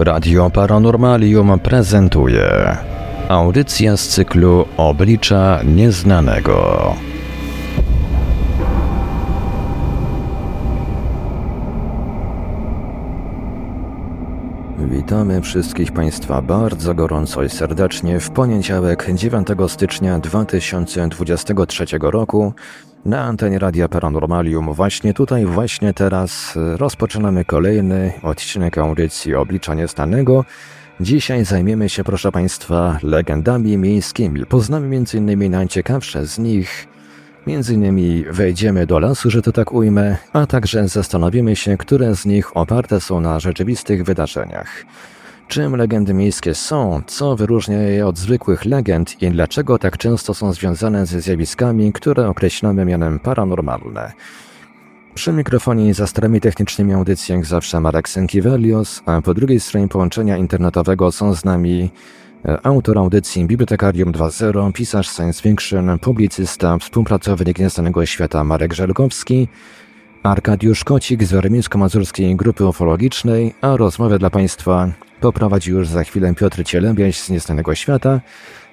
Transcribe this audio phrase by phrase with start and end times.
[0.00, 2.76] Radio Paranormalium prezentuje
[3.28, 7.09] audycja z cyklu Oblicza Nieznanego.
[15.10, 22.52] Witamy wszystkich Państwa bardzo gorąco i serdecznie w poniedziałek 9 stycznia 2023 roku
[23.04, 24.72] na antenie Radia Paranormalium.
[24.74, 30.44] Właśnie tutaj, właśnie teraz rozpoczynamy kolejny odcinek audycji Oblicza Nieznanego.
[31.00, 34.46] Dzisiaj zajmiemy się, proszę Państwa, legendami miejskimi.
[34.46, 35.50] Poznamy m.in.
[35.50, 36.89] najciekawsze z nich.
[37.46, 42.26] Między innymi wejdziemy do lasu, że to tak ujmę, a także zastanowimy się, które z
[42.26, 44.84] nich oparte są na rzeczywistych wydarzeniach.
[45.48, 50.52] Czym legendy miejskie są, co wyróżnia je od zwykłych legend i dlaczego tak często są
[50.52, 54.12] związane ze zjawiskami, które określamy mianem paranormalne.
[55.14, 61.12] Przy mikrofonie za starami technicznymi audycji zawsze Marek Sękiewelios, a po drugiej stronie połączenia internetowego
[61.12, 61.90] są z nami
[62.62, 69.48] autor audycji Bibliotekarium 2.0, pisarz science fiction, publicysta, współpracownik Nieznanego Świata Marek Żelkowski,
[70.22, 74.88] Arkadiusz Kocik z Warmińsko-Mazurskiej Grupy Ufologicznej, a rozmowę dla Państwa
[75.20, 78.20] poprowadzi już za chwilę Piotr Cielebiaś z Nieznanego Świata.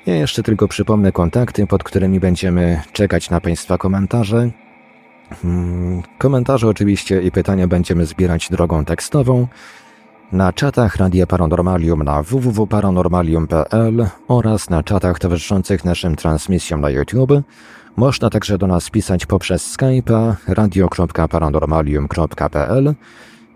[0.06, 4.50] Ja jeszcze tylko przypomnę kontakty, pod którymi będziemy czekać na Państwa komentarze.
[5.42, 9.48] Hmm, komentarze oczywiście i pytania będziemy zbierać drogą tekstową
[10.32, 17.32] na czatach Radia Paranormalium na www.paranormalium.pl oraz na czatach towarzyszących naszym transmisjom na YouTube.
[17.96, 22.96] Można także do nas pisać poprzez Skype'a radio.paranormalium.pl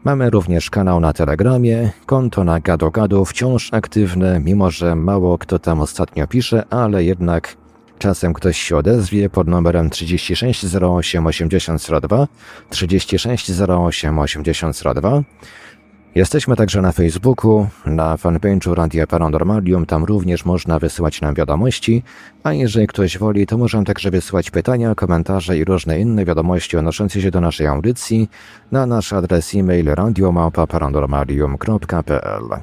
[0.03, 5.81] Mamy również kanał na Telegramie, konto na GadoGado wciąż aktywne, mimo że mało kto tam
[5.81, 7.57] ostatnio pisze, ale jednak
[7.99, 12.27] czasem ktoś się odezwie pod numerem 3608 8002
[12.69, 15.23] 3608 8002
[16.15, 22.03] Jesteśmy także na Facebooku, na fanpage'u Radia Paranormalium, tam również można wysyłać nam wiadomości,
[22.43, 27.21] a jeżeli ktoś woli, to możemy także wysyłać pytania, komentarze i różne inne wiadomości odnoszące
[27.21, 28.29] się do naszej audycji
[28.71, 32.61] na nasz adres e-mail radiomałpa-paranormalium.pl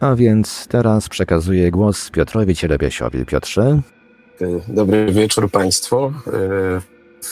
[0.00, 3.26] A więc teraz przekazuję głos Piotrowi Cielebiesiowi.
[3.26, 3.80] Piotrze?
[4.68, 6.12] Dobry wieczór Państwu.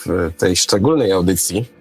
[0.06, 1.78] W tej szczególnej audycji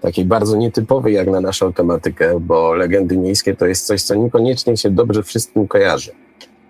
[0.00, 4.76] takiej bardzo nietypowej jak na naszą tematykę, bo legendy miejskie to jest coś, co niekoniecznie
[4.76, 6.12] się dobrze wszystkim kojarzy.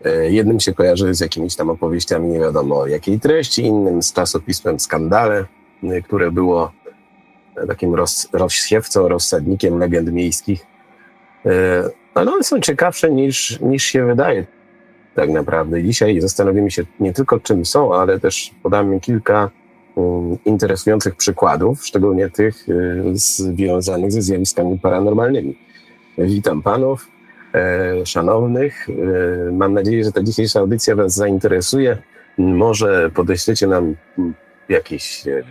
[0.04, 4.80] E, jednym się kojarzy z jakimiś tam opowieściami nie wiadomo jakiej treści, innym z czasopismem
[4.80, 5.44] Skandale,
[5.82, 6.72] e, które było
[7.68, 10.66] takim roz, rozsiewcą, rozsadnikiem legend miejskich.
[11.46, 11.50] E,
[12.14, 14.46] ale one są ciekawsze niż, niż się wydaje
[15.14, 15.82] tak naprawdę.
[15.82, 19.50] Dzisiaj zastanowimy się nie tylko czym są, ale też podamy kilka
[20.44, 25.58] interesujących przykładów, szczególnie tych y, związanych ze zjawiskami paranormalnymi.
[26.18, 27.08] Witam panów,
[27.54, 28.88] e, szanownych.
[28.88, 31.98] E, mam nadzieję, że ta dzisiejsza audycja was zainteresuje.
[32.38, 33.96] Może podeślecie nam
[34.68, 35.42] jakieś e,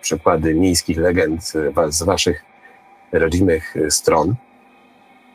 [0.00, 1.52] przykłady miejskich legend
[1.88, 2.44] z waszych
[3.12, 4.34] rodzimych stron.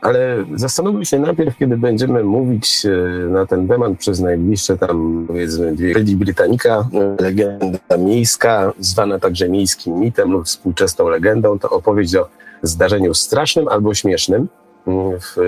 [0.01, 2.89] Ale zastanówmy się najpierw, kiedy będziemy mówić e,
[3.29, 6.89] na ten temat przez najbliższe tam powiedzmy dwie godziny Britannica,
[7.19, 12.27] legenda miejska, zwana także miejskim mitem lub współczesną legendą, to opowieść o
[12.61, 14.47] zdarzeniu strasznym albo śmiesznym,
[14.87, 15.41] mm, w e,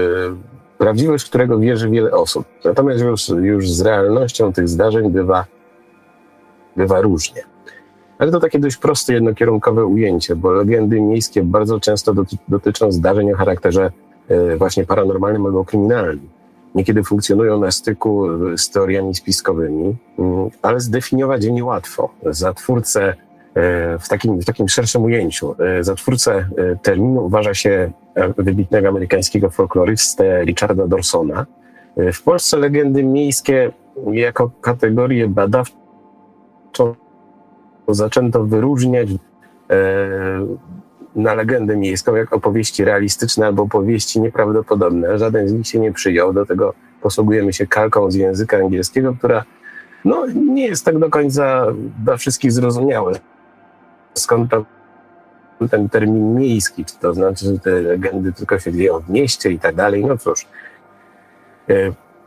[0.78, 2.45] prawdziwość którego wierzy wiele osób.
[2.66, 5.45] Natomiast już, już z realnością tych zdarzeń bywa,
[6.75, 7.44] bywa różnie.
[8.19, 13.31] Ale to takie dość proste, jednokierunkowe ujęcie, bo legendy miejskie bardzo często doty dotyczą zdarzeń
[13.31, 13.91] o charakterze
[14.58, 16.30] właśnie paranormalnym albo kryminalnym.
[16.76, 18.28] Niekiedy funkcjonują na styku
[18.58, 22.09] z teoriami spiskowymi, mm, ale zdefiniować je niełatwo.
[22.26, 23.14] Za twórcę
[23.56, 25.56] e, w takim, w takim szerszym ujęciu.
[25.59, 26.46] E, za twórcę
[26.82, 27.92] terminu uważa się
[28.38, 31.46] wybitnego amerykańskiego folklorystę Richarda Dorsona.
[32.14, 33.72] W Polsce legendy miejskie
[34.12, 35.76] jako kategorię badawczą
[37.88, 39.09] zaczęto wyróżniać
[41.16, 45.17] na legendę miejską, jak opowieści realistyczne albo opowieści nieprawdopodobne.
[45.17, 46.34] Żaden z nich się nie przyjął.
[46.34, 49.43] Do tego posługujemy się kalką z języka angielskiego, która
[50.05, 51.66] no, nie jest tak do końca
[52.03, 53.13] dla wszystkich zrozumiałe.
[54.13, 54.66] Skąd to
[55.72, 56.85] ten termin miejski?
[56.85, 60.05] Czy to znaczy, że te legendy tylko się dzieją w mieście i tak dalej?
[60.05, 60.47] No cóż.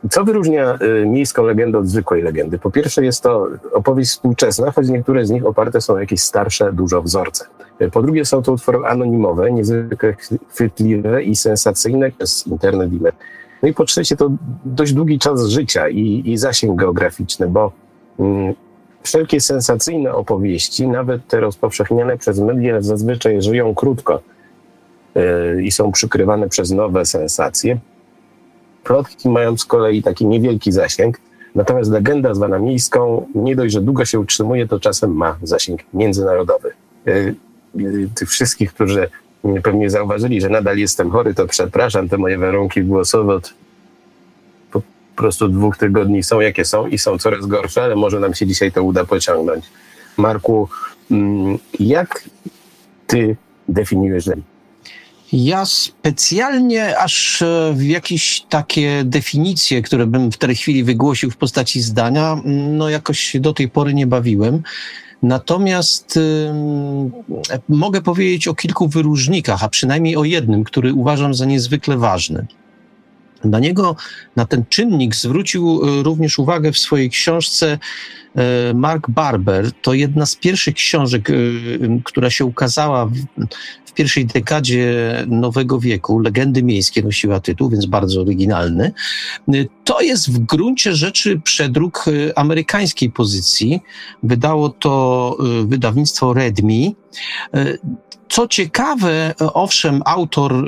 [0.09, 2.59] Co wyróżnia y, miejską legendę od zwykłej legendy?
[2.59, 6.73] Po pierwsze jest to opowieść współczesna, choć niektóre z nich oparte są na jakieś starsze,
[6.73, 7.45] dużo wzorce.
[7.81, 10.15] Y, po drugie są to utwory anonimowe, niezwykle
[10.49, 12.99] chwytliwe i sensacyjne przez internet i
[13.63, 14.31] No i po trzecie to
[14.65, 17.71] dość długi czas życia i, i zasięg geograficzny, bo
[18.19, 18.53] mm,
[19.03, 24.21] wszelkie sensacyjne opowieści, nawet te rozpowszechniane przez media, zazwyczaj żyją krótko.
[25.15, 27.77] yy, i są przykrywane przez nowe sensacje.
[28.85, 31.19] Plotki mają z kolei taki niewielki zasięg,
[31.55, 36.71] natomiast legenda zwana miejską nie dość, że długo się utrzymuje, to czasem ma zasięg międzynarodowy.
[37.05, 37.35] Yy,
[37.75, 39.09] yy, tych wszystkich, którzy
[39.63, 43.53] pewnie zauważyli, że nadal jestem chory, to przepraszam, te moje warunki głosowe od
[44.71, 44.81] po
[45.15, 48.71] prostu dwóch tygodni są jakie są i są coraz gorsze, ale może nam się dzisiaj
[48.71, 49.65] to uda pociągnąć.
[50.17, 50.69] Marku,
[51.11, 52.23] mm, jak
[53.07, 53.35] ty
[53.69, 54.29] definiujesz?
[55.33, 61.37] Ja specjalnie aż e, w jakieś takie definicje, które bym w tej chwili wygłosił w
[61.37, 64.63] postaci zdania, mm, no jakoś do tej pory nie bawiłem.
[65.23, 66.53] Natomiast y,
[67.69, 72.45] mogę powiedzieć o kilku wyróżnikach, a przynajmniej o jednym, który uważam za niezwykle ważny.
[73.45, 73.95] Na niego,
[74.35, 77.79] na ten czynnik zwrócił y, również uwagę w swojej książce
[78.69, 79.71] y, Mark Barber.
[79.71, 81.31] To jedna z pierwszych książek,
[82.03, 83.09] która się ukazała
[83.95, 84.93] pierwszej dekadzie
[85.27, 88.91] nowego wieku, legendy miejskie nosiła tytuł, więc bardzo oryginalny.
[89.83, 92.05] To jest w gruncie rzeczy przedruk
[92.35, 93.81] amerykańskiej pozycji.
[94.23, 96.95] Wydało to wydawnictwo Redmi.
[98.25, 100.67] Y, co ciekawe, owszem, autor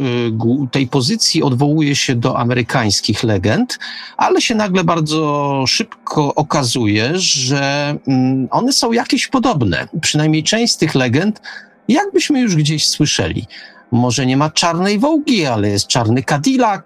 [0.72, 3.80] tej pozycji odwołuje się do amerykańskich legend,
[4.18, 9.88] ale się nagle bardzo szybko okazuje, że mm, one są jakieś podobne.
[10.02, 11.42] Przynajmniej część z tych legend
[11.88, 13.46] jakbyśmy już gdzieś słyszeli.
[13.92, 16.84] Może nie ma czarnej wołgi, ale jest czarny Cadillac.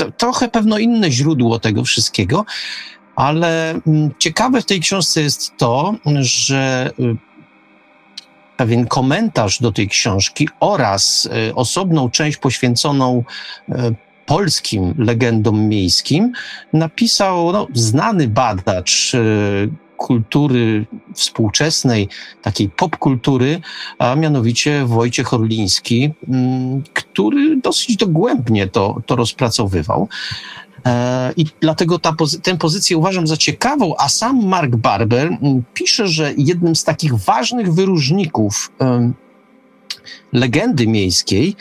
[0.00, 2.44] E, trochę pewno inne źródło tego wszystkiego,
[3.16, 7.31] ale mm, ciekawe w tej książce jest to, że y,
[8.62, 13.24] pewien komentarz do tej książki oraz y, osobną część poświęconą
[13.68, 13.72] y,
[14.26, 16.32] polskim legendom miejskim
[16.72, 19.12] napisał no, znany badacz
[19.96, 22.08] kultury współczesnej,
[22.42, 23.60] takiej popkultury,
[23.98, 30.08] a mianowicie Wojciech Orliński, mm, który dosyć dogłębnie to, to rozpracowywał.
[30.86, 35.62] E, I dlatego ta pozy- tę pozycję uważam za ciekawą, a sam Mark Barber mm,
[35.74, 38.72] pisze, że jednym z takich ważnych wyróżników
[40.32, 41.56] legendy miejskiej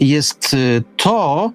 [0.00, 1.52] jest e, to,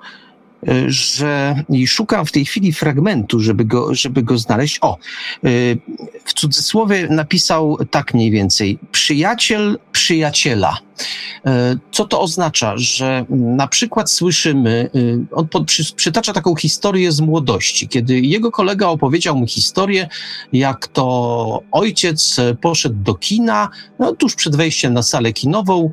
[0.88, 1.56] że
[1.88, 4.78] szukam w tej chwili fragmentu, żeby go, żeby go znaleźć.
[4.82, 4.98] O,
[5.46, 5.78] y,
[6.26, 10.78] w cudzysłowie napisał tak mniej więcej: przyjaciel przyjaciela.
[10.78, 12.74] Y, co to oznacza?
[12.78, 15.48] Że na przykład słyszymy, y, on
[15.96, 20.08] przytacza taką historię z młodości, kiedy jego kolega opowiedział mu historię,
[20.54, 23.70] jak to ojciec poszedł do kina,
[24.00, 25.92] no, tuż przed wejściem na salę kinową,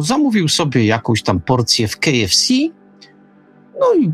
[0.00, 2.54] zamówił sobie jakąś tam porcję w KFC,
[3.80, 4.12] no i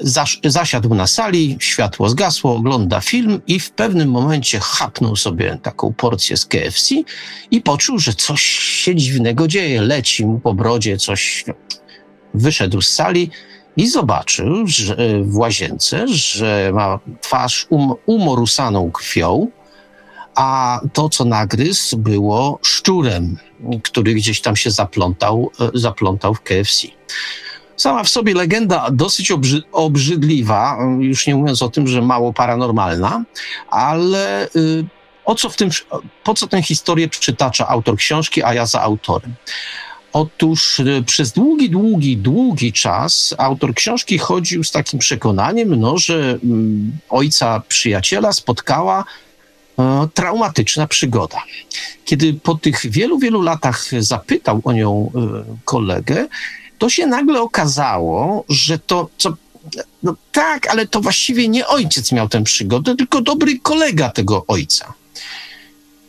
[0.00, 5.92] zaś, zasiadł na sali, światło zgasło, ogląda film i w pewnym momencie chapnął sobie taką
[5.92, 6.94] porcję z KFC
[7.50, 11.44] i poczuł, że coś się dziwnego dzieje, leci mu po brodzie, coś.
[12.34, 13.30] Wyszedł z sali
[13.76, 19.48] i zobaczył że, w łazience, że ma twarz um, umorusaną krwią,
[20.34, 23.36] a to, co nagryzł, było szczurem,
[23.82, 26.88] który gdzieś tam się zaplątał, e, zaplątał w KFC.
[27.76, 33.24] Sama w sobie legenda dosyć obrzy obrzydliwa, już nie mówiąc o tym, że mało paranormalna,
[33.70, 34.84] ale y,
[35.24, 35.70] o co w tym,
[36.24, 39.34] po co tę historię przytacza autor książki, a ja za autorem?
[40.12, 46.14] Otóż y, przez długi, długi, długi czas autor książki chodził z takim przekonaniem, no, że
[46.14, 46.38] y,
[47.08, 49.82] ojca przyjaciela spotkała y,
[50.14, 51.42] traumatyczna przygoda.
[52.04, 56.28] Kiedy po tych wielu, wielu latach zapytał o nią y, kolegę,
[56.78, 59.32] to się nagle okazało, że to, co
[60.02, 64.94] no tak, ale to właściwie nie ojciec miał tę przygodę, tylko dobry kolega tego ojca.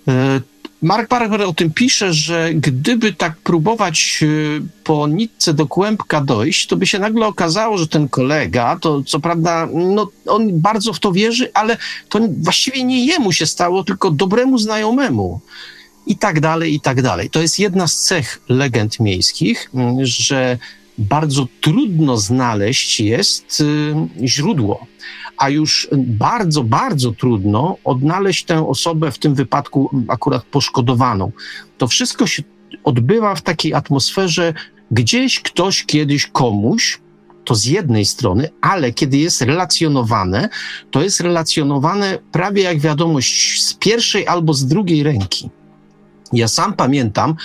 [0.08, 0.42] E,
[0.82, 4.28] Mark Parker o tym pisze, że gdyby tak próbować e,
[4.84, 9.20] po nitce do kłębka dojść, to by się nagle okazało, że ten kolega, to co
[9.20, 11.78] prawda, no, on bardzo w to wierzy, ale
[12.10, 15.42] to właściwie nie jemu się stało, tylko dobremu znajomemu
[16.08, 17.30] i tak dalej, i tak dalej.
[17.30, 20.58] To jest jedna z cech legend miejskich, mm, że
[20.98, 24.88] bardzo trudno znaleźć jest y, źródło,
[25.38, 31.32] a już bardzo, bardzo trudno odnaleźć tę osobę, w tym wypadku akurat poszkodowaną.
[31.78, 32.44] To wszystko się
[32.84, 34.54] odbywa w takiej atmosferze,
[34.92, 37.00] gdzieś ktoś kiedyś komuś,
[37.46, 40.50] to z jednej strony, ale kiedy jest relacjonowane,
[40.92, 45.50] to jest relacjonowane prawie jak wiadomość z pierwszej albo z drugiej ręki.
[46.34, 47.36] Ja sam pamiętam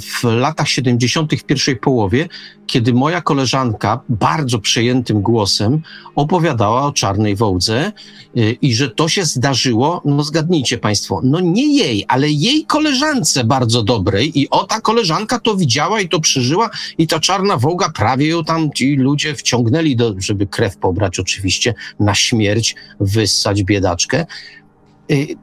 [0.00, 1.34] w latach 70.
[1.34, 2.28] w pierwszej połowie,
[2.66, 5.82] kiedy moja koleżanka bardzo przejętym głosem
[6.14, 7.92] opowiadała o czarnej wołdze
[8.36, 13.44] y, i że to się zdarzyło, no zgadnijcie Państwo, no nie jej, ale jej koleżance
[13.44, 17.90] bardzo dobrej i o ta koleżanka to widziała i to przeżyła i ta czarna wołga
[17.90, 24.26] prawie ją tam ci ludzie wciągnęli, do, żeby krew pobrać oczywiście, na śmierć, wyssać biedaczkę.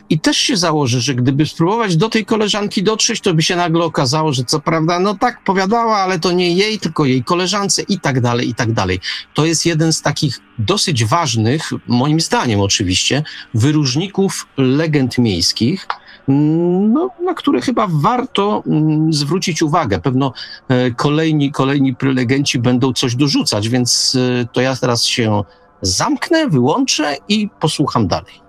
[0.10, 3.84] I też się założy, że gdyby spróbować do tej koleżanki dotrzeć, to by się nagle
[3.84, 8.00] okazało, że co prawda, no tak powiadała, ale to nie jej, tylko jej koleżance i
[8.00, 9.00] tak dalej, i tak dalej.
[9.34, 13.24] To jest jeden z takich dosyć ważnych, moim zdaniem oczywiście,
[13.54, 15.88] wyróżników legend miejskich,
[16.30, 20.00] mm, no, na które chyba warto mm, zwrócić uwagę.
[20.00, 20.34] Pewno
[20.70, 25.44] e, kolejni, kolejni prelegenci będą coś dorzucać, więc e, to ja teraz się
[25.82, 28.49] zamknę, wyłączę i posłucham dalej.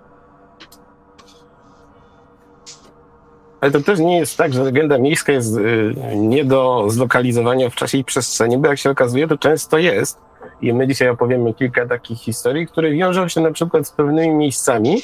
[3.61, 7.75] Ale to też nie jest tak, że legenda miejska jest y, nie do zlokalizowania w
[7.75, 10.19] czasie i przestrzeni, bo jak się okazuje, to często jest.
[10.61, 14.97] I my dzisiaj opowiemy kilka takich historii, które wiążą się na przykład z pewnymi miejscami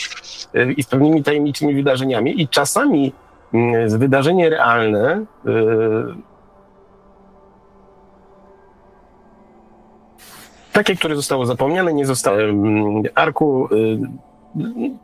[0.55, 3.13] y, i z pewnymi tajemniczymi wydarzeniami i czasami
[3.53, 5.25] y, z wydarzenie realne
[10.71, 12.37] takie, które zostało zapomniane, nie zostało.
[13.15, 13.69] Arku,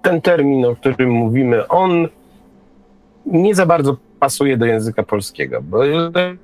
[0.01, 2.07] ten termin, o którym mówimy, on
[3.25, 5.77] nie za bardzo pasuje do języka polskiego, bo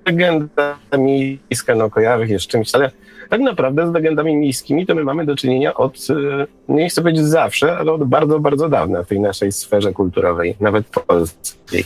[0.06, 2.92] legenda miejska no, kojarzy się z czymś, ale
[3.30, 7.26] tak naprawdę z legendami miejskimi to my mamy do czynienia od, e, nie chcę powiedzieć
[7.26, 11.84] zawsze, ale od bardzo, bardzo dawna w tej naszej sferze kulturowej, nawet polskiej.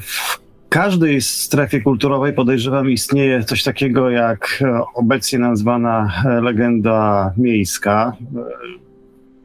[0.00, 0.38] W
[0.68, 4.64] każdej strefie kulturowej podejrzewam istnieje coś takiego jak
[4.94, 6.12] obecnie nazwana
[6.42, 8.16] legenda miejska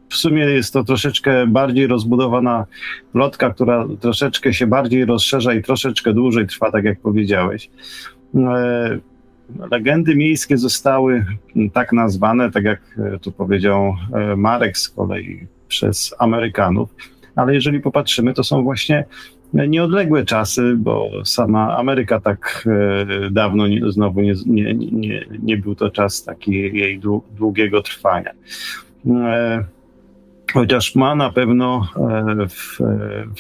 [0.10, 2.66] w sumie jest to troszeczkę bardziej rozbudowana
[3.14, 7.70] lotka, która troszeczkę się bardziej rozszerza i troszeczkę dłużej trwa, tak jak powiedziałeś.
[8.36, 9.00] E,
[9.72, 11.26] legendy miejskie zostały
[11.74, 16.96] tak nazwane, tak jak tu powiedział e, Marek z kolei przez Amerykanów,
[17.36, 19.06] ale jeżeli popatrzymy, to są właśnie
[19.54, 25.76] nieodległe czasy, bo sama Ameryka tak e, dawno nie, znowu nie, nie, nie, nie był
[25.76, 27.02] to czas taki jej
[27.38, 28.32] długiego trwania
[30.54, 32.80] chociaż ma na pewno e, w,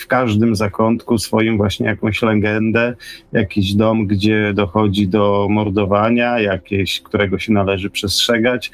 [0.01, 2.95] w, każdym zakątku swoim właśnie jakąś legendę,
[3.31, 8.71] jakiś dom, gdzie dochodzi do mordowania, jakieś, którego się należy przestrzegać,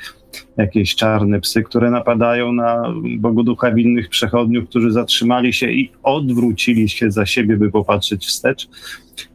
[0.57, 6.89] jakieś czarne psy, które napadają na Bogu Ducha winnych przechodniów, którzy zatrzymali się i odwrócili
[6.89, 8.67] się za siebie, by popatrzeć wstecz.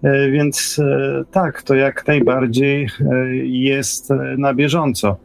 [0.03, 2.89] E, więc e, tak, to jak najbardziej
[3.43, 5.17] jest na bieżąco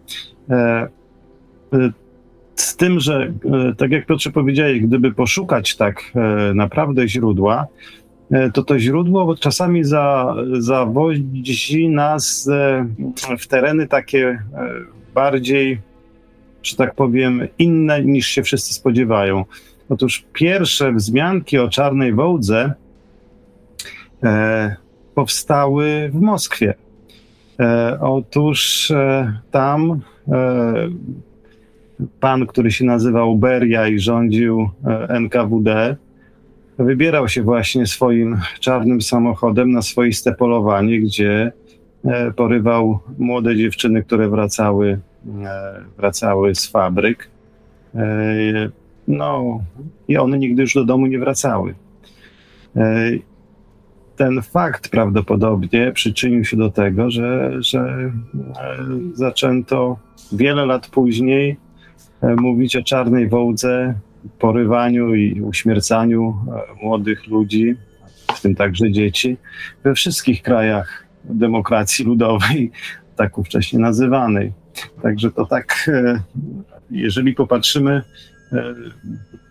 [2.55, 3.33] z tym, że
[3.69, 7.67] e, tak jak Piotrze powiedziałeś, gdyby poszukać tak e, naprawdę źródła,
[8.31, 12.50] e, to to źródło czasami za, zawodzi nas
[13.39, 14.39] w tereny takie
[15.13, 15.81] bardziej,
[16.63, 19.45] że tak powiem, inne niż się wszyscy spodziewają.
[19.89, 22.74] Otóż pierwsze wzmianki o czarnej wołdze
[24.24, 24.75] e,
[25.15, 26.74] powstały w Moskwie.
[27.59, 30.01] E, otóż e, tam
[32.19, 35.95] pan, który się nazywał Beria i rządził e, NKWD,
[36.77, 41.51] wybierał się właśnie swoim czarnym samochodem na swoiste polowanie, gdzie
[42.05, 44.99] e, porywał młode dziewczyny, które wracały,
[45.45, 47.29] e, wracały z fabryk.
[49.07, 49.59] No
[50.07, 51.75] i one nigdy już do domu nie wracały.
[54.15, 58.11] Ten fakt prawdopodobnie przyczynił się do tego, że, że
[59.13, 59.97] zaczęto
[60.31, 61.57] wiele lat później
[62.38, 63.94] mówić o czarnej wołdze,
[64.39, 67.75] porywaniu i uśmiercaniu e, młodych ludzi,
[68.36, 69.38] w tym także dzieci,
[69.84, 72.72] we wszystkich krajach demokracji ludowej,
[73.17, 74.51] tak ówcześnie nazywanej.
[75.01, 76.20] Także to tak, e,
[76.91, 78.01] jeżeli popatrzymy,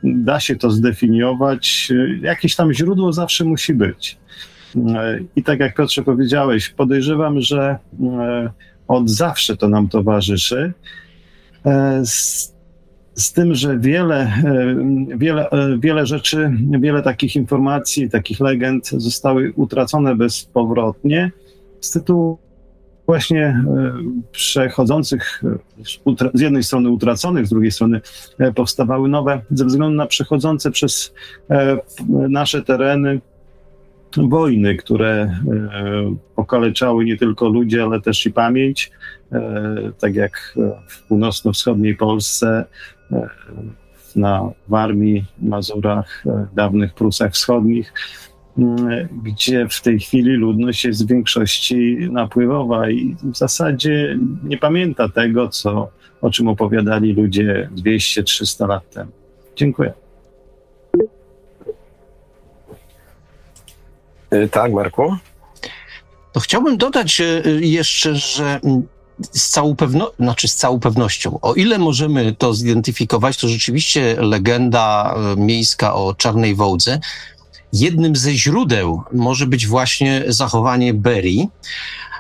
[0.02, 4.19] da się to zdefiniować, jakieś tam źródło zawsze musi być.
[5.37, 7.78] I tak jak Piotrze powiedziałeś, podejrzewam, że
[8.88, 10.73] od zawsze to nam towarzyszy.
[12.04, 12.53] Z
[13.14, 14.76] z tym, że wiele, e,
[15.16, 21.33] wiele, e, wiele rzeczy, wiele takich informacji, takich legend zostały utracone bezpowrotnie
[21.80, 22.38] z tytułu
[23.06, 23.92] właśnie e,
[24.33, 25.42] przechodzących,
[26.35, 28.00] z jednej strony utraconych, z drugiej strony
[28.54, 31.14] powstawały nowe, ze względu na przechodzące przez
[32.11, 33.21] nasze tereny
[34.16, 35.40] wojny, które
[36.37, 38.90] okaleczały nie tylko ludzi, ale też i pamięć,
[39.99, 40.54] tak jak
[40.88, 42.64] w północno-wschodniej Polsce
[44.16, 47.92] na Warmii, Mazurach, e, dawnych Prusach Wschodnich.
[49.23, 55.49] gdzie w tej chwili ludność jest w większości napływowa i w zasadzie nie pamięta tego,
[55.49, 55.88] co,
[56.21, 59.11] o czym opowiadali ludzie 200-300 lat temu.
[59.56, 59.92] Dziękuję.
[64.33, 65.16] Y, tak, Marku?
[66.33, 68.61] To chciałbym dodać e, jeszcze, że
[69.33, 75.14] z całą pewnością, znaczy z całą pewnością, o ile możemy to zidentyfikować, to rzeczywiście legenda
[75.16, 77.00] e, miejska o czarnej wołdze,
[77.73, 81.49] jednym ze źródeł może być właśnie zachowanie Berry,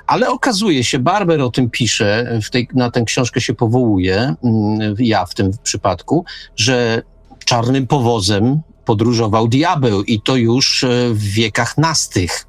[0.06, 5.26] ale okazuje się, Barber o tym pisze, tej, na tę książkę się powołuje, mm, ja
[5.26, 6.24] w tym przypadku,
[6.56, 7.02] że
[7.44, 12.46] czarnym powozem podróżował diabeł i to już e, w wiekach nastych.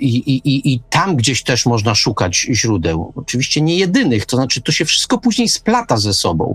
[0.00, 3.12] I, i, I tam gdzieś też można szukać źródeł.
[3.16, 6.54] Oczywiście nie jedynych, to znaczy to się wszystko później splata ze sobą.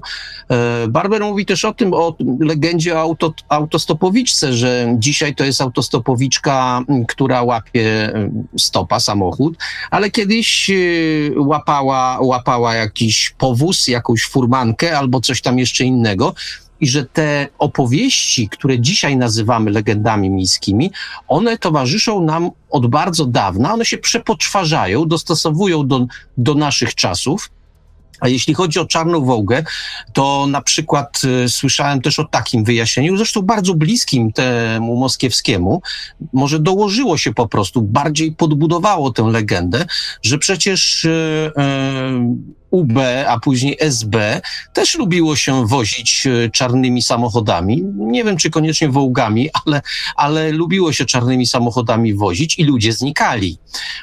[0.49, 5.61] E, Barber mówi też o tym, o legendzie o auto, autostopowiczce, że dzisiaj to jest
[5.61, 8.13] autostopowiczka, która łapie
[8.57, 9.57] stopa, samochód,
[9.91, 10.73] ale kiedyś e,
[11.39, 16.33] łapała, łapała jakiś powóz, jakąś furmankę albo coś tam jeszcze innego
[16.81, 20.91] i że te opowieści, które dzisiaj nazywamy legendami miejskimi,
[21.27, 26.05] one towarzyszą nam od bardzo dawna, one się przepoczwarzają, dostosowują do,
[26.37, 27.49] do naszych czasów.
[28.19, 29.63] A jeśli chodzi o Czarną Wołgę,
[30.13, 35.81] to na przykład y, słyszałem też o takim wyjaśnieniu, zresztą bardzo bliskim temu moskiewskiemu,
[36.33, 39.85] może dołożyło się po prostu, bardziej podbudowało tę legendę,
[40.21, 42.93] że przecież y, y, UB,
[43.27, 44.41] a później SB,
[44.73, 47.83] też lubiło się wozić e, czarnymi samochodami.
[47.95, 49.81] Nie wiem, czy koniecznie wołgami, ale,
[50.15, 53.57] ale lubiło się czarnymi samochodami wozić i ludzie znikali.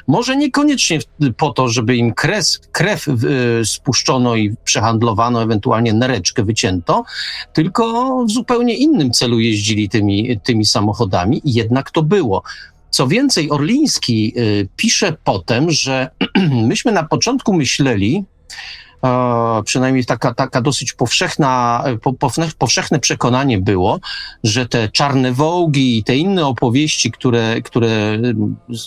[0.07, 0.99] Może niekoniecznie
[1.37, 3.05] po to, żeby im krew, krew
[3.63, 7.03] spuszczono i przehandlowano, ewentualnie nereczkę wycięto,
[7.53, 12.43] tylko w zupełnie innym celu jeździli tymi, tymi samochodami i jednak to było.
[12.89, 16.09] Co więcej, Orliński y, pisze potem, że
[16.71, 18.25] myśmy na początku myśleli,
[19.65, 21.83] przynajmniej taka, taka dosyć powszechna,
[22.57, 23.99] powszechne przekonanie było,
[24.43, 28.19] że te czarne wołgi i te inne opowieści, które, które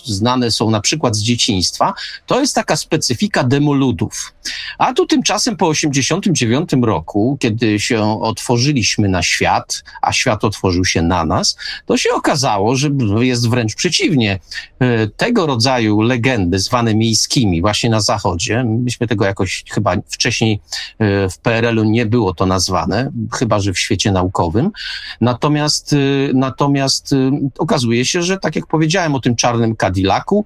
[0.04, 1.94] znane są na przykład z dzieciństwa,
[2.26, 4.32] to jest taka specyfika demoludów.
[4.78, 11.02] A tu tymczasem po 89 roku, kiedy się otworzyliśmy na świat, a świat otworzył się
[11.02, 14.38] na nas, to się okazało, że jest wręcz przeciwnie.
[14.78, 20.60] E, tego rodzaju legendy, zwane miejskimi, właśnie na zachodzie, myśmy tego jakoś chyba wcześniej
[20.98, 24.70] e, w PRL-u nie było to nazwane, chyba że w świecie naukowym.
[25.20, 25.96] Natomiast, e,
[26.34, 27.14] natomiast
[27.58, 30.44] okazuje się, że tak jak powiedziałem o tym czarnym Cadillacu,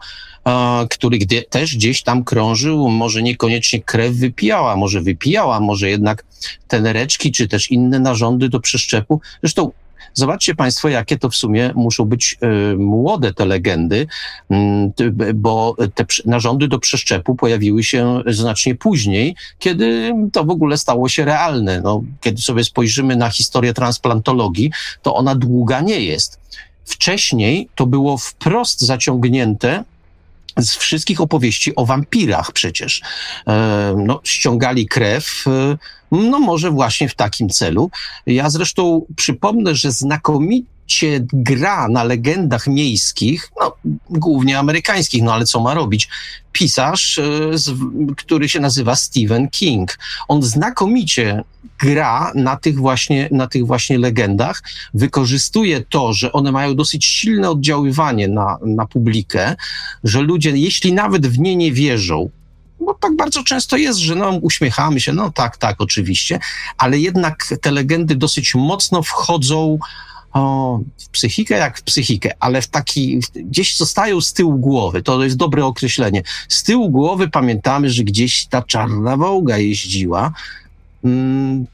[0.90, 1.18] który
[1.50, 6.24] też gdzieś tam krążył, może niekoniecznie krew wypijała, może wypijała, może jednak
[6.68, 9.20] tenereczki, czy też inne narządy do przeszczepu.
[9.42, 9.70] Zresztą
[10.14, 12.38] Zobaczcie Państwo, jakie to w sumie muszą być
[12.72, 14.06] y, młode te legendy,
[15.00, 21.08] y, bo te narządy do przeszczepu pojawiły się znacznie później, kiedy to w ogóle stało
[21.08, 21.80] się realne.
[21.80, 24.70] No, kiedy sobie spojrzymy na historię transplantologii,
[25.02, 26.40] to ona długa nie jest.
[26.84, 29.84] Wcześniej to było wprost zaciągnięte
[30.60, 33.02] z wszystkich opowieści o wampirach przecież.
[33.46, 35.76] E, no, ściągali krew, e,
[36.12, 37.90] no może właśnie w takim celu.
[38.26, 39.92] Ja zresztą przypomnę, że
[40.84, 43.76] znakomicie gra na legendach miejskich, no,
[44.10, 46.08] głównie amerykańskich, no ale co ma robić?
[46.52, 47.22] Pisarz, e,
[48.16, 49.98] który się nazywa Stephen King.
[50.28, 51.44] On znakomicie
[51.78, 54.62] gra na tych właśnie, na tych właśnie legendach,
[54.94, 59.56] wykorzystuje to, że one mają dosyć silne oddziaływanie na, na publikę,
[60.04, 62.30] że ludzie, jeśli nawet w nie nie wierzą,
[62.80, 66.38] bo tak bardzo często jest, że no, uśmiechamy się, no tak, tak, oczywiście,
[66.78, 69.78] ale jednak te legendy dosyć mocno wchodzą
[70.34, 75.24] o, w psychikę jak w psychikę, ale w taki, gdzieś zostają z tyłu głowy, to
[75.24, 76.22] jest dobre określenie.
[76.48, 80.32] Z tyłu głowy pamiętamy, że gdzieś ta czarna wołga jeździła,
[81.04, 81.66] Mm,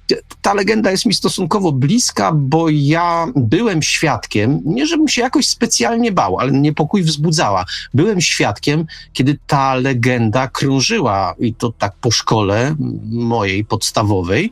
[0.42, 6.12] ta legenda jest mi stosunkowo bliska, bo ja byłem świadkiem, nie żebym się jakoś specjalnie
[6.12, 7.64] bał, ale niepokój wzbudzała.
[7.94, 12.74] Byłem świadkiem, kiedy ta legenda krążyła i to tak po szkole
[13.10, 14.50] mojej podstawowej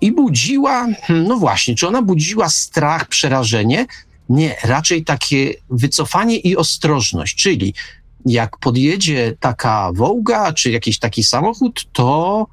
[0.00, 3.86] i budziła, no właśnie, czy ona budziła strach, przerażenie?
[4.28, 7.74] Nie, raczej takie wycofanie i ostrożność, czyli
[8.26, 12.46] jak podjedzie taka wołga, czy jakiś taki samochód, to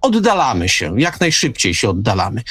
[0.00, 2.42] oddalamy się, jak najszybciej się oddalamy.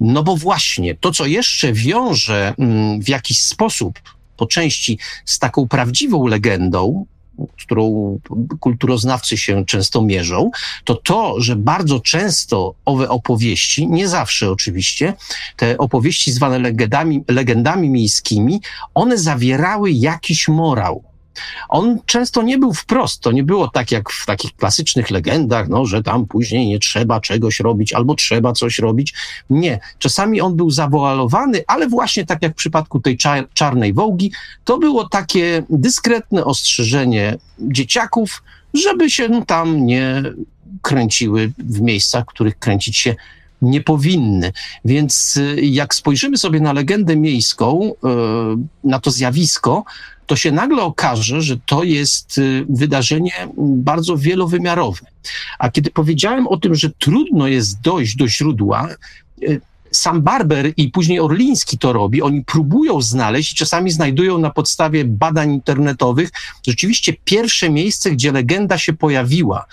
[0.00, 4.00] No bo właśnie to, co jeszcze wiąże mm, w jakiś sposób
[4.36, 7.06] po części z taką prawdziwą legendą,
[7.62, 8.18] którą
[8.60, 10.50] kulturoznawcy się często mierzą,
[10.84, 15.14] to to, że bardzo często owe opowieści, nie zawsze oczywiście,
[15.56, 18.60] te opowieści zwane legendami, legendami miejskimi,
[18.94, 21.15] one zawierały jakiś morał.
[21.68, 23.20] On często nie był wprost.
[23.20, 27.20] To nie było tak jak w takich klasycznych legendach, no, że tam później nie trzeba
[27.20, 29.14] czegoś robić albo trzeba coś robić.
[29.50, 29.80] Nie.
[29.98, 34.32] Czasami on był zawoalowany, ale właśnie tak jak w przypadku tej czar czarnej wołgi,
[34.64, 38.42] to było takie dyskretne ostrzeżenie dzieciaków,
[38.74, 40.22] żeby się tam nie
[40.82, 43.14] kręciły w miejscach, w których kręcić się
[43.62, 44.52] nie powinny.
[44.84, 47.98] Więc y, jak spojrzymy sobie na legendę miejską, y,
[48.84, 49.84] na to zjawisko,
[50.26, 55.06] to się nagle okaże, że to jest y, wydarzenie bardzo wielowymiarowe.
[55.58, 58.88] A kiedy powiedziałem o tym, że trudno jest dojść do źródła,
[59.92, 62.22] sam Barber i później Orliński to robi.
[62.22, 66.30] Oni próbują znaleźć czasami znajdują na podstawie badań internetowych
[66.66, 69.66] rzeczywiście pierwsze miejsce, gdzie legenda się pojawiła.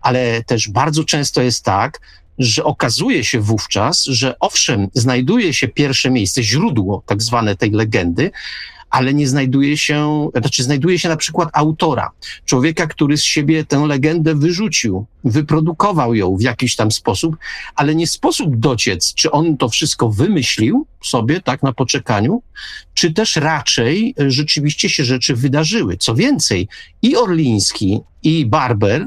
[0.00, 2.00] Ale też bardzo często jest tak,
[2.38, 8.30] że okazuje się wówczas, że owszem, znajduje się pierwsze miejsce, źródło tak zwane tej legendy,
[8.94, 12.10] ale nie znajduje się, znaczy znajduje się na przykład autora,
[12.44, 17.36] człowieka, który z siebie tę legendę wyrzucił, wyprodukował ją w jakiś tam sposób,
[17.74, 22.42] ale nie sposób dociec, czy on to wszystko wymyślił sobie, tak, na poczekaniu,
[22.94, 25.96] czy też raczej rzeczywiście się rzeczy wydarzyły.
[25.96, 26.68] Co więcej,
[27.02, 29.06] i Orliński, i Barber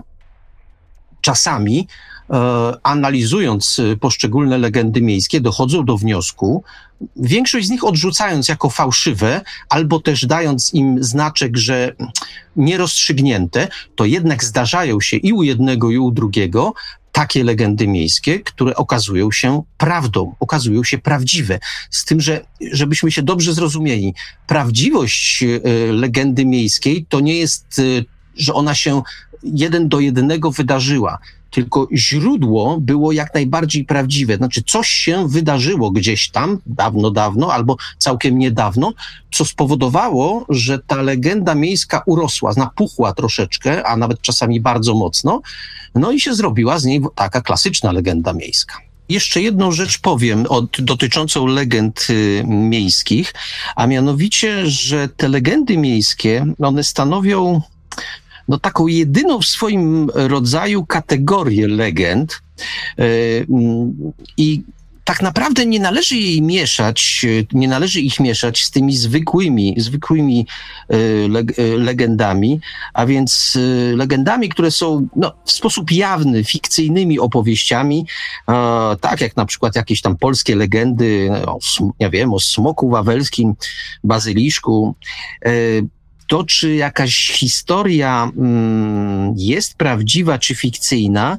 [1.21, 2.16] czasami E,
[2.83, 6.63] analizując e, poszczególne legendy miejskie, dochodzą do wniosku,
[7.15, 11.95] większość z nich odrzucając jako fałszywe, albo też dając im znaczek, że
[12.55, 16.73] nierozstrzygnięte, to jednak zdarzają się i u jednego, i u drugiego
[17.11, 21.59] takie legendy miejskie, które okazują się prawdą, okazują się prawdziwe.
[21.89, 24.13] Z tym, że żebyśmy się dobrze zrozumieli,
[24.47, 25.59] prawdziwość e,
[25.91, 27.81] legendy miejskiej to nie jest,
[28.37, 29.01] że ona się
[29.43, 31.19] jeden do jednego wydarzyła
[31.51, 34.37] tylko źródło było jak najbardziej prawdziwe.
[34.37, 38.93] Znaczy, coś się wydarzyło gdzieś tam, dawno, dawno, albo całkiem niedawno,
[39.31, 45.41] co spowodowało, że ta legenda miejska urosła, napuchła troszeczkę, a nawet czasami bardzo mocno,
[45.95, 48.87] no i się zrobiła z niej taka klasyczna legenda miejska.
[49.09, 53.33] Jeszcze jedną rzecz powiem od, dotyczącą legend y, miejskich,
[53.75, 57.61] a mianowicie, że te legendy miejskie, one stanowią
[58.47, 62.41] no, taką jedyną w swoim rodzaju kategorię legend.
[62.99, 63.03] E,
[63.49, 64.63] mm, I
[65.03, 70.47] tak naprawdę nie należy jej mieszać, nie należy ich mieszać z tymi zwykłymi, zwykłymi
[70.89, 72.59] e, e, legendami,
[72.93, 73.57] a więc
[73.95, 78.05] legendami, które są no, w sposób jawny, fikcyjnymi opowieściami,
[79.01, 81.59] tak jak na przykład jakieś tam polskie legendy, o,
[81.99, 83.53] nie wiem, o smoku wawelskim,
[84.03, 84.95] bazyliszku
[86.27, 91.37] to, czy jakaś historia mm, jest prawdziwa czy fikcyjna,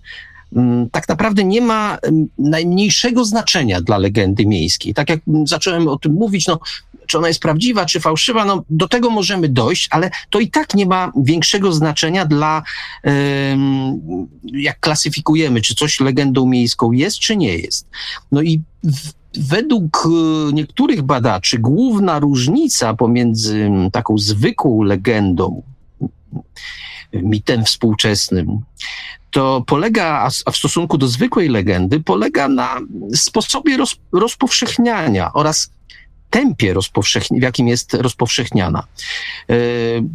[0.56, 4.94] mm, tak naprawdę nie ma mm, najmniejszego znaczenia dla legendy miejskiej.
[4.94, 6.60] Tak jak zacząłem o tym mówić, no,
[7.06, 10.74] czy ona jest prawdziwa, czy fałszywa, no, do tego możemy dojść, ale to i tak
[10.74, 12.62] nie ma większego znaczenia dla,
[14.44, 17.86] jak klasyfikujemy, czy coś legendą miejską jest, czy nie jest.
[18.32, 18.60] No i
[19.34, 25.62] według e, niektórych badaczy główna różnica pomiędzy taką zwykłą legendą,
[27.12, 28.60] mitem współczesnym,
[29.30, 32.80] to polega, a w stosunku do zwykłej legendy, polega na
[33.14, 35.70] sposobie roz, rozpowszechniania oraz
[36.30, 36.74] tempie,
[37.30, 38.82] w jakim jest rozpowszechniana.
[39.50, 39.54] E,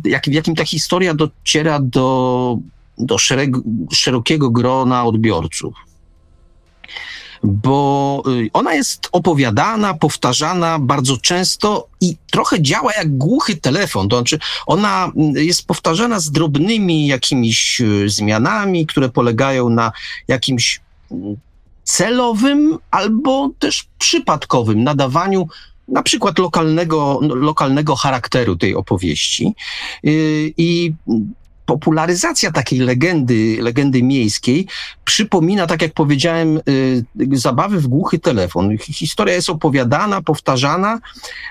[0.05, 2.57] jak, w jakim ta historia dociera do,
[2.97, 3.51] do szereg,
[3.91, 5.92] szerokiego grona odbiorców
[7.43, 14.09] bo y, ona jest opowiadana, powtarzana bardzo często i trochę działa jak głuchy telefon.
[14.09, 19.91] To znaczy, ona y, jest powtarzana z drobnymi jakimiś y, zmianami, które polegają na
[20.27, 20.81] jakimś
[21.83, 25.47] celowym albo też przypadkowym nadawaniu
[25.87, 29.53] na przykład lokalnego, lokalnego charakteru tej opowieści.
[30.57, 30.93] I
[31.65, 34.67] popularyzacja takiej legendy, legendy miejskiej
[35.05, 38.77] przypomina, tak jak powiedziałem, y, zabawy w głuchy telefon.
[38.77, 40.99] Historia jest opowiadana, powtarzana,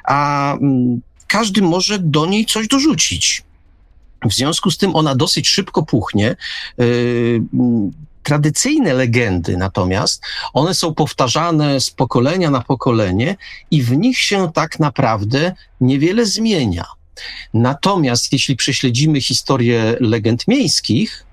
[0.04, 3.42] a mm, każdy może do niej coś dorzucić.
[4.24, 6.36] W związku z tym ona dosyć szybko puchnie.
[6.80, 7.90] Y, mm,
[8.22, 10.22] tradycyjne legendy natomiast,
[10.52, 13.36] one są powtarzane z pokolenia na pokolenie
[13.70, 16.84] i w nich się tak naprawdę niewiele zmienia.
[17.54, 21.24] Natomiast jeśli prześledzimy historię legend miejskich,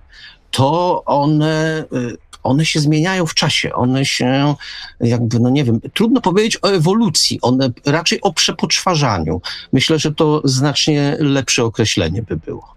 [0.52, 3.74] to one, y, one się zmieniają w czasie.
[3.74, 4.56] One się,
[5.00, 9.42] jakby, no nie wiem, trudno powiedzieć o ewolucji, one raczej o przepoczwarzaniu.
[9.74, 12.76] Myślę, że to znacznie lepsze określenie by było.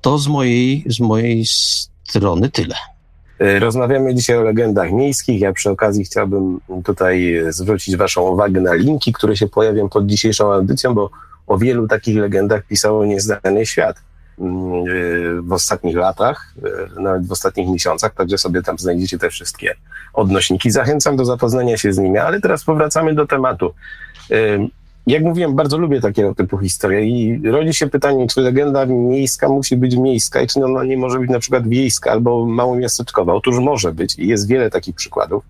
[0.00, 1.44] to z mojej, z mojej
[2.04, 2.74] strony tyle.
[3.38, 5.40] Rozmawiamy dzisiaj o legendach miejskich.
[5.40, 10.52] Ja przy okazji chciałbym tutaj zwrócić Waszą uwagę na linki, które się pojawią pod dzisiejszą
[10.52, 11.10] audycją, bo
[11.46, 13.96] o wielu takich legendach pisało Niezdany Świat
[14.38, 16.54] mm, e, w ostatnich latach,
[16.96, 19.74] e, nawet w ostatnich miesiącach, także sobie tam znajdziecie te wszystkie
[20.14, 20.70] odnośniki.
[20.70, 23.74] Zachęcam do zapoznania się z nimi, ale teraz powracamy do tematu
[25.06, 29.76] jak mówiłem, bardzo lubię takiego typu historie i rodzi się pytanie, czy legenda miejska musi
[29.76, 33.34] być miejska i czy ona nie może być na przykład wiejska albo małomiasteczkowa.
[33.34, 35.44] Otóż może być i jest wiele takich przykładów.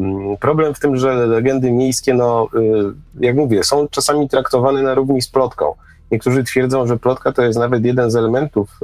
[0.00, 4.94] Mm, problem w tym, że legendy miejskie, no, y, jak mówię, są czasami traktowane na
[4.94, 5.74] równi z plotką.
[6.10, 8.80] Niektórzy twierdzą, że plotka to jest nawet jeden z elementów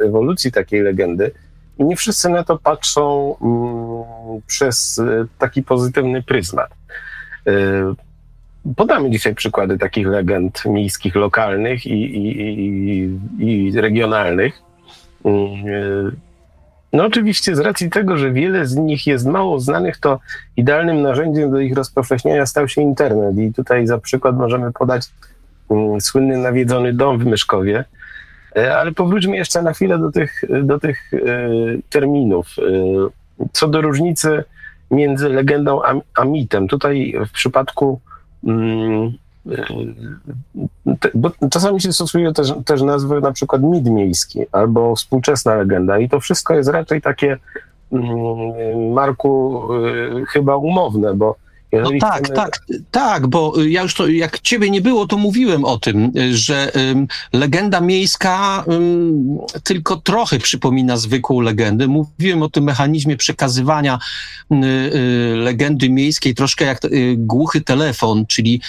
[0.00, 1.30] y, ewolucji takiej legendy
[1.78, 6.70] i nie wszyscy na to patrzą mm, przez y, taki pozytywny pryzmat.
[8.76, 12.40] Podamy dzisiaj przykłady takich legend miejskich, lokalnych i, i,
[13.38, 14.62] i, i regionalnych.
[16.92, 20.20] No oczywiście z racji tego, że wiele z nich jest mało znanych, to
[20.56, 23.38] idealnym narzędziem do ich rozpowszechniania stał się internet.
[23.38, 25.08] I tutaj za przykład możemy podać
[25.70, 27.84] mm, słynny nawiedzony dom w Myszkowie.
[28.56, 31.18] E, ale powróćmy jeszcze na chwilę do tych, do tych e,
[31.90, 32.46] terminów.
[32.58, 34.44] E, co do różnicy
[34.90, 36.68] między legendą a, a mitem.
[36.68, 38.00] Tutaj w przypadku
[38.44, 39.12] Mm,
[41.14, 46.08] bo czasami się stosuje też, też nazwy na przykład mit miejski albo współczesna legenda i
[46.08, 47.36] to wszystko jest raczej takie
[47.92, 51.36] mm, Marku y, chyba umowne, bo
[51.72, 52.36] no tak, chcemy...
[52.36, 52.60] tak,
[52.90, 57.06] tak, bo ja już to, jak ciebie nie było, to mówiłem o tym, że um,
[57.32, 61.86] legenda miejska um, tylko trochę przypomina zwykłą legendę.
[61.86, 63.98] Mówiłem o tym mechanizmie przekazywania
[64.52, 68.60] y, y, legendy miejskiej, troszkę jak y, głuchy telefon, czyli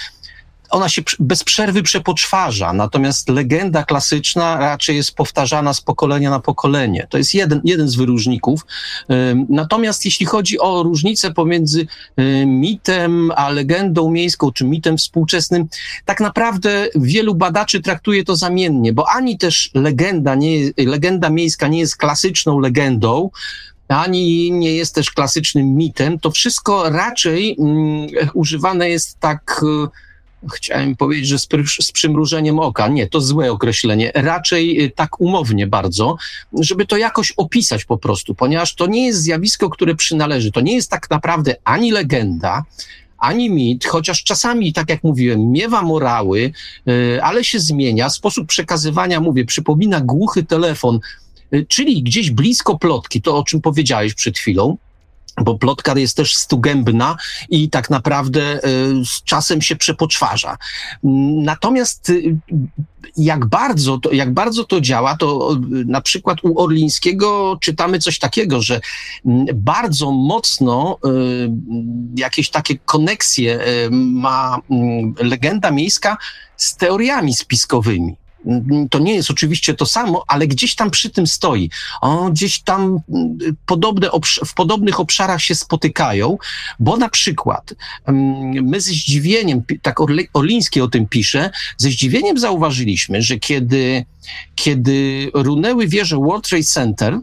[0.72, 7.06] ona się bez przerwy przepoczwarza, natomiast legenda klasyczna raczej jest powtarzana z pokolenia na pokolenie.
[7.10, 8.66] To jest jeden, jeden z wyróżników.
[9.48, 11.86] Natomiast jeśli chodzi o różnicę pomiędzy
[12.46, 15.66] mitem a legendą miejską, czy mitem współczesnym,
[16.04, 21.78] tak naprawdę wielu badaczy traktuje to zamiennie, bo ani też legenda, nie, legenda miejska nie
[21.78, 23.30] jest klasyczną legendą,
[23.88, 26.18] ani nie jest też klasycznym mitem.
[26.18, 29.64] To wszystko raczej um, używane jest tak
[30.50, 31.48] chciałem powiedzieć, że z,
[31.80, 32.88] z, przymrużeniem oka.
[32.88, 34.12] Nie, to złe określenie.
[34.14, 36.16] Raczej y, tak umownie bardzo,
[36.60, 40.52] żeby to jakoś opisać po prostu, ponieważ to nie jest zjawisko, które przynależy.
[40.52, 42.64] To nie jest tak naprawdę ani legenda,
[43.18, 46.52] ani mit, chociaż czasami, tak jak mówiłem, miewa morały,
[46.86, 48.10] yy, ale się zmienia.
[48.10, 51.00] Sposób przekazywania, mówię, przypomina głuchy telefon,
[51.50, 54.76] yy, czyli gdzieś blisko plotki, to o czym powiedziałeś przed chwilą
[55.40, 57.16] bo plotka jest też stugębna
[57.48, 58.60] i tak naprawdę y,
[59.04, 60.56] z czasem się przepoczwarza.
[61.42, 62.36] Natomiast y,
[63.16, 68.18] jak bardzo, to, jak bardzo to działa, to y, na przykład u Orlińskiego czytamy coś
[68.18, 68.80] takiego, że
[69.54, 70.98] bardzo mocno
[72.16, 74.58] jakieś takie koneksje ma
[75.18, 76.16] legenda miejska
[76.56, 78.16] z teoriami spiskowymi
[78.90, 81.70] to nie jest oczywiście to samo, ale gdzieś tam przy tym stoi.
[82.00, 84.08] O, gdzieś tam mm, podobne
[84.46, 86.38] w podobnych obszarach się spotykają,
[86.78, 87.74] bo na przykład
[88.06, 89.98] mm, my ze zdziwieniem, tak
[90.34, 94.04] Orliński o tym pisze, ze zdziwieniem zauważyliśmy, że kiedy,
[94.54, 97.18] kiedy runęły wieże World Trade Center,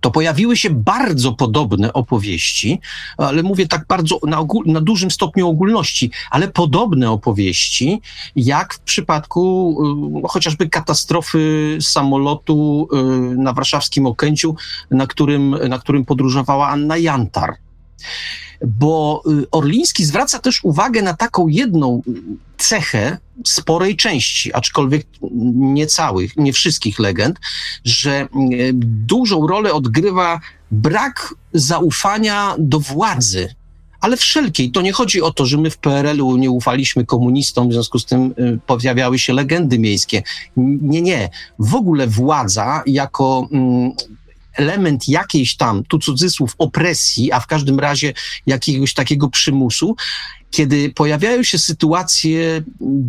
[0.00, 2.80] to pojawiły się bardzo podobne opowieści,
[3.16, 8.00] ale mówię tak bardzo na, ogól, na dużym stopniu ogólności, ale podobne opowieści,
[8.36, 9.76] jak w przypadku
[10.24, 14.54] y, chociażby katastrofy samolotu y, na warszawskim Okęciu,
[14.90, 17.56] na którym, na którym podróżowała Anna Jantar
[18.66, 22.02] bo y, Orliński zwraca też uwagę na taką jedną
[22.58, 25.06] cechę sporej części, aczkolwiek
[25.54, 27.38] nie całych, nie wszystkich legend,
[27.84, 33.54] że y, dużą rolę odgrywa brak zaufania do władzy
[34.00, 34.70] ale wszelkiej.
[34.70, 38.04] To nie chodzi o to, że my w PRL-u nie ufaliśmy komunistom, w związku z
[38.04, 40.22] tym y, pojawiały się legendy miejskie.
[40.56, 41.30] Nie, nie.
[41.58, 43.92] W ogóle władza jako mm,
[44.60, 48.12] element jakiejś tam, tu cudzysłów, opresji, a w każdym razie
[48.46, 49.96] jakiegoś takiego przymusu,
[50.50, 52.62] kiedy pojawiają się sytuacje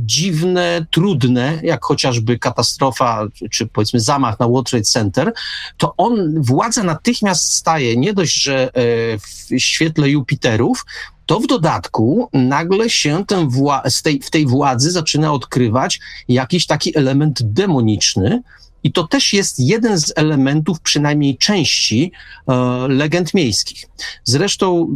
[0.06, 5.34] dziwne, trudne, jak chociażby katastrofa, czy powiedzmy zamach na World Trade Center,
[5.78, 8.72] to on, władza natychmiast staje nie dość, że e,
[9.18, 10.86] w świetle Jupiterów,
[11.26, 16.98] to w dodatku nagle się ten w, tej, w tej władzy zaczyna odkrywać jakiś taki
[16.98, 18.42] element demoniczny,
[18.84, 22.12] i to też jest jeden z elementów, przynajmniej części
[22.48, 22.54] e,
[22.88, 23.86] legend miejskich.
[24.24, 24.88] Zresztą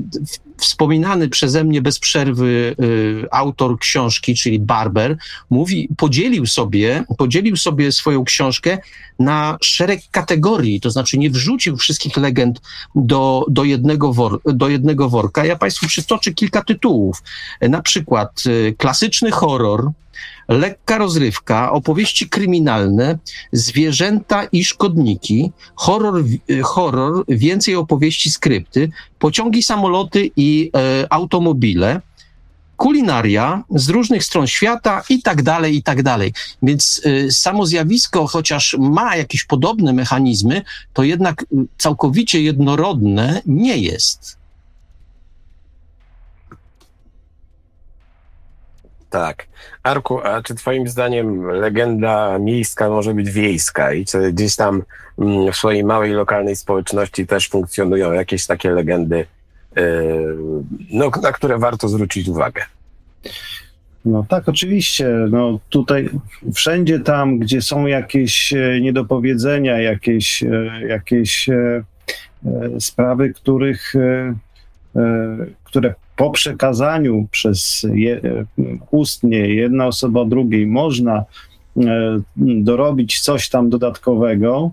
[0.57, 5.17] wspominany przeze mnie bez przerwy y, autor książki, czyli Barber,
[5.49, 8.77] mówi, podzielił sobie, podzielił sobie swoją książkę
[9.19, 12.61] na szereg kategorii, to znaczy nie wrzucił wszystkich legend
[12.95, 15.45] do, do, jednego, wor, do jednego worka.
[15.45, 17.23] Ja Państwu przytoczę kilka tytułów.
[17.61, 19.91] Na przykład y, klasyczny horror,
[20.47, 23.17] lekka rozrywka, opowieści kryminalne,
[23.51, 26.23] zwierzęta i szkodniki, horror,
[26.63, 32.01] horror więcej opowieści skrypty, pociągi, samoloty i e, automobile,
[32.77, 36.33] kulinaria z różnych stron świata i tak dalej, i tak dalej.
[36.63, 40.61] Więc y, samo zjawisko, chociaż ma jakieś podobne mechanizmy,
[40.93, 41.45] to jednak y,
[41.77, 44.37] całkowicie jednorodne nie jest.
[49.15, 49.47] Tak.
[49.83, 54.83] Arku, a czy twoim zdaniem legenda miejska może być wiejska i czy gdzieś tam
[55.19, 59.25] mm, w swojej małej lokalnej społeczności też funkcjonują jakieś takie legendy,
[59.75, 60.37] yy,
[60.91, 62.61] no, na które warto zwrócić uwagę?
[64.05, 65.09] No tak, oczywiście.
[65.31, 66.09] No tutaj
[66.53, 71.83] wszędzie tam, gdzie są jakieś e, niedopowiedzenia, jakieś, e, jakieś e,
[72.79, 73.93] sprawy, których,
[75.63, 78.21] które po przekazaniu przez je,
[78.91, 81.25] ustnie jedna osoba drugiej można
[82.37, 84.71] dorobić coś tam dodatkowego,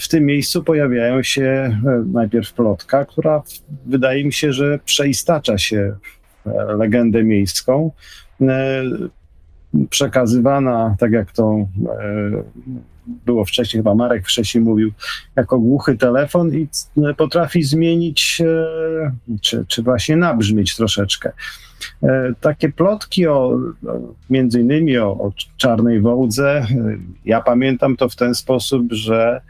[0.00, 1.78] w tym miejscu pojawiają się
[2.12, 3.42] najpierw plotka, która
[3.86, 5.94] wydaje mi się, że przeistacza się
[6.78, 7.90] legendę miejską,
[8.40, 8.82] e,
[9.90, 11.66] przekazywana, tak jak to e,
[13.26, 14.92] było wcześniej, chyba Marek wcześniej mówił,
[15.36, 16.68] jako głuchy telefon i
[17.16, 21.32] potrafi zmienić, e, czy, czy właśnie nabrzmieć troszeczkę.
[22.40, 23.58] Takie plotki o,
[24.30, 26.66] między innymi o, o czarnej wołdze,
[27.24, 29.40] ja pamiętam to w ten sposób, że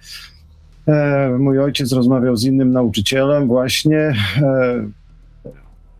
[1.39, 4.15] mój ojciec rozmawiał z innym nauczycielem właśnie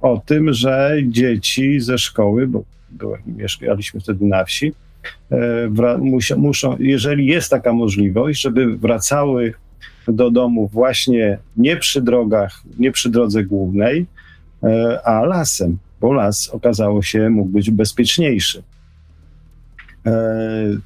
[0.01, 4.73] o tym, że dzieci ze szkoły, bo byłem, mieszkaliśmy wtedy na wsi, e,
[6.37, 9.55] muszą, jeżeli jest taka możliwość, żeby wracały
[10.09, 14.07] do domu właśnie nie przy drogach, nie przy drodze głównej,
[14.63, 18.63] e, a lasem, bo las okazało się mógł być bezpieczniejszy.
[20.07, 20.79] E,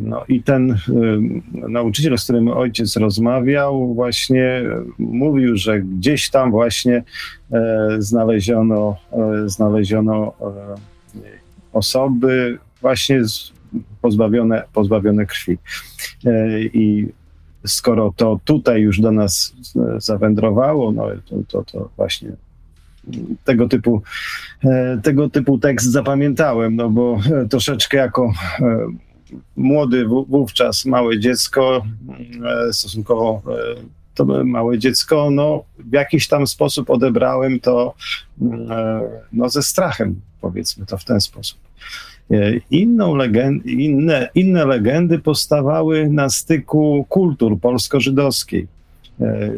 [0.00, 0.78] no i ten
[1.52, 4.62] nauczyciel, z którym ojciec rozmawiał, właśnie
[4.98, 7.04] mówił, że gdzieś tam właśnie
[7.52, 10.44] e, znaleziono, e, znaleziono e,
[11.72, 13.20] osoby właśnie
[14.02, 15.58] pozbawione, pozbawione krwi.
[16.72, 17.08] I
[17.66, 19.54] skoro to tutaj już do nas
[19.98, 22.32] zawędrowało, no to, to, to właśnie
[23.44, 24.02] tego typu,
[25.02, 28.32] tego typu tekst zapamiętałem, no bo troszeczkę jako
[29.56, 31.86] młody wówczas małe dziecko,
[32.68, 33.74] e, stosunkowo e,
[34.14, 37.94] to małe dziecko, no w jakiś tam sposób odebrałem to
[38.70, 39.00] e,
[39.32, 41.58] no, ze strachem, powiedzmy to w ten sposób.
[42.70, 48.66] Inną legend, inne, inne legendy powstawały na styku kultur polsko-żydowskiej.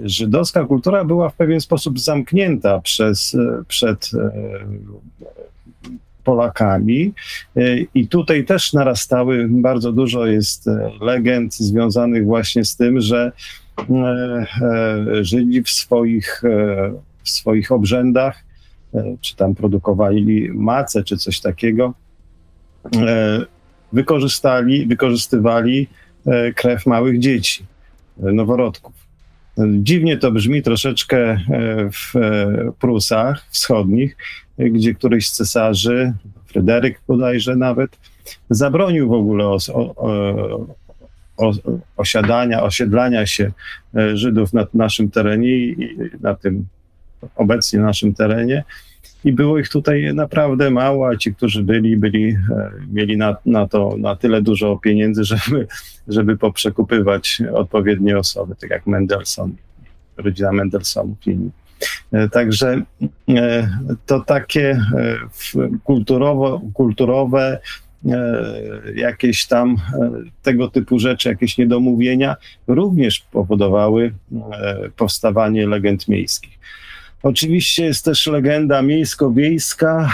[0.05, 3.37] Żydowska kultura była w pewien sposób zamknięta przez,
[3.69, 4.11] przed
[6.25, 7.13] Polakami.
[7.57, 13.33] E, I tutaj też narastały, bardzo dużo jest e, legend związanych właśnie z tym, że
[13.91, 14.47] e,
[15.21, 16.43] Żydzi w swoich,
[17.23, 18.45] w swoich obrzędach,
[19.21, 21.95] czy tam produkowali macę, czy coś takiego,
[23.93, 25.89] wykorzystali, wykorzystywali
[26.55, 27.65] krew małych dzieci,
[28.17, 28.93] noworodków.
[29.59, 31.41] Dziwnie to brzmi troszeczkę
[31.93, 32.13] w
[32.79, 34.17] Prusach wschodnich,
[34.59, 36.13] gdzie któryś z cesarzy,
[36.47, 37.99] Fryderyk bodajże nawet,
[38.51, 39.95] zabronił w ogóle os, o,
[41.37, 41.53] o,
[41.97, 43.53] osiadania, osiedlania się
[43.97, 45.75] e, Żydów na naszym terenie
[46.21, 46.67] na tym
[47.37, 48.65] obecnie naszym terenie.
[49.25, 52.37] I było ich tutaj naprawdę mało, a ci, którzy byli, byli e,
[52.93, 55.67] mieli na, na to na tyle dużo pieniędzy, żeby,
[56.09, 59.51] żeby poprzekupywać odpowiednie osoby, tak jak Mendelssohn,
[60.17, 61.39] rodzina Mendelssohnów i.
[62.13, 62.83] E, także
[63.29, 63.69] e,
[64.07, 64.81] to takie
[65.85, 67.59] kulturowo, kulturowe
[68.95, 69.77] jakieś tam
[70.43, 74.15] tego typu rzeczy, jakieś niedomówienia również powodowały
[74.97, 76.59] powstawanie legend miejskich.
[77.25, 80.11] Oczywiście jest też legenda miejsko-wiejska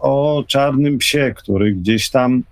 [0.00, 2.42] o czarnym psie, który gdzieś tam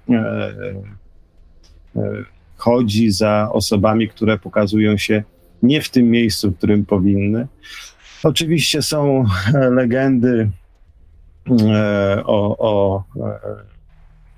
[2.57, 5.23] chodzi za osobami, które pokazują się
[5.63, 7.47] nie w tym miejscu, w którym powinny.
[8.23, 9.25] Oczywiście są
[9.55, 10.51] e, legendy
[11.51, 13.39] e, o, o e,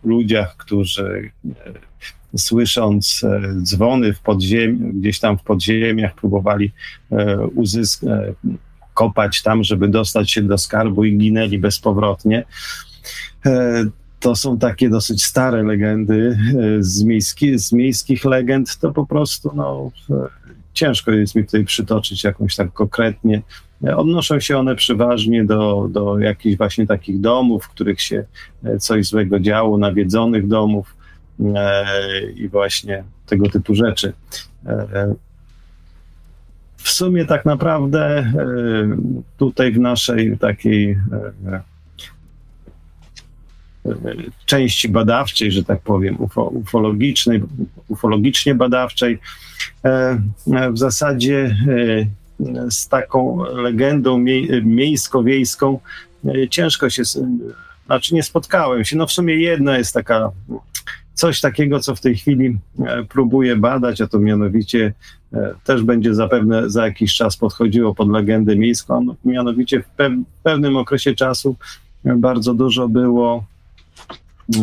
[0.05, 1.31] ludziach, którzy
[2.37, 3.25] słysząc
[3.63, 6.73] dzwony w podziemi, gdzieś tam w podziemiach próbowali
[7.55, 8.11] uzyskać,
[8.95, 12.45] kopać tam, żeby dostać się do skarbu i ginęli bezpowrotnie.
[13.47, 13.85] E,
[14.21, 16.39] to są takie dosyć stare legendy
[16.79, 19.91] e, z, miejski, z miejskich legend, to po prostu no,
[20.73, 23.43] ciężko jest mi tutaj przytoczyć jakąś tak konkretnie.
[23.97, 28.25] Odnoszą się one przeważnie do, do jakichś właśnie takich domów, w których się
[28.81, 30.97] coś złego działo, nawiedzonych domów
[32.37, 34.13] i właśnie tego typu rzeczy.
[36.85, 38.33] W sumie tak naprawdę
[39.37, 40.99] tutaj w naszej takiej
[44.47, 47.43] części badawczej, że tak powiem, ufo, ufologicznej,
[47.89, 49.19] ufologicznie badawczej,
[50.73, 51.57] w zasadzie
[52.71, 54.25] z taką legendą
[54.63, 55.79] miejsko-wiejską
[56.51, 57.03] ciężko się,
[57.87, 58.97] znaczy nie spotkałem się.
[58.97, 60.31] No w sumie jedna jest taka
[61.15, 64.93] coś takiego, co w tej chwili e, próbuję badać, a to mianowicie e,
[65.65, 69.01] też będzie zapewne za jakiś czas podchodziło pod legendę miejską.
[69.05, 69.89] No, mianowicie w
[70.43, 71.57] pewnym okresie czasu
[72.05, 73.45] bardzo dużo było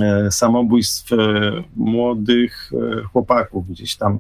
[0.01, 1.11] e, samobójstw
[1.76, 2.72] młodych
[3.11, 4.19] chłopaków, gdzieś tam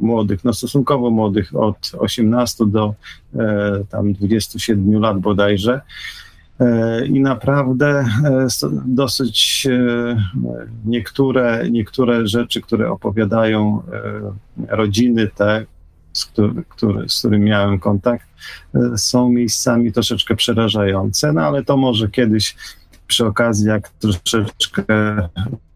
[0.00, 2.94] młodych, no stosunkowo młodych, od 18 do
[3.90, 5.80] tam 27 lat bodajże.
[6.62, 7.88] E, i naprawdę
[8.24, 8.46] e,
[8.86, 10.16] dosyć e,
[10.84, 13.82] niektóre, niektóre rzeczy, które opowiadają
[14.68, 15.66] rodziny te,
[16.12, 18.26] z, który, który, z którymi miałem kontakt,
[18.96, 22.56] są miejscami troszeczkę przerażające, no ale to może kiedyś
[23.06, 24.84] przy okazji, jak troszeczkę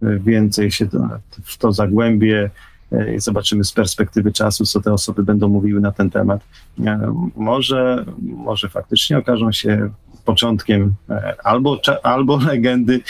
[0.03, 0.89] więcej się
[1.45, 2.51] w to zagłębię
[3.16, 6.41] i zobaczymy z perspektywy czasu, co te osoby będą mówiły na ten temat.
[7.37, 9.91] Może, może faktycznie okażą się
[10.26, 13.01] początkiem e, albo, albo legendy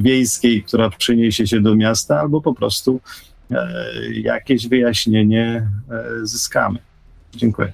[0.00, 3.33] wiejskiej, która przyniesie się do miasta, albo po prostu e,
[4.12, 6.78] jakieś wyjaśnienie e, zyskamy.
[7.36, 7.72] Dziękuję.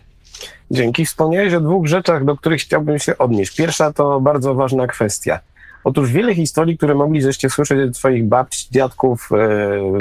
[0.71, 1.07] Dzięki.
[1.07, 3.57] Wspomniałeś o dwóch rzeczach, do których chciałbym się odnieść.
[3.57, 5.41] Pierwsza to bardzo ważna kwestia.
[5.85, 9.31] Otóż wiele historii, które mogliście słyszeć od swoich babci, dziadków,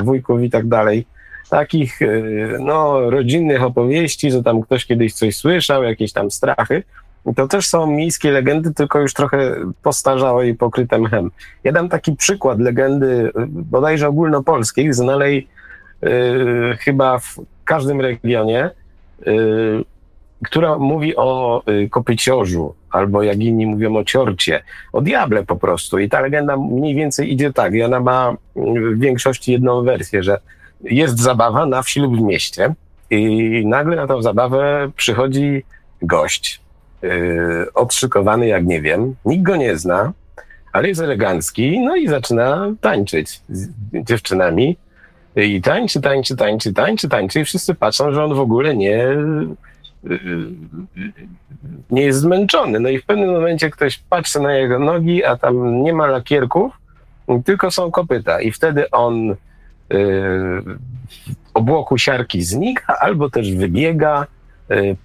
[0.03, 1.05] wujków i tak dalej,
[1.49, 1.99] takich
[2.59, 6.83] no, rodzinnych opowieści, że tam ktoś kiedyś coś słyszał, jakieś tam strachy,
[7.35, 11.31] to też są miejskie legendy, tylko już trochę postarzałe i pokryte mchem.
[11.63, 15.58] Ja dam taki przykład legendy bodajże ogólnopolskiej, znanej yy,
[16.79, 17.35] chyba w
[17.65, 18.69] każdym regionie,
[19.25, 19.83] yy,
[20.45, 25.99] która mówi o yy, kopyciorzu, albo jak inni mówią o ciorcie, o diable po prostu.
[25.99, 30.39] I ta legenda mniej więcej idzie tak, i ona ma w większości jedną wersję, że
[30.83, 32.73] jest zabawa na wsi lub w mieście
[33.09, 35.63] i nagle na tą zabawę przychodzi
[36.01, 36.61] gość,
[37.01, 40.13] yy, odszykowany jak nie wiem, nikt go nie zna,
[40.73, 44.77] ale jest elegancki, no i zaczyna tańczyć z dziewczynami.
[45.35, 49.07] I tańczy, tańczy, tańczy, tańczy, tańczy i wszyscy patrzą, że on w ogóle nie,
[50.03, 50.19] yy,
[51.91, 52.79] nie jest zmęczony.
[52.79, 56.73] No i w pewnym momencie ktoś patrzy na jego nogi, a tam nie ma lakierków,
[57.45, 58.41] tylko są kopyta.
[58.41, 59.27] I wtedy on
[59.89, 60.63] yy,
[61.53, 64.27] obłoku siarki znika, albo też wybiega,
[64.71, 64.95] Y,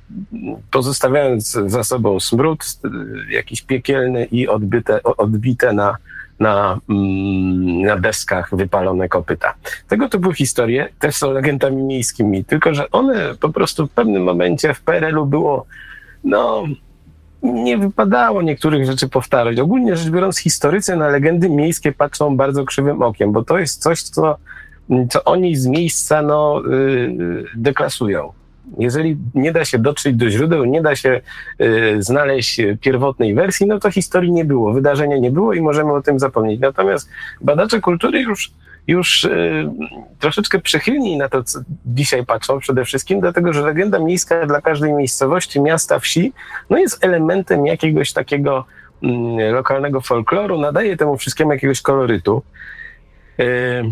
[0.70, 5.96] pozostawiając za sobą smród y, jakiś piekielny i odbite, odbite na,
[6.41, 9.55] na, mm, na deskach wypalone kopyta.
[9.89, 14.74] Tego typu historie też są legendami miejskimi, tylko że one po prostu w pewnym momencie
[14.74, 15.66] w PRL-u było,
[16.24, 16.64] no,
[17.43, 19.61] nie wypadało niektórych rzeczy powtarzać.
[19.61, 24.03] Ogólnie rzecz biorąc, historycy na legendy miejskie patrzą bardzo krzywym okiem, bo to jest coś,
[24.03, 24.37] co,
[25.11, 28.32] co oni z miejsca no, yy, deklasują.
[28.78, 31.20] Jeżeli nie da się dotrzeć do źródeł, nie da się
[31.60, 36.02] y, znaleźć pierwotnej wersji, no to historii nie było, wydarzenia nie było i możemy o
[36.02, 36.60] tym zapomnieć.
[36.60, 37.08] Natomiast
[37.40, 38.50] badacze kultury już,
[38.86, 39.70] już y,
[40.18, 41.42] troszeczkę przychylniej na to,
[41.86, 46.32] dzisiaj patrzą przede wszystkim, dlatego że legenda miejska dla każdej miejscowości, miasta, wsi,
[46.70, 48.64] no jest elementem jakiegoś takiego
[49.02, 49.06] y,
[49.52, 52.42] lokalnego folkloru, nadaje temu wszystkiemu jakiegoś kolorytu.
[53.40, 53.84] Y,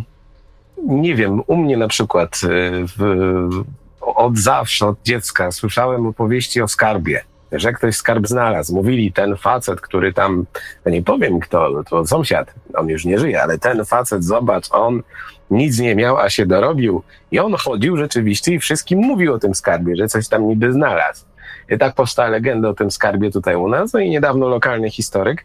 [0.86, 2.48] nie wiem, u mnie na przykład y,
[2.86, 3.64] w,
[4.02, 8.74] od zawsze, od dziecka słyszałem opowieści o skarbie, że ktoś skarb znalazł.
[8.74, 10.46] Mówili, ten facet, który tam,
[10.86, 15.02] nie powiem kto, to sąsiad, on już nie żyje, ale ten facet, zobacz, on
[15.50, 17.02] nic nie miał, a się dorobił.
[17.30, 21.24] I on chodził rzeczywiście i wszystkim mówił o tym skarbie, że coś tam niby znalazł.
[21.70, 23.92] I tak powstała legenda o tym skarbie tutaj u nas.
[23.92, 25.44] No i niedawno lokalny historyk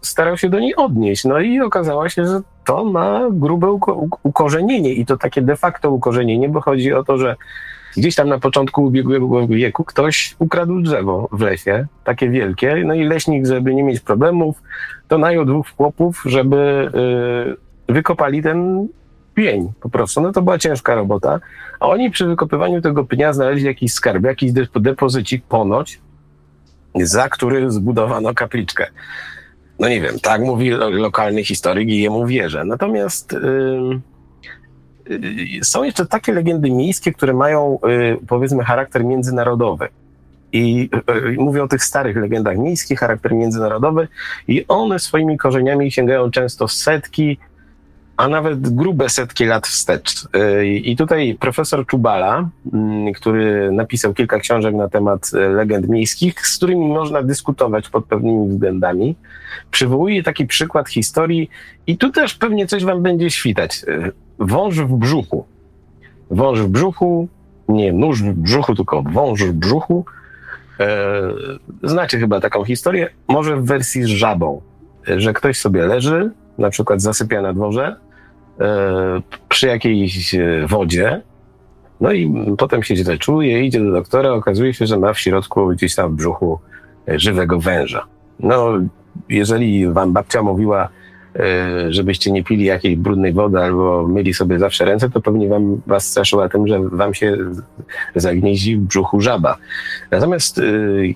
[0.00, 1.24] starał się do niej odnieść.
[1.24, 3.78] No i okazało się, że to ma grube
[4.22, 7.36] ukorzenienie i to takie de facto ukorzenienie, bo chodzi o to, że
[7.96, 13.04] gdzieś tam na początku ubiegłego wieku ktoś ukradł drzewo w lesie, takie wielkie, no i
[13.04, 14.62] leśnik, żeby nie mieć problemów,
[15.08, 16.90] to najął dwóch chłopów, żeby
[17.88, 18.88] y, wykopali ten
[19.34, 20.20] pień po prostu.
[20.20, 21.40] No to była ciężka robota,
[21.80, 26.00] a oni przy wykopywaniu tego pnia znaleźli jakiś skarb, jakiś depozycik ponoć,
[27.06, 28.86] za który zbudowano kapliczkę.
[29.78, 32.64] No nie wiem, tak mówi lokalny historyk i jemu wierzę.
[32.64, 34.00] Natomiast yy,
[35.18, 39.88] yy, są jeszcze takie legendy miejskie, które mają yy, powiedzmy charakter międzynarodowy.
[40.52, 40.90] I
[41.34, 44.08] y, mówię o tych starych legendach miejskich, charakter międzynarodowy,
[44.48, 47.38] i one swoimi korzeniami sięgają często setki,
[48.18, 50.24] a nawet grube setki lat wstecz.
[50.24, 56.46] Y, I tutaj profesor Czubala, mm, który napisał kilka książek na temat y, legend miejskich,
[56.46, 59.16] z którymi można dyskutować pod pewnymi względami,
[59.70, 61.50] przywołuje taki przykład historii,
[61.86, 63.84] i tu też pewnie coś wam będzie świtać.
[64.38, 65.46] Wąż w brzuchu.
[66.30, 67.28] Wąż w brzuchu,
[67.68, 70.04] nie nóż w brzuchu, tylko wąż w brzuchu
[71.82, 74.60] znacie chyba taką historię, może w wersji z żabą,
[75.06, 77.96] że ktoś sobie leży, na przykład zasypia na dworze,
[79.48, 80.36] przy jakiejś
[80.66, 81.22] wodzie,
[82.00, 85.66] no i potem się źle czuje, idzie do doktora, okazuje się, że ma w środku
[85.68, 86.58] gdzieś tam w brzuchu
[87.08, 88.04] żywego węża.
[88.40, 88.72] No,
[89.28, 90.88] jeżeli wam babcia mówiła,
[91.38, 95.82] E, żebyście nie pili jakiejś brudnej wody albo myli sobie zawsze ręce, to pewnie wam
[95.86, 97.36] was straszyła tym, że wam się
[98.14, 99.56] zagnieździ w brzuchu żaba.
[100.10, 100.62] Natomiast e,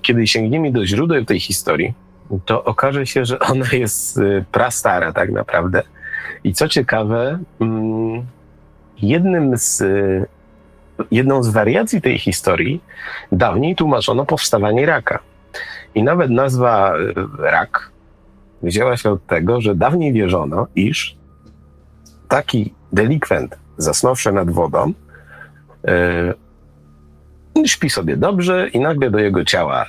[0.01, 1.93] kiedy sięgniemy do źródeł tej historii,
[2.45, 5.81] to okaże się, że ona jest e, prastara tak naprawdę.
[6.43, 8.25] I co ciekawe, mm,
[9.01, 9.83] jednym z,
[11.11, 12.83] jedną z wariacji tej historii
[13.31, 15.19] dawniej tłumaczono powstawanie raka.
[15.95, 16.93] I nawet nazwa
[17.39, 17.91] rak
[18.63, 21.17] wzięła się od tego, że dawniej wierzono, iż
[22.27, 24.93] taki delikwent zasnąwszy nad wodą
[27.55, 29.85] yy, śpi sobie dobrze i nagle do jego ciała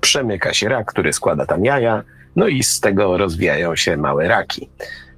[0.00, 2.02] przemyka się rak, który składa tam jaja,
[2.36, 4.68] no i z tego rozwijają się małe raki.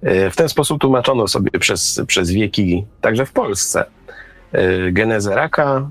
[0.02, 3.84] Yy, w ten sposób tłumaczono sobie przez, przez wieki, także w Polsce,
[4.52, 5.88] yy, genezę raka,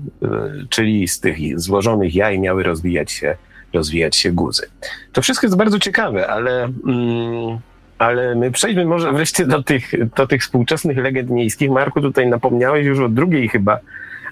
[0.68, 3.36] czyli z tych złożonych jaj miały rozwijać się
[3.72, 4.66] rozwijać się guzy.
[5.12, 7.58] To wszystko jest bardzo ciekawe, ale, mm,
[7.98, 11.70] ale my przejdźmy może wreszcie do tych, do tych współczesnych legend miejskich.
[11.70, 13.78] Marku, tutaj napomniałeś już o drugiej chyba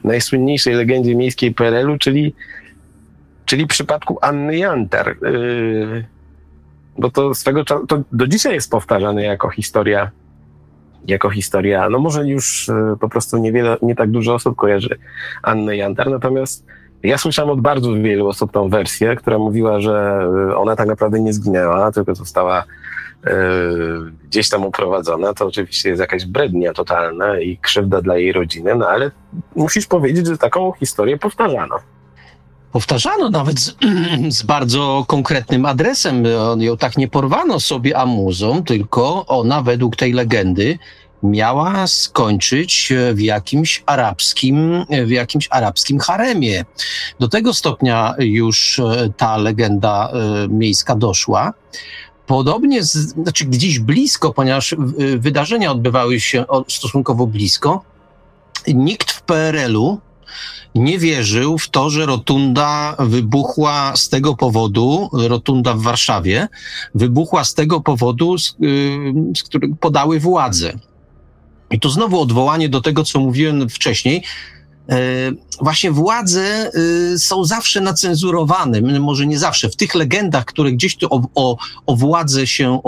[0.04, 2.34] najsłynniejszej legendzie miejskiej PRL-u, czyli,
[3.44, 5.16] czyli przypadku Anny Jantar.
[5.22, 6.04] Yy,
[6.98, 10.10] bo to swego czasu, to do dzisiaj jest powtarzane jako historia
[11.06, 14.98] jako historia, no może już yy, po prostu niewiele, nie tak dużo osób kojarzy
[15.42, 16.66] Annę Jantar, natomiast
[17.02, 20.20] ja słyszałem od bardzo wielu osób tą wersję, która mówiła, że
[20.50, 22.64] e, ona tak naprawdę nie zginęła, tylko została
[23.24, 23.34] e,
[24.24, 25.34] gdzieś tam uprowadzona.
[25.34, 29.10] To oczywiście jest jakaś brednia totalna i krzywda dla jej rodziny, no ale
[29.56, 31.76] musisz powiedzieć, że taką historię powtarzano.
[32.72, 33.76] Powtarzano nawet z,
[34.36, 36.24] z, bardzo konkretnym adresem.
[36.58, 40.78] Ją tak nie porwano sobie amuzą, tylko ona według tej legendy
[41.22, 46.64] miała skończyć e, w jakimś arabskim, e, w jakimś arabskim haremie.
[47.20, 50.12] Do tego stopnia już e, ta legenda
[50.48, 51.52] miejska doszła.
[52.26, 54.74] Podobnie, z, znaczy gdzieś blisko, ponieważ
[55.16, 57.84] wydarzenia odbywały się stosunkowo blisko,
[58.66, 60.00] nikt w PRL-u
[60.74, 66.48] nie wierzył w to, że rotunda wybuchła z tego powodu, rotunda w Warszawie,
[66.94, 68.56] wybuchła z tego powodu, z,
[69.36, 70.72] z którego podały władze.
[71.70, 74.22] I to znowu odwołanie do tego, co mówiłem wcześniej.
[74.88, 76.42] E, właśnie władze
[77.14, 79.68] e, są zawsze nacenzurowane, może nie zawsze.
[79.68, 81.56] W tych legendach, które gdzieś tu o, o,
[81.86, 82.80] o władzę się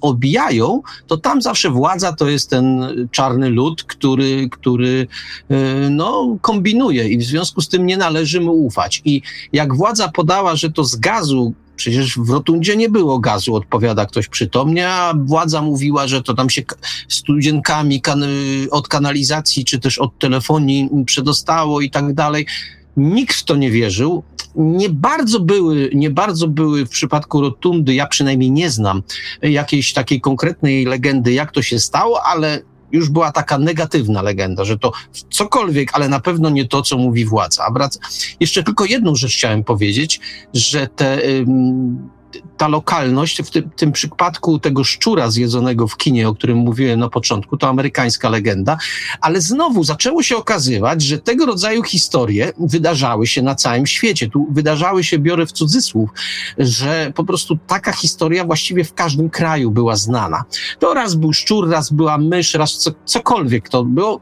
[0.00, 5.06] odbijają, to tam zawsze władza to jest ten czarny lud, który, który
[5.50, 9.02] e, no, kombinuje i w związku z tym nie należy mu ufać.
[9.04, 9.22] I
[9.52, 14.28] jak władza podała, że to z gazu Przecież w rotundzie nie było gazu, odpowiada ktoś
[14.28, 16.62] przytomnie, a władza mówiła, że to tam się
[17.08, 18.24] studzienkami kan
[18.70, 22.46] od kanalizacji czy też od telefonii przedostało i tak dalej.
[22.96, 24.22] Nikt w to nie wierzył.
[24.54, 29.02] Nie bardzo były, nie bardzo były w przypadku rotundy, ja przynajmniej nie znam
[29.42, 32.62] jakiejś takiej konkretnej legendy, jak to się stało, ale
[32.92, 34.92] już była taka negatywna legenda, że to
[35.30, 37.64] cokolwiek, ale na pewno nie to, co mówi władza.
[37.64, 37.98] A wrac...
[38.40, 40.20] Jeszcze tylko jedną rzecz chciałem powiedzieć,
[40.54, 41.18] że te
[42.56, 47.08] ta lokalność, w tym, tym, przypadku tego szczura zjedzonego w kinie, o którym mówiłem na
[47.08, 48.78] początku, to amerykańska legenda,
[49.20, 54.28] ale znowu zaczęło się okazywać, że tego rodzaju historie wydarzały się na całym świecie.
[54.28, 56.10] Tu wydarzały się, biorę w cudzysłów,
[56.58, 60.44] że po prostu taka historia właściwie w każdym kraju była znana.
[60.78, 64.20] To raz był szczur, raz była mysz, raz co, cokolwiek to było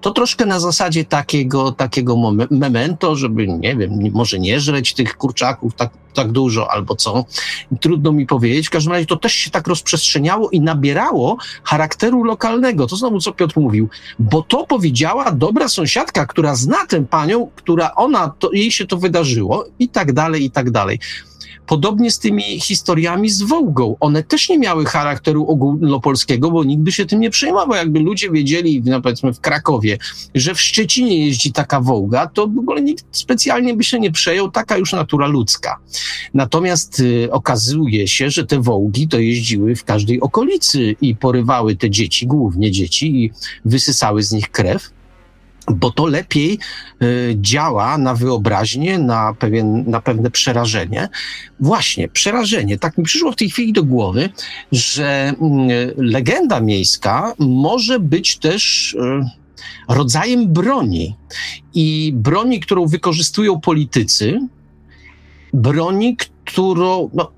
[0.00, 2.16] To troszkę na zasadzie takiego, takiego
[2.50, 7.24] memento, żeby, nie wiem, może nie żreć tych kurczaków tak, tak dużo albo co.
[7.80, 8.66] Trudno mi powiedzieć.
[8.66, 12.86] W każdym razie to też się tak rozprzestrzeniało i nabierało charakteru lokalnego.
[12.86, 17.94] To znowu, co Piotr mówił, bo to powiedziała dobra sąsiadka, która zna tę panią, która
[17.94, 20.98] ona, to, jej się to wydarzyło i tak dalej, i tak dalej.
[21.66, 23.96] Podobnie z tymi historiami z Wołgą.
[24.00, 27.76] One też nie miały charakteru ogólnopolskiego, bo nikt by się tym nie przejmował.
[27.76, 29.98] Jakby ludzie wiedzieli, no powiedzmy w Krakowie,
[30.34, 34.50] że w Szczecinie jeździ taka Wołga, to w ogóle nikt specjalnie by się nie przejął,
[34.50, 35.78] taka już natura ludzka.
[36.34, 41.90] Natomiast y, okazuje się, że te Wołgi to jeździły w każdej okolicy i porywały te
[41.90, 43.30] dzieci, głównie dzieci, i
[43.64, 44.90] wysysały z nich krew
[45.68, 46.58] bo to lepiej
[47.02, 51.08] y, działa na wyobraźnię, na, pewien, na pewne przerażenie.
[51.60, 52.78] Właśnie, przerażenie.
[52.78, 54.30] Tak mi przyszło w tej chwili do głowy,
[54.72, 58.98] że y, legenda miejska może być też y,
[59.88, 61.16] rodzajem broni.
[61.74, 64.40] I broni, którą wykorzystują politycy,
[65.52, 67.10] broni, którą.
[67.14, 67.32] No,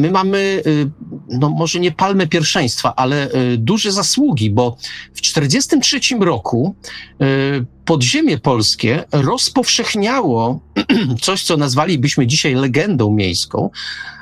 [0.00, 0.90] my mamy, y,
[1.28, 4.76] no może nie palmę pierwszeństwa, ale y, duże zasługi, bo
[5.14, 6.74] w 1943 roku
[7.22, 10.60] y, podziemie polskie rozpowszechniało
[11.22, 13.70] coś, co nazwalibyśmy dzisiaj legendą miejską,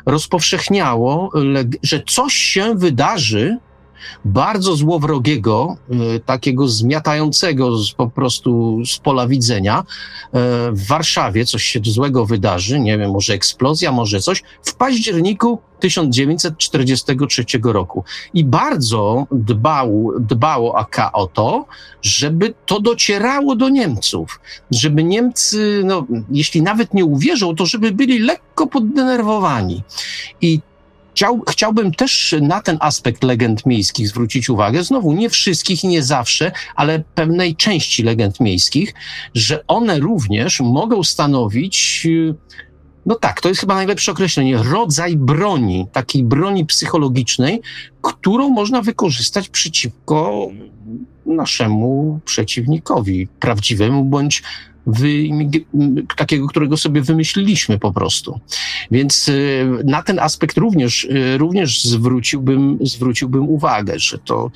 [0.06, 1.32] rozpowszechniało,
[1.82, 3.58] że coś się wydarzy
[4.24, 9.78] bardzo złowrogiego, e, takiego zmiatającego po prostu z pola widzenia.
[9.78, 9.84] E,
[10.72, 17.44] w Warszawie coś się złego wydarzy, nie wiem, może eksplozja, może coś, w październiku 1943
[17.62, 18.04] roku.
[18.34, 21.66] I bardzo dbał, dbało AK o to,
[22.02, 24.40] żeby to docierało do Niemców,
[24.70, 29.82] żeby Niemcy, no, jeśli nawet nie uwierzą, to żeby byli lekko poddenerwowani.
[30.40, 30.60] I
[31.18, 34.84] Chciał, chciałbym też na ten aspekt legend miejskich zwrócić uwagę.
[34.84, 38.94] Znowu, nie wszystkich nie zawsze, ale pewnej części legend miejskich,
[39.34, 42.06] że one również mogą stanowić.
[43.06, 44.58] No tak, to jest chyba najlepsze określenie.
[44.62, 47.60] Rodzaj broni, takiej broni psychologicznej,
[48.02, 50.48] którą można wykorzystać przeciwko
[51.26, 54.42] naszemu przeciwnikowi, prawdziwemu bądź
[56.16, 58.40] takiego, którego sobie wymyśliliśmy po prostu.
[58.90, 64.50] Więc y, na ten aspekt również, y, również zwróciłbym, zwróciłbym uwagę, że to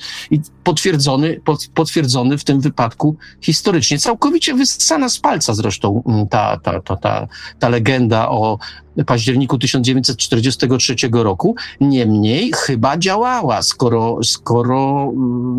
[0.63, 1.41] potwierdzony,
[1.73, 3.99] potwierdzony w tym wypadku historycznie.
[3.99, 7.27] Całkowicie wyssana z palca zresztą mm, ta, ta, ta, ta,
[7.59, 8.57] ta legenda o
[9.05, 11.55] październiku 1943 roku.
[11.81, 15.11] Niemniej chyba działała, skoro, skoro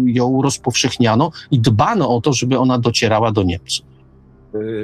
[0.07, 3.94] y, ją rozpowszechniano i dbano o to, żeby ona docierała do Niemców.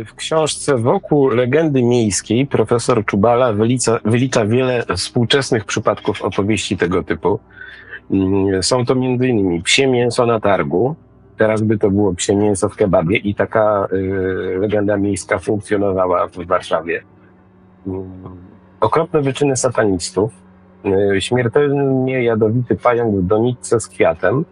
[0.07, 7.39] W książce Wokół legendy miejskiej profesor Czubala wylicza, wylicza wiele współczesnych przypadków opowieści tego typu.
[8.11, 9.63] Mm, są to m.in.
[9.63, 10.95] psie mięso na targu,
[11.39, 16.47] teraz by to było psie mięso w kebabie i taka y, legenda miejska funkcjonowała w
[16.47, 17.03] Warszawie.
[17.87, 18.11] Mm,
[18.81, 20.33] okropne wyczyny satanistów,
[21.15, 24.45] y, śmiertelnie jadowity pająk w doniczce z kwiatem.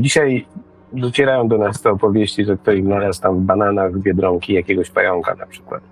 [0.00, 0.46] Dzisiaj
[0.94, 5.46] docierają do nas te opowieści, że ktoś znalazł tam w bananach biedronki jakiegoś pająka na
[5.46, 5.82] przykład.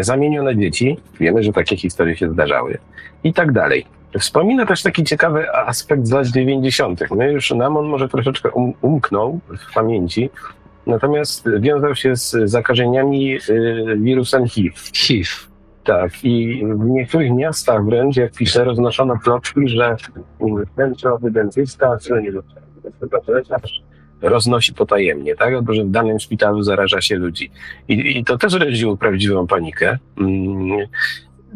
[0.00, 2.78] Zamienione dzieci, wiemy, że takie historie się zdarzały
[3.24, 3.86] i tak dalej.
[4.18, 7.00] Wspomina też taki ciekawy aspekt z lat 90.
[7.10, 10.30] My już nam on może troszeczkę um, umknął w pamięci,
[10.86, 14.76] natomiast wiązał się z zakażeniami y, wirusem HIV.
[14.94, 15.30] HIV.
[15.84, 19.96] Tak, i w niektórych miastach wręcz, jak pisze, roznoszono ploczki, że
[20.76, 22.32] ten czy owy dentysta, czy nie
[24.22, 25.54] roznosi potajemnie, tak?
[25.54, 27.50] Albo że w danym szpitalu zaraża się ludzi.
[27.88, 29.98] I, i to też rodziło prawdziwą panikę.
[30.18, 30.86] Mm.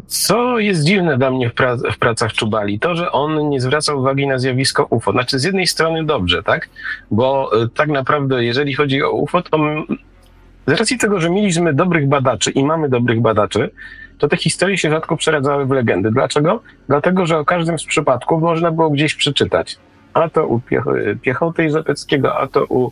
[0.06, 3.94] Co jest dziwne dla mnie w, pra w, pracach Czubali, to, że on nie zwraca
[3.94, 5.12] uwagi na zjawisko UFO.
[5.12, 6.68] Znaczy, z jednej strony dobrze, tak?
[7.10, 9.58] Bo y, tak naprawdę, jeżeli chodzi o UFO, to
[10.66, 13.70] z racji tego, że mieliśmy dobrych badaczy i mamy dobrych badaczy,
[14.18, 16.10] to te historie się rzadko przeradzały w legendy.
[16.10, 16.62] Dlaczego?
[16.88, 19.78] Dlatego, że o każdym z przypadków można było gdzieś przeczytać
[20.18, 20.60] a to u
[21.22, 22.90] Piechoty Izopeckiego, a to u,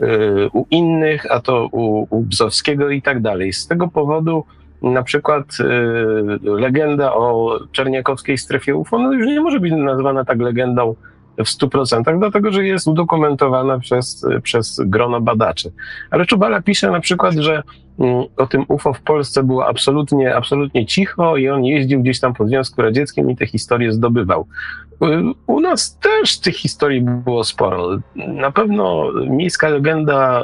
[0.00, 3.52] y, u innych, a to u, u Bzowskiego i tak dalej.
[3.52, 4.44] Z tego powodu
[4.82, 5.64] na przykład y,
[6.42, 10.94] legenda o czerniakowskiej strefie UFO no już nie może być nazwana tak legendą
[11.38, 15.72] w 100%, dlatego że jest udokumentowana przez, przez grono badaczy.
[16.10, 17.62] Ale Czubala pisze na przykład, że
[17.98, 22.34] mm, o tym UFO w Polsce było absolutnie, absolutnie cicho i on jeździł gdzieś tam
[22.34, 24.46] po Związku Radzieckim i te historie zdobywał.
[25.46, 27.98] U nas też tych historii było sporo.
[28.16, 30.42] Na pewno miejska legenda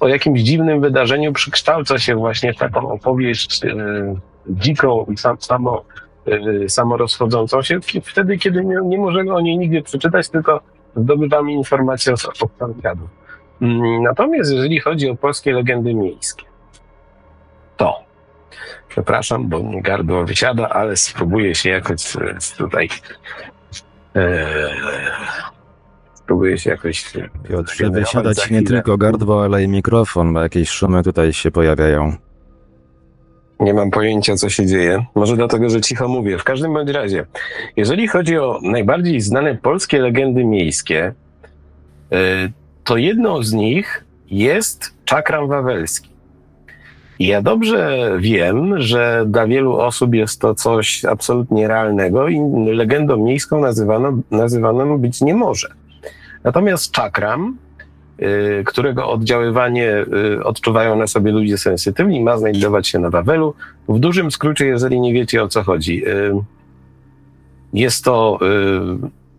[0.00, 3.74] o jakimś dziwnym wydarzeniu przykształca się właśnie w taką opowieść e,
[4.48, 5.84] dziką i sam, samo,
[6.68, 10.60] samorozchodzącą się, wtedy, kiedy nie, nie możemy o niej nigdzie przeczytać, tylko
[10.96, 12.20] zdobywamy informacje od
[12.58, 13.10] sąsiadów.
[13.62, 16.44] Mm, natomiast jeżeli chodzi o polskie legendy miejskie,
[17.76, 17.94] to
[18.88, 22.88] przepraszam, bo mi gardło wysiada, ale spróbuję się jakoś e, tutaj
[24.16, 24.46] e,
[26.14, 31.02] spróbuję się jakoś e, Piotrze, wysiadać nie tylko gardło, ale i mikrofon, bo jakieś szumy
[31.02, 32.16] tutaj się pojawiają.
[33.60, 35.04] Nie mam pojęcia, co się dzieje.
[35.14, 36.38] Może dlatego, że cicho mówię.
[36.38, 37.26] W każdym bądź razie,
[37.76, 41.12] jeżeli chodzi o najbardziej znane polskie legendy miejskie,
[42.84, 46.10] to jedną z nich jest czakram wawelski.
[47.18, 52.40] Ja dobrze wiem, że dla wielu osób jest to coś absolutnie realnego i
[52.74, 55.68] legendą miejską nazywano, nazywaną być nie może.
[56.44, 57.56] Natomiast czakram,
[58.66, 60.04] którego oddziaływanie
[60.36, 63.54] y, odczuwają na sobie ludzie sensytywni, ma znajdować się na Wawelu.
[63.88, 66.32] W dużym skrócie, jeżeli nie wiecie o co chodzi, y,
[67.72, 68.38] jest to,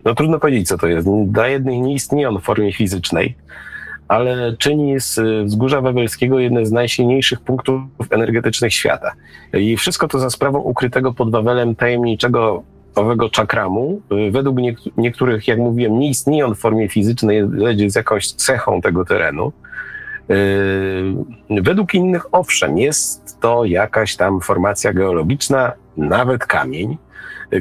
[0.06, 1.08] no trudno powiedzieć co to jest.
[1.26, 3.36] Dla jednych nie istnieje on w formie fizycznej,
[4.08, 9.12] ale czyni z wzgórza wawelskiego jeden z najsilniejszych punktów energetycznych świata.
[9.54, 12.64] I wszystko to za sprawą ukrytego pod Wawelem tajemniczego
[12.96, 14.02] owego czakramu.
[14.32, 14.58] Według
[14.98, 19.52] niektórych, jak mówiłem, nie istnieje on w formie fizycznej, lecz jest jakąś cechą tego terenu.
[21.50, 26.98] Yy, według innych, owszem, jest to jakaś tam formacja geologiczna, nawet kamień,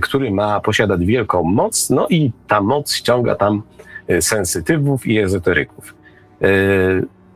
[0.02, 3.62] który ma, posiadać wielką moc, no i ta moc ściąga tam
[4.20, 5.94] sensytywów i ezoteryków.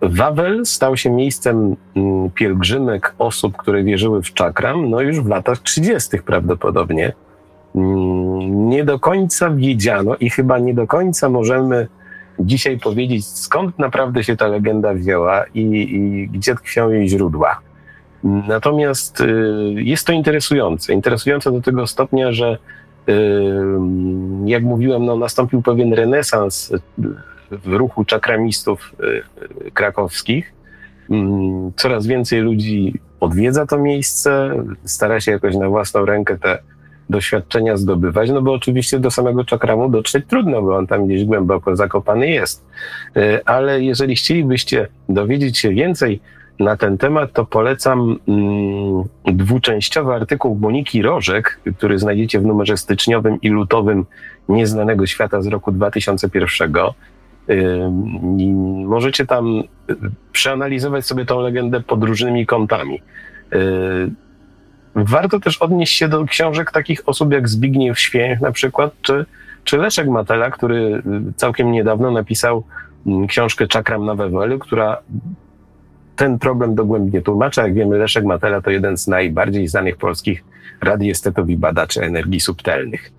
[0.03, 5.59] Wawel stał się miejscem mm, pielgrzymek osób, które wierzyły w czakram, no już w latach
[5.59, 6.19] 30.
[6.19, 7.13] prawdopodobnie.
[7.75, 11.89] Nie do końca wiedziano i chyba nie do końca możemy
[12.39, 17.61] dzisiaj powiedzieć, skąd naprawdę się ta legenda wzięła i, i gdzie tkwią jej źródła.
[18.25, 19.27] Natomiast y,
[19.77, 20.93] jest to interesujące.
[20.93, 22.59] Interesujące do tego stopnia, że
[23.09, 23.13] y,
[24.45, 26.73] jak mówiłem, no, nastąpił pewien renesans
[27.51, 28.95] w ruchu czakramistów
[29.67, 30.53] y, krakowskich.
[31.11, 34.51] Mm, coraz więcej ludzi odwiedza to miejsce,
[34.85, 36.59] stara się jakoś na własną rękę te
[37.11, 41.77] doświadczenia zdobywać, no bo oczywiście do samego czakramu dotrzeć trudno, bo on tam gdzieś głęboko
[41.77, 42.67] zakopany jest.
[43.17, 46.21] Y, ale jeżeli chcielibyście dowiedzieć się więcej
[46.59, 53.41] na ten temat, to polecam mm, dwuczęściowy artykuł Moniki Rożek, który znajdziecie w numerze styczniowym
[53.41, 54.05] i lutowym
[54.49, 56.73] Nieznanego Świata z roku 2001
[58.85, 59.63] Możecie tam
[60.33, 63.03] przeanalizować sobie tą legendę pod różnymi kątami.
[64.95, 69.27] Warto też odnieść się do książek takich osób jak Zbigniew Święch na przykład, czy,
[69.65, 71.03] czy Leszek Matela, który
[71.37, 72.65] całkiem niedawno napisał
[73.29, 74.99] książkę Czakram na Wewelu, która
[76.17, 77.61] ten problem dogłębnie tłumaczy.
[77.61, 80.45] Jak wiemy, Leszek Matela to jeden z najbardziej znanych polskich
[80.81, 83.13] radiestetów i badaczy energii subtelnych.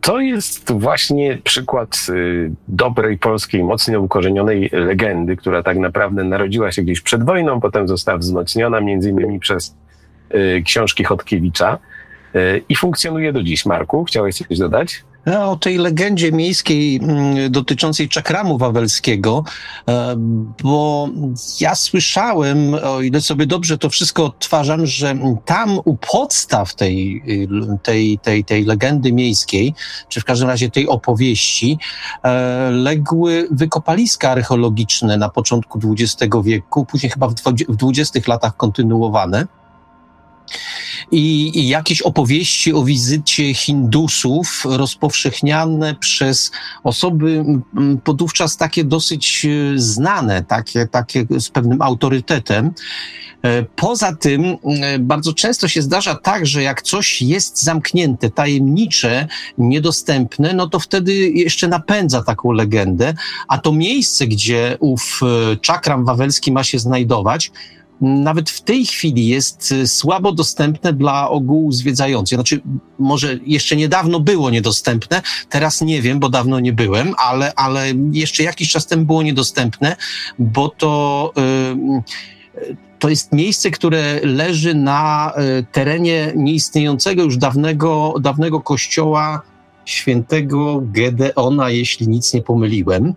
[0.00, 6.82] To jest właśnie przykład y, dobrej polskiej, mocno ukorzenionej legendy, która tak naprawdę narodziła się
[6.82, 9.76] gdzieś przed wojną, potem została wzmocniona między innymi przez
[10.34, 11.78] y, książki Chodkiewicza
[12.34, 13.66] y, i funkcjonuje do dziś.
[13.66, 15.04] Marku, chciałeś coś dodać?
[15.26, 19.44] No, o tej legendzie miejskiej mm, dotyczącej czakramu wawelskiego,
[19.88, 20.16] e,
[20.62, 21.08] bo
[21.60, 25.14] ja słyszałem, o ile sobie dobrze to wszystko odtwarzam, że
[25.44, 27.22] tam u podstaw tej,
[27.82, 29.74] tej, tej, tej legendy miejskiej,
[30.08, 31.78] czy w każdym razie tej opowieści,
[32.22, 37.34] e, legły wykopaliska archeologiczne na początku XX wieku, później chyba w
[37.82, 39.46] XX latach kontynuowane.
[41.10, 46.50] I, I, jakieś opowieści o wizycie Hindusów rozpowszechniane przez
[46.84, 47.44] osoby
[48.04, 52.70] podówczas takie dosyć e, znane, takie, takie z pewnym autorytetem.
[53.42, 59.28] E, poza tym e, bardzo często się zdarza tak, że jak coś jest zamknięte, tajemnicze,
[59.58, 63.14] niedostępne, no to wtedy jeszcze napędza taką legendę,
[63.48, 65.20] a to miejsce, gdzie ów
[65.60, 67.50] czakram wawelski ma się znajdować,
[68.00, 72.36] nawet w tej chwili jest y, słabo dostępne dla ogółu zwiedzających.
[72.36, 72.60] Znaczy,
[72.98, 78.42] może jeszcze niedawno było niedostępne, teraz nie wiem, bo dawno nie byłem, ale, ale jeszcze
[78.42, 79.96] jakiś czas temu było niedostępne,
[80.38, 81.32] bo to.
[81.36, 82.02] Yy,
[82.98, 89.42] to jest miejsce, które leży na y, terenie nieistniejącego już dawnego, dawnego kościoła
[89.86, 93.14] świętego Gedeona, jeśli nic nie pomyliłem.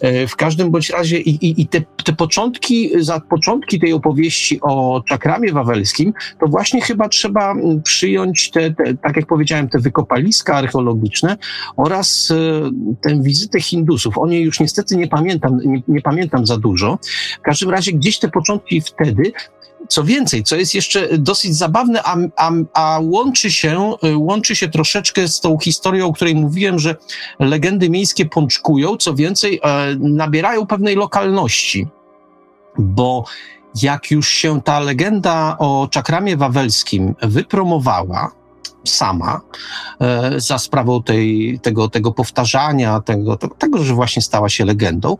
[0.00, 4.60] E, w każdym bądź razie i, i, i te, te początki, za początki tej opowieści
[4.62, 7.54] o czakramie wawelskim, to właśnie chyba trzeba
[7.84, 11.36] przyjąć te, te tak jak powiedziałem, te wykopaliska archeologiczne
[11.76, 14.18] oraz e, tę wizytę Hindusów.
[14.18, 16.98] O niej już niestety nie pamiętam, nie, nie pamiętam za dużo.
[17.38, 19.32] W każdym razie gdzieś te początki wtedy
[19.88, 25.28] co więcej, co jest jeszcze dosyć zabawne, a, a, a łączy, się, łączy się troszeczkę
[25.28, 26.96] z tą historią, o której mówiłem, że
[27.38, 31.88] legendy miejskie pączkują, co więcej, e, nabierają pewnej lokalności,
[32.78, 33.24] bo
[33.82, 38.41] jak już się ta legenda o czakramie wawelskim wypromowała,
[38.84, 39.40] sama
[40.00, 45.16] e, za sprawą tej, tego, tego powtarzania, tego, tego, że właśnie stała się legendą,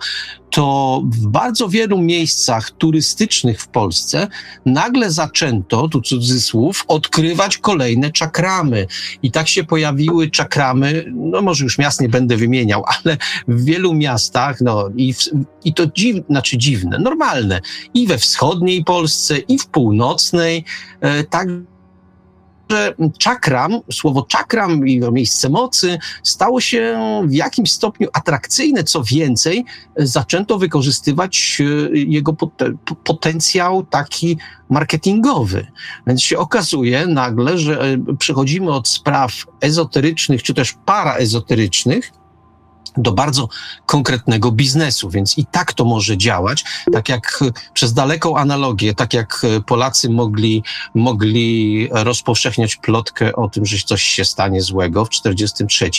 [0.52, 4.28] to w bardzo wielu miejscach turystycznych w Polsce
[4.66, 8.86] nagle zaczęto, tu cudzysłów, odkrywać kolejne czakramy.
[9.22, 13.16] I tak się pojawiły czakramy, no może już miast nie będę wymieniał, ale
[13.48, 15.18] w wielu miastach, no i, w,
[15.64, 17.60] i to dziw, znaczy dziwne, normalne,
[17.94, 20.64] i we wschodniej Polsce, i w północnej,
[21.00, 21.48] e, tak
[22.72, 28.84] że czakram, słowo czakram i miejsce mocy stało się w jakimś stopniu atrakcyjne.
[28.84, 29.64] Co więcej,
[29.96, 32.32] zaczęto wykorzystywać e, jego
[33.04, 34.38] potencjał taki
[34.70, 35.66] marketingowy.
[36.06, 42.21] Więc się okazuje nagle, że e, przechodzimy od spraw ezoterycznych czy też paraezoterycznych
[42.96, 43.48] do bardzo
[43.86, 49.46] konkretnego biznesu, więc i tak to może działać, tak jak przez daleką analogię, tak jak
[49.66, 50.62] Polacy mogli,
[50.94, 55.90] mogli rozpowszechniać plotkę o tym, że coś się stanie złego w 43,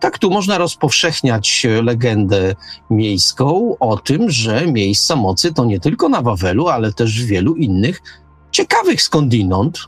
[0.00, 2.54] tak tu można rozpowszechniać legendę
[2.90, 7.54] miejską o tym, że miejsca mocy to nie tylko na Wawelu, ale też w wielu
[7.54, 8.02] innych
[8.50, 9.78] ciekawych skądinąd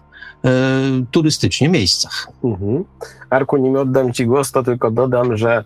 [0.45, 0.51] e,
[1.11, 2.29] turystycznie miejscach.
[2.45, 2.85] Mhm.
[3.31, 5.65] Arku, nim oddam Ci głos, to tylko dodam, że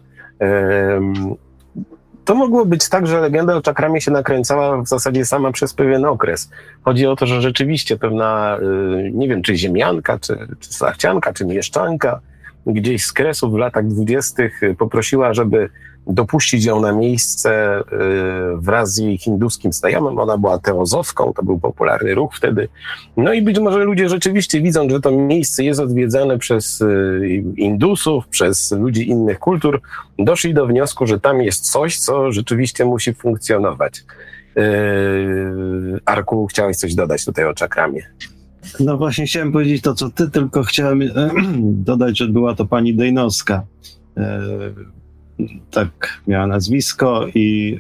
[2.24, 6.04] to mogło być tak, że legenda o czakramie się nakręcała w zasadzie sama przez pewien
[6.04, 6.50] okres.
[6.82, 8.58] Chodzi o to, że rzeczywiście pewna,
[8.98, 12.20] y, nie wiem, czy ziemianka, czy, czy szlachcianka, czy mieszczanka,
[12.66, 15.70] gdzieś z Kresów w latach dwudziestych poprosiła, żeby
[16.06, 17.84] dopuścić ją na miejsce y,
[18.56, 20.18] wraz z jej hinduskim znajomym.
[20.18, 22.68] Ona była teozofką, to był popularny ruch wtedy.
[23.16, 28.28] No i być może ludzie rzeczywiście widzą, że to miejsce jest odwiedzane przez y, Indusów,
[28.28, 29.80] przez ludzi innych kultur,
[30.18, 34.04] doszli do wniosku, że tam jest coś, co rzeczywiście musi funkcjonować.
[34.58, 38.02] Y, Arku, chciałeś coś dodać tutaj o czakramie?
[38.80, 41.02] No właśnie chciałem powiedzieć to, co ty, tylko chciałem
[41.90, 43.62] dodać, że była to pani Dejnowska
[45.70, 47.78] tak miała nazwisko i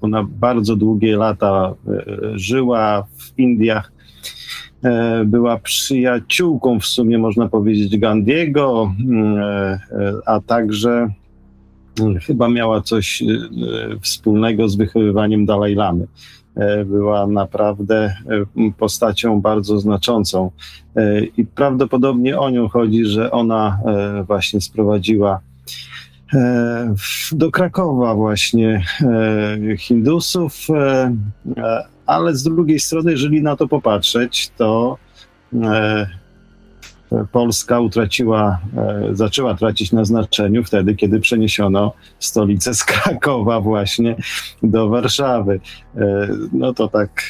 [0.00, 2.04] ona bardzo długie lata e,
[2.38, 3.92] żyła w Indiach.
[4.84, 9.78] E, była przyjaciółką w sumie, można powiedzieć, Gandiego, e,
[10.26, 11.08] a także
[12.26, 13.22] chyba miała coś
[14.00, 16.06] wspólnego z wychowywaniem Dalaj Lamy.
[16.86, 18.14] Była naprawdę
[18.78, 20.50] postacią bardzo znaczącą
[21.36, 23.78] i prawdopodobnie o nią chodzi, że ona
[24.26, 25.53] właśnie sprowadziła E,
[27.32, 31.16] do Krakowa właśnie e, Hindusów, e,
[32.06, 34.98] ale z drugiej strony, jeżeli na to popatrzeć, to
[37.32, 38.58] Polska utraciła,
[39.12, 44.16] zaczęła tracić na znaczeniu wtedy, kiedy przeniesiono stolicę z Krakowa właśnie
[44.62, 45.60] do Warszawy.
[46.52, 47.22] No to tak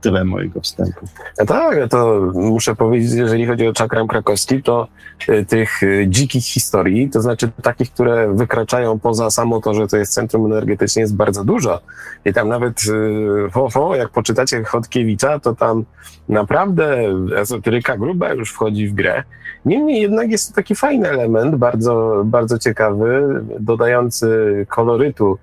[0.00, 1.06] tyle mojego wstępu.
[1.38, 4.88] No tak, to muszę powiedzieć, jeżeli chodzi o czakram krakowski, to
[5.28, 9.96] y, tych y, dzikich historii, to znaczy takich, które wykraczają poza samo to, że to
[9.96, 11.80] jest centrum energetyczne, jest bardzo dużo.
[12.24, 15.84] I tam nawet, y, ho, ho, jak poczytacie Chodkiewicza, to tam
[16.28, 19.22] naprawdę ezoteryka gruba już wchodzi w grę.
[19.64, 25.38] Niemniej jednak jest to taki fajny element, bardzo, bardzo ciekawy, dodający kolorytu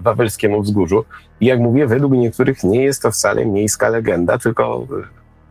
[0.00, 1.04] wawelskiemu wzgórzu.
[1.40, 4.86] I jak mówię, według niektórych nie jest to wcale miejska legenda, tylko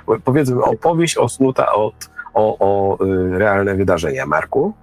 [0.09, 4.25] e, powiedzmy opowieść osnuta od, o, o e, realne wydarzenia.
[4.25, 4.73] Marku?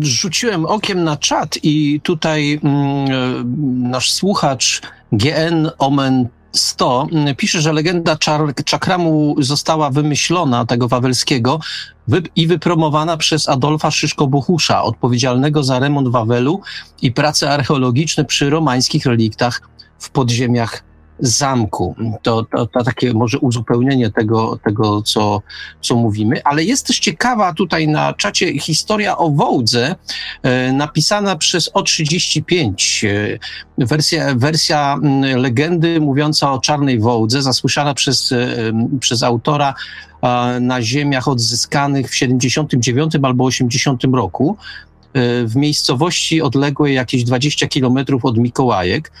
[0.00, 2.76] Rzuciłem okiem na czat i tutaj mm,
[3.10, 4.82] e, nasz słuchacz
[5.12, 8.16] GN Omen 100 mm, pisze, że legenda
[8.64, 11.60] czakramu została wymyślona, tego wawelskiego,
[12.08, 16.60] wy i wypromowana przez Adolfa Szyszko-Buchusza, odpowiedzialnego za remont Wawelu
[17.02, 19.60] i prace archeologiczne przy romańskich reliktach
[19.98, 20.89] w podziemiach
[21.20, 21.94] zamku.
[22.22, 25.42] To, to, to, takie może uzupełnienie tego, tego co,
[25.80, 29.94] co mówimy, ale jest też ciekawa tutaj na czacie historia o Wołdze,
[30.42, 33.06] e, napisana przez O35.
[33.78, 34.98] E, wersja, wersja
[35.36, 38.38] legendy mówiąca o czarnej Wołdze, zasłyszana przez, e,
[39.00, 39.74] przez autora
[40.60, 44.56] na ziemiach odzyskanych w 79 albo 80 roku
[45.44, 49.12] w miejscowości odległej jakieś 20 kilometrów od Mikołajek.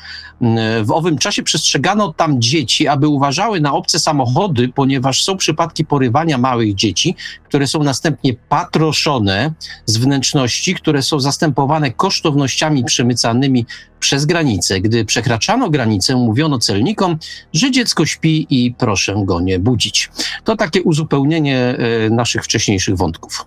[0.82, 6.38] W owym czasie przestrzegano tam dzieci, aby uważały na obce samochody, ponieważ są przypadki porywania
[6.38, 9.52] małych dzieci, które są następnie patroszone
[9.86, 13.66] z wnętrzności, które są zastępowane kosztownościami przemycanymi
[14.00, 14.80] przez granicę.
[14.80, 17.18] Gdy przekraczano granicę, mówiono celnikom,
[17.52, 20.10] że dziecko śpi i proszę go nie budzić.
[20.44, 23.46] To takie uzupełnienie e, naszych wcześniejszych wątków.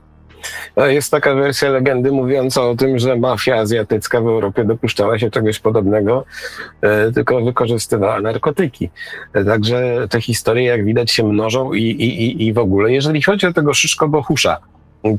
[0.77, 5.31] No, jest taka wersja legendy mówiąca o tym, że mafia azjatycka w Europie dopuszczała się
[5.31, 6.25] czegoś podobnego,
[6.81, 8.89] e, tylko wykorzystywała narkotyki.
[9.33, 12.91] E, także te historie, jak widać, się mnożą i, i, i w ogóle.
[12.91, 14.59] Jeżeli chodzi o tego Szyszko Bohusza,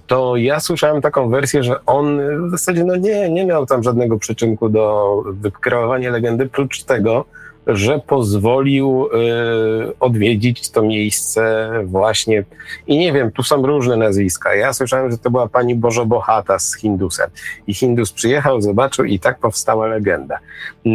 [0.06, 4.18] to ja słyszałem taką wersję, że on w zasadzie no nie, nie miał tam żadnego
[4.18, 7.24] przyczynku do wykreowania legendy, prócz tego,
[7.66, 12.44] że pozwolił y, odwiedzić to miejsce właśnie.
[12.86, 14.54] I nie wiem, tu są różne nazwiska.
[14.54, 17.30] Ja słyszałem, że to była pani Bożobohata z Hindusem.
[17.66, 20.38] I Hindus przyjechał, zobaczył i tak powstała legenda.
[20.86, 20.90] Y,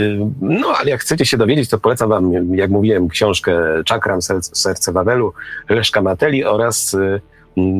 [0.00, 4.22] y, no, ale jak chcecie się dowiedzieć, to polecam wam, jak mówiłem, książkę Czakram,
[4.52, 5.32] Serce Wawelu,
[5.68, 7.20] Leszka Mateli oraz y,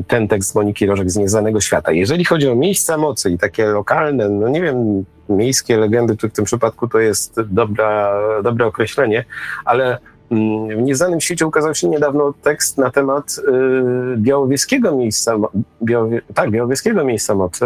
[0.07, 1.93] ten tekst Moniki Rożek z Nieznanego Świata.
[1.93, 6.33] Jeżeli chodzi o miejsca mocy i takie lokalne, no nie wiem, miejskie legendy, tu w
[6.33, 9.25] tym przypadku to jest dobra, dobre określenie,
[9.65, 9.99] ale
[10.31, 15.37] mm, w Nieznanym Świecie ukazał się niedawno tekst na temat y, białowieskiego miejsca,
[15.83, 17.65] białowie, tak, białowieskiego miejsca mocy.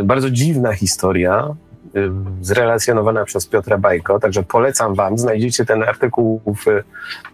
[0.00, 1.54] Y, bardzo dziwna historia,
[1.96, 6.66] y, zrelacjonowana przez Piotra Bajko, także polecam wam, znajdziecie ten artykuł w,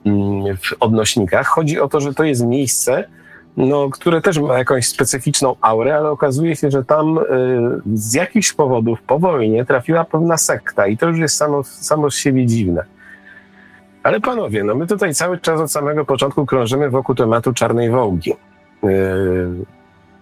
[0.07, 1.47] mm, w odnośnikach.
[1.47, 3.05] Chodzi o to, że to jest miejsce,
[3.57, 7.23] no, które też ma jakąś specyficzną aurę, ale okazuje się, że tam y,
[7.95, 12.15] z jakichś powodów po wojnie trafiła pewna sekta i to już jest samo, samo z
[12.17, 12.85] siebie dziwne.
[14.03, 18.33] Ale panowie, no my tutaj cały czas od samego początku krążymy wokół tematu czarnej wołgi.
[18.85, 18.87] Y,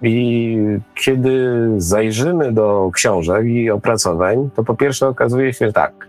[0.03, 0.59] I
[0.95, 6.09] kiedy zajrzymy do książek i opracowań, to po pierwsze okazuje się tak,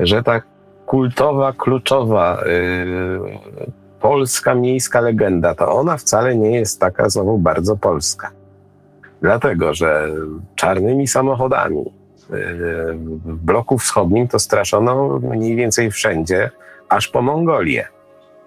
[0.00, 0.42] że ta
[0.86, 8.30] kultowa, kluczowa y, polska miejska legenda, to ona wcale nie jest taka znowu bardzo polska.
[9.22, 10.08] Dlatego, że
[10.54, 11.86] czarnymi samochodami y,
[13.24, 16.50] w bloku wschodnim to straszono mniej więcej wszędzie,
[16.88, 17.88] aż po Mongolię.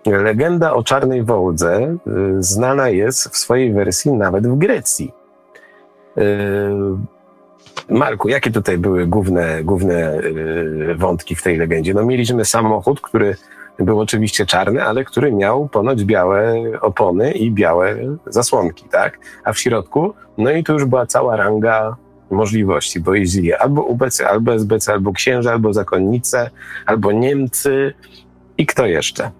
[0.05, 5.13] Legenda o czarnej wołdze y, znana jest w swojej wersji nawet w Grecji.
[6.17, 6.21] Y,
[7.89, 10.19] Marku, jakie tutaj były główne, główne
[10.95, 11.93] wątki w tej legendzie?
[11.93, 13.35] No mieliśmy samochód, który
[13.83, 19.19] był oczywiście czarny, ale który miał ponoć białe opony i białe zasłonki, tak?
[19.43, 21.95] A w środku, no i tu już była cała ranga
[22.31, 26.49] możliwości, bo jeździli albo UBC, albo SBC, albo księża, albo zakonnice,
[26.85, 27.93] albo Niemcy
[28.57, 29.31] i kto jeszcze?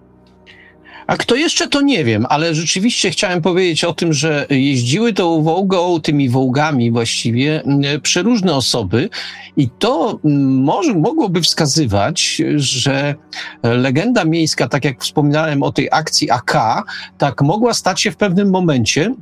[1.12, 5.42] A kto jeszcze, to nie wiem, ale rzeczywiście chciałem powiedzieć o tym, że jeździły tą
[5.42, 7.62] Wołgą, tymi Wołgami właściwie,
[8.02, 9.08] przeróżne osoby
[9.56, 13.14] i to może, mogłoby wskazywać, że
[13.62, 16.84] legenda miejska, tak jak wspominałem o tej akcji AK,
[17.18, 19.14] tak mogła stać się w pewnym momencie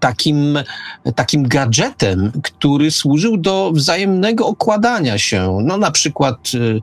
[0.00, 0.58] takim,
[1.14, 5.58] takim gadżetem, który służył do wzajemnego okładania się.
[5.62, 6.80] No na przykład y,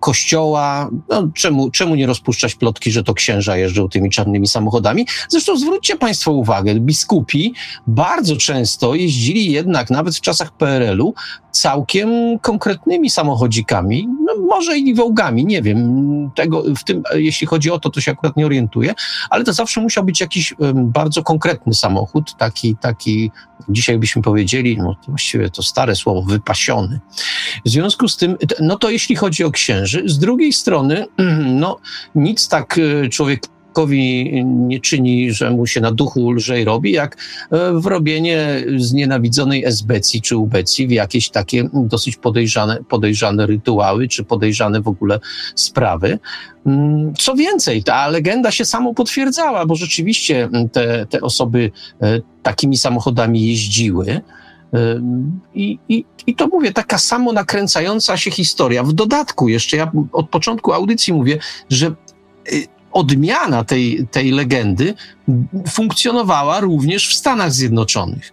[0.00, 0.90] kościoła.
[1.08, 5.06] No, czemu, czemu nie rozpuszczać plotki, że to księża jeżdżą tymi czarnymi samochodami?
[5.28, 7.54] Zresztą zwróćcie Państwo uwagę, biskupi
[7.86, 11.14] bardzo często jeździli jednak, nawet w czasach PRL-u,
[11.50, 17.78] całkiem konkretnymi samochodzikami, no może i wołgami, nie wiem, tego, w tym, jeśli chodzi o
[17.78, 18.94] to, to się akurat nie orientuję,
[19.30, 23.30] ale to zawsze musiał być jakiś um, bardzo konkretny samochód, taki, taki,
[23.68, 27.00] dzisiaj byśmy powiedzieli, no właściwie to stare słowo, wypasiony.
[27.64, 31.06] W związku z tym, no to jeśli chodzi o księży, z drugiej strony,
[31.62, 31.78] no
[32.14, 33.40] nic tak e, człowiek
[33.86, 37.16] nie czyni, że mu się na duchu lżej robi, jak
[37.50, 44.80] e, wrobienie znienawidzonej esbecji czy ubecji w jakieś takie dosyć podejrzane, podejrzane rytuały, czy podejrzane
[44.80, 45.20] w ogóle
[45.54, 46.18] sprawy.
[46.66, 51.70] Mm, co więcej, ta legenda się samo potwierdzała, bo rzeczywiście te, te osoby
[52.02, 54.20] e, takimi samochodami jeździły.
[55.54, 58.82] I, i, I to mówię, taka samo nakręcająca się historia.
[58.82, 61.38] W dodatku jeszcze, ja od początku audycji mówię,
[61.70, 61.86] że
[62.52, 64.94] y, odmiana tej, tej legendy
[65.68, 68.32] funkcjonowała również w Stanach Zjednoczonych.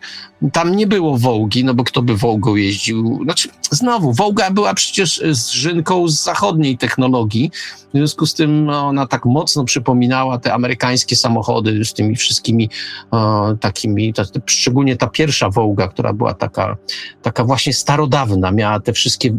[0.54, 3.20] Tam nie było Wołgi, no bo kto by Wołgą jeździł?
[3.24, 7.52] Znaczy, znowu, Wołga była przecież z żynką z zachodniej technologii,
[7.94, 12.70] w związku z tym no, ona tak mocno przypominała te amerykańskie samochody z tymi wszystkimi
[13.12, 16.78] o, takimi, ta, szczególnie ta pierwsza Wołga, która była taka,
[17.22, 19.38] taka właśnie starodawna, miała te wszystkie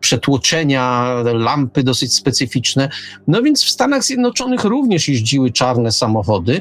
[0.00, 2.88] przetłoczenia, lampy dosyć specyficzne.
[3.28, 6.60] No więc w Stanach Zjednoczonych również jeździły czarne samochody,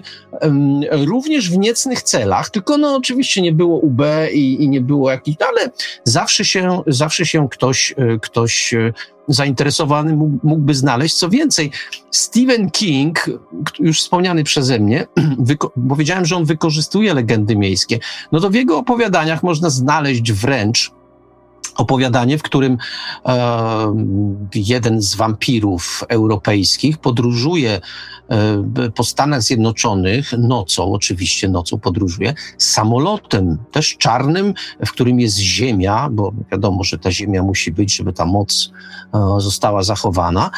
[0.92, 4.02] również w niecnych celach, tylko no oczywiście nie było UB
[4.34, 5.72] i, i nie było jakichś, ale
[6.04, 8.94] zawsze się, zawsze się ktoś, e, ktoś e,
[9.28, 11.16] zainteresowany mógłby znaleźć.
[11.16, 11.72] Co więcej,
[12.12, 13.26] Stephen King,
[13.80, 15.08] już wspomniany przeze mnie,
[15.76, 18.00] bo wiedziałem, że on wykorzystuje legendy miejskie,
[18.32, 20.97] no to w jego opowiadaniach można znaleźć wręcz
[21.78, 22.78] opowiadanie, w którym
[23.26, 23.96] e,
[24.56, 27.82] jeden z wampirów europejskich podróżuje
[28.30, 34.54] e, po Stanach Zjednoczonych nocą, oczywiście nocą podróżuje, samolotem też czarnym,
[34.86, 38.72] w którym jest ziemia, bo wiadomo, że ta ziemia musi być, żeby ta moc
[39.14, 40.52] e, została zachowana.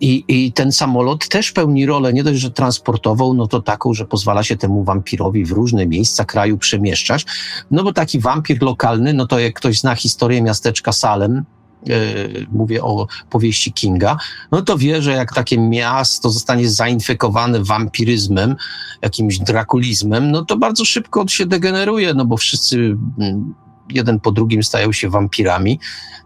[0.00, 4.04] I, I ten samolot też pełni rolę nie dość, że transportową, no to taką, że
[4.04, 7.26] pozwala się temu wampirowi w różne miejsca kraju przemieszczać.
[7.70, 11.44] No bo taki wampir lokalny, no to jak ktoś zna historię miasteczka Salem,
[11.86, 14.16] Yy, mówię o powieści Kinga,
[14.52, 18.56] no to wie, że jak takie miasto zostanie zainfekowane wampiryzmem,
[19.02, 23.54] jakimś drakulizmem, no to bardzo szybko się degeneruje, no bo wszyscy mm,
[23.90, 25.80] jeden po drugim stają się wampirami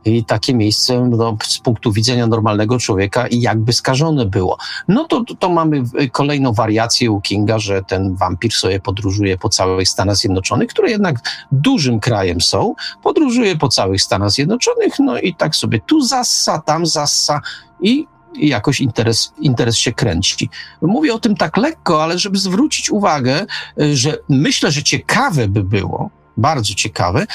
[0.05, 4.59] i takie miejsce no, z punktu widzenia normalnego człowieka jakby skażone było.
[4.89, 5.83] No to, to mamy
[6.13, 11.17] kolejną wariację u Kinga, że ten wampir sobie podróżuje po całych Stanach Zjednoczonych, które jednak
[11.53, 16.87] dużym krajem są, podróżuje po całych Stanach Zjednoczonych, no i tak sobie tu zassa, tam
[16.87, 17.41] zassa
[17.81, 20.51] i i jakoś interes, interes się kręci.
[20.83, 23.47] Mówię o tym tak lekko, ale żeby zwrócić uwagę,
[23.93, 27.27] że myślę, że ciekawe by było, bardzo ciekawe,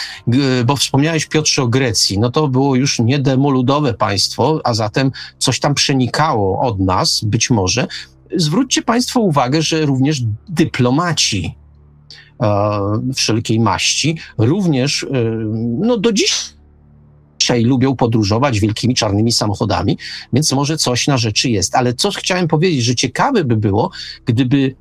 [0.66, 5.60] bo wspomniałeś Piotrze o Grecji, no to było już nie demoludowe państwo, a zatem coś
[5.60, 7.88] tam przenikało od nas, być może.
[8.36, 11.56] Zwróćcie Państwo uwagę, że również dyplomaci
[12.42, 12.80] e,
[13.16, 15.08] wszelkiej maści, również e,
[15.80, 16.58] no do dziś
[17.40, 19.98] dzisiaj lubią podróżować wielkimi czarnymi samochodami,
[20.34, 21.76] więc może coś na rzeczy jest.
[21.76, 23.92] Ale co chciałem powiedzieć, że ciekawe by było,
[24.26, 24.76] gdyby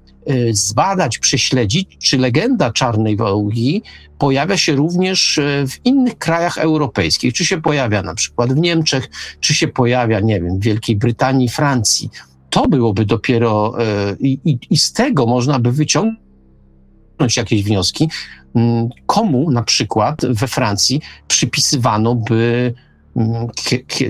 [0.53, 3.83] zbadać, prześledzić, czy legenda Czarnej Wołgi
[4.19, 7.35] pojawia się również e, w innych krajach europejskich.
[7.35, 9.09] Czy się pojawia na przykład w Niemczech,
[9.41, 12.11] czy się pojawia, nie wiem, w Wielkiej Brytanii, Francji.
[12.51, 18.09] To byłoby dopiero e, i, i, i z tego można by wyciągnąć jakieś wnioski,
[18.55, 22.75] mm, komu na przykład we Francji przypisywano by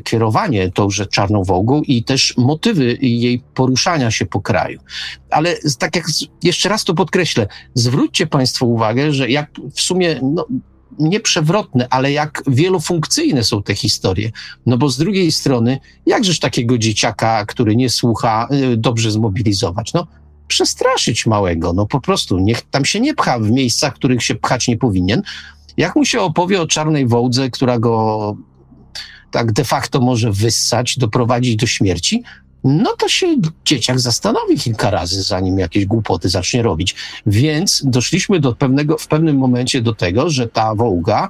[0.04, 4.80] kierowanie tąże czarną wołgą i też motywy jej poruszania się po kraju.
[5.30, 6.06] Ale tak jak
[6.42, 10.46] jeszcze raz to podkreślę, zwróćcie Państwo uwagę, że jak w sumie no,
[10.98, 14.30] nieprzewrotne, ale jak wielofunkcyjne są te historie.
[14.66, 19.92] No bo z drugiej strony, jakżeż takiego dzieciaka, który nie słucha, y, dobrze zmobilizować?
[19.92, 20.06] No,
[20.48, 24.68] przestraszyć małego, no po prostu, niech tam się nie pcha w miejscach, których się pchać
[24.68, 25.22] nie powinien.
[25.76, 28.36] Jak mu się opowie o czarnej wołdze, która go
[29.30, 32.22] tak de facto może wyssać, doprowadzić do śmierci,
[32.64, 33.26] no to się
[33.64, 36.94] dzieciak zastanowi kilka razy, zanim jakieś głupoty zacznie robić.
[37.26, 41.28] Więc doszliśmy do pewnego, w pewnym momencie do tego, że ta wołga,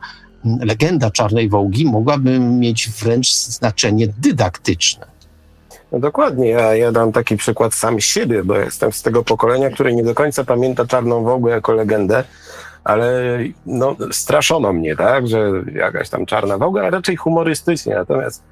[0.61, 5.07] legenda czarnej wołgi mogłaby mieć wręcz znaczenie dydaktyczne.
[5.93, 9.93] No dokładnie, ja, ja dam taki przykład sam siebie, bo jestem z tego pokolenia, które
[9.93, 12.25] nie do końca pamięta Czarną Wołgę jako legendę,
[12.87, 17.95] ale no, straszono mnie, tak, że jakaś tam czarna woga, a raczej humorystycznie.
[17.95, 18.45] Natomiast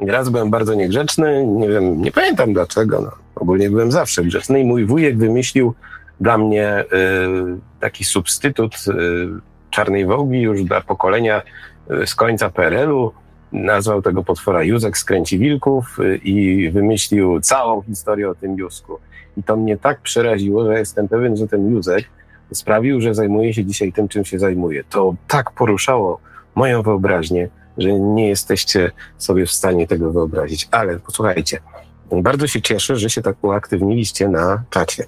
[0.00, 4.64] raz byłem bardzo niegrzeczny, nie wiem, nie pamiętam dlaczego, no, ogólnie byłem zawsze grzeczny i
[4.64, 5.74] mój wujek wymyślił
[6.20, 6.86] dla mnie y,
[7.80, 8.92] taki substytut y,
[9.70, 11.42] czarnej wogi już dla pokolenia
[12.02, 13.12] y, z końca PRL-u.
[13.52, 18.98] Nazwał tego potwora Józek Skręci Wilków y, i wymyślił całą historię o tym Józku.
[19.36, 22.04] I to mnie tak przeraziło, że jestem pewien, że ten Józek
[22.52, 24.84] sprawił, że zajmuję się dzisiaj tym, czym się zajmuję.
[24.90, 26.20] To tak poruszało
[26.54, 27.48] moją wyobraźnię,
[27.78, 30.68] że nie jesteście sobie w stanie tego wyobrazić.
[30.70, 31.60] Ale posłuchajcie,
[32.12, 35.04] bardzo się cieszę, że się tak uaktywniliście na czacie.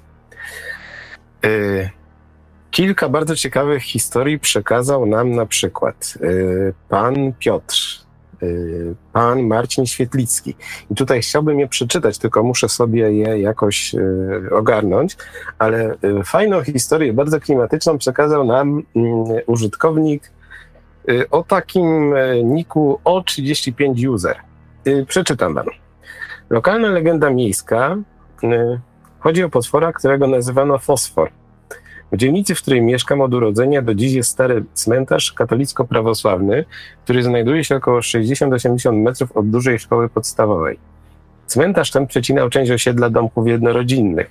[1.42, 1.90] Yy,
[2.70, 8.11] kilka bardzo ciekawych historii przekazał nam na przykład yy, pan Piotr Y,
[9.12, 10.54] pan Marcin Świetlicki.
[10.90, 15.16] I tutaj chciałbym je przeczytać, tylko muszę sobie je jakoś y, ogarnąć,
[15.58, 20.30] ale y, fajną historię, bardzo klimatyczną przekazał nam mm, użytkownik
[21.30, 22.14] o takim
[22.44, 24.36] niku O35 user.
[25.06, 25.66] Przeczytam wam.
[26.50, 27.96] Lokalna legenda miejska
[29.18, 31.30] chodzi o potwora, którego nazywano fosfor.
[32.12, 36.64] W dzielnicy, w której mieszkam od urodzenia, do dziś jest stary cmentarz katolicko-prawosławny,
[37.04, 40.78] który znajduje się około 60-80 metrów od dużej szkoły podstawowej.
[41.46, 44.30] Cmentarz ten przecinał część osiedla domków jednorodzinnych,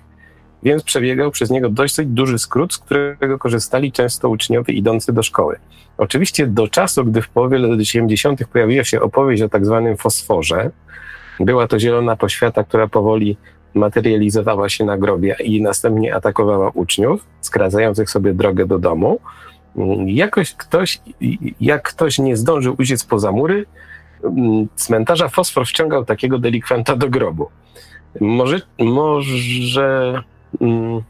[0.64, 5.56] więc przebiegał przez niego dość duży skrót, z którego korzystali często uczniowie idący do szkoły.
[5.98, 8.48] Oczywiście do czasu, gdy w połowie lat 70.
[8.48, 10.72] pojawiła się opowieść o tak zwanym fosforze,
[11.40, 13.38] była to zielona poświata, która powoli
[13.74, 19.20] materializowała się na grobie i następnie atakowała uczniów, skracających sobie drogę do domu.
[20.06, 21.02] Jakoś ktoś,
[21.62, 23.66] jak ktoś nie zdążył uciec poza mury,
[24.76, 27.50] cmentarza Fosfor wciągał takiego delikwenta do grobu.
[28.22, 30.24] Może, może
[30.62, 31.02] mm,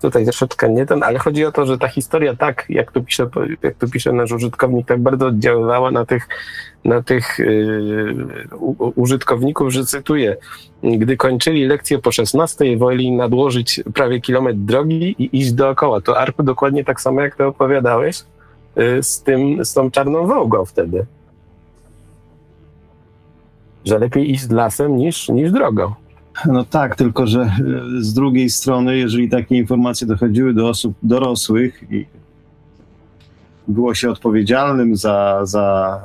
[0.00, 3.28] tutaj troszeczkę nie ten, ale chodzi o to, że ta historia tak, jak tu pisze,
[3.62, 6.28] jak tu pisze nasz użytkownik, tak bardzo oddziaływała na tych,
[6.84, 8.16] na tych yy,
[8.94, 10.36] użytkowników, że cytuję,
[10.82, 16.00] gdy kończyli lekcję po 16, woli nadłożyć prawie kilometr drogi i iść dookoła.
[16.00, 18.22] To Arku dokładnie tak samo, jak to opowiadałeś
[18.76, 21.06] yy, z tym, z tą czarną wołgą wtedy.
[23.84, 26.03] Że lepiej iść lasem niż, niż drogą.
[26.46, 27.50] No tak, tylko że e,
[27.98, 32.06] z drugiej strony, jeżeli takie informacje dochodziły do osób dorosłych i
[33.68, 36.00] było się odpowiedzialnym za, za,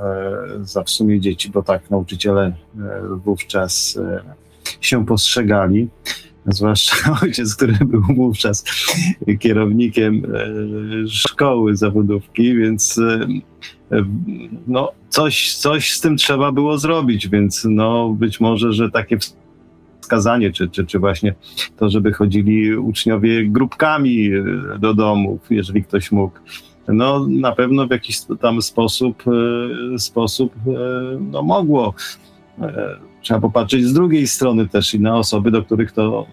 [0.60, 2.52] e, za w sumie dzieci, bo tak nauczyciele e,
[3.24, 3.98] wówczas
[4.80, 5.88] się postrzegali,
[6.46, 8.64] zwłaszcza ojciec, który był wówczas
[9.38, 10.22] kierownikiem
[11.08, 13.00] szkoły zawodówki, więc
[14.66, 19.18] no, coś, coś z tym trzeba było zrobić, więc no, być może, że takie
[20.10, 21.34] wskazanie, czy, czy, czy właśnie
[21.76, 26.38] to, żeby chodzili uczniowie grupkami e, do domów, jeżeli ktoś mógł.
[26.88, 29.22] No na pewno w jakiś tam sposób,
[29.94, 30.70] e, sposób e,
[31.20, 31.94] no, mogło.
[33.22, 36.26] Trzeba popatrzeć z drugiej strony też i na osoby, do których to,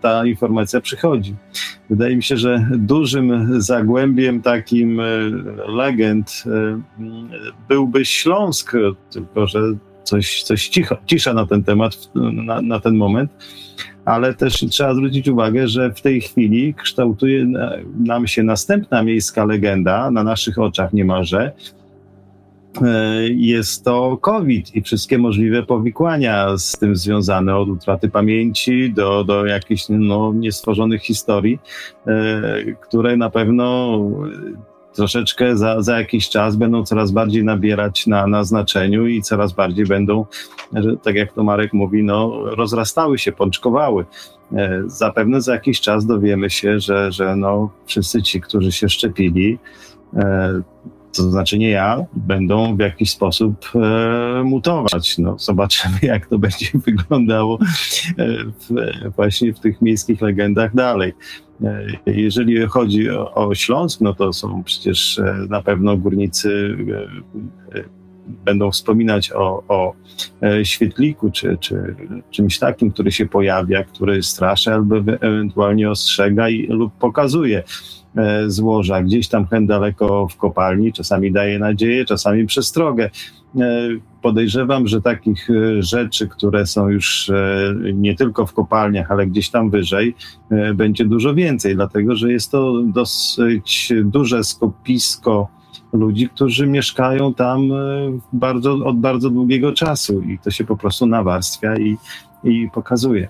[0.00, 1.34] ta informacja przychodzi.
[1.90, 5.00] Wydaje mi się, że dużym zagłębiem takim
[5.68, 6.44] legend
[7.68, 8.72] byłby Śląsk,
[9.10, 9.60] tylko że
[10.06, 13.30] coś, coś cicho, cisza na ten temat, na, na ten moment,
[14.04, 17.46] ale też trzeba zwrócić uwagę, że w tej chwili kształtuje
[17.98, 21.52] nam się następna miejska legenda na naszych oczach niemalże.
[22.82, 29.24] E, jest to COVID i wszystkie możliwe powikłania z tym związane, od utraty pamięci do,
[29.24, 31.58] do jakichś no, niestworzonych historii,
[32.06, 33.98] e, które na pewno
[34.96, 39.86] troszeczkę za, za jakiś czas będą coraz bardziej nabierać na, na znaczeniu i coraz bardziej
[39.86, 40.26] będą,
[41.02, 44.04] tak jak to Marek mówi, no, rozrastały się, pączkowały.
[44.52, 49.58] E, zapewne za jakiś czas dowiemy się, że, że no, wszyscy ci, którzy się szczepili,
[50.16, 50.62] e,
[51.16, 55.18] to znaczy nie ja, będą w jakiś sposób e, mutować.
[55.18, 57.58] No, zobaczymy, jak to będzie wyglądało
[58.60, 58.74] w,
[59.16, 61.12] właśnie w tych miejskich legendach dalej.
[61.64, 66.76] E, jeżeli chodzi o, o Śląsk, no to są przecież e, na pewno górnicy
[67.74, 67.82] e,
[68.28, 69.94] będą wspominać o, o
[70.62, 71.94] świetliku, czy, czy
[72.30, 77.62] czymś takim, który się pojawia, który straszy albo ewentualnie ostrzega i, lub pokazuje
[78.46, 83.10] złoża gdzieś tam hen daleko w kopalni, czasami daje nadzieję, czasami przestrogę.
[83.60, 83.88] E,
[84.22, 89.50] podejrzewam, że takich e, rzeczy, które są już e, nie tylko w kopalniach, ale gdzieś
[89.50, 90.14] tam wyżej,
[90.74, 95.48] będzie dużo więcej, dlatego że jest to dosyć duże skupisko
[95.92, 97.68] ludzi, którzy mieszkają tam
[98.32, 101.96] bardzo, od bardzo długiego czasu i to się po prostu nawarstwia i,
[102.44, 103.28] i pokazuje.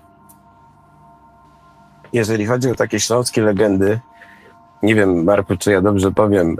[2.12, 4.00] Jeżeli chodzi o takie śląskie legendy,
[4.82, 6.56] nie wiem, Marku, czy ja dobrze powiem,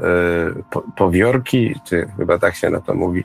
[0.71, 3.25] po, powiorki, czy chyba tak się na to mówi,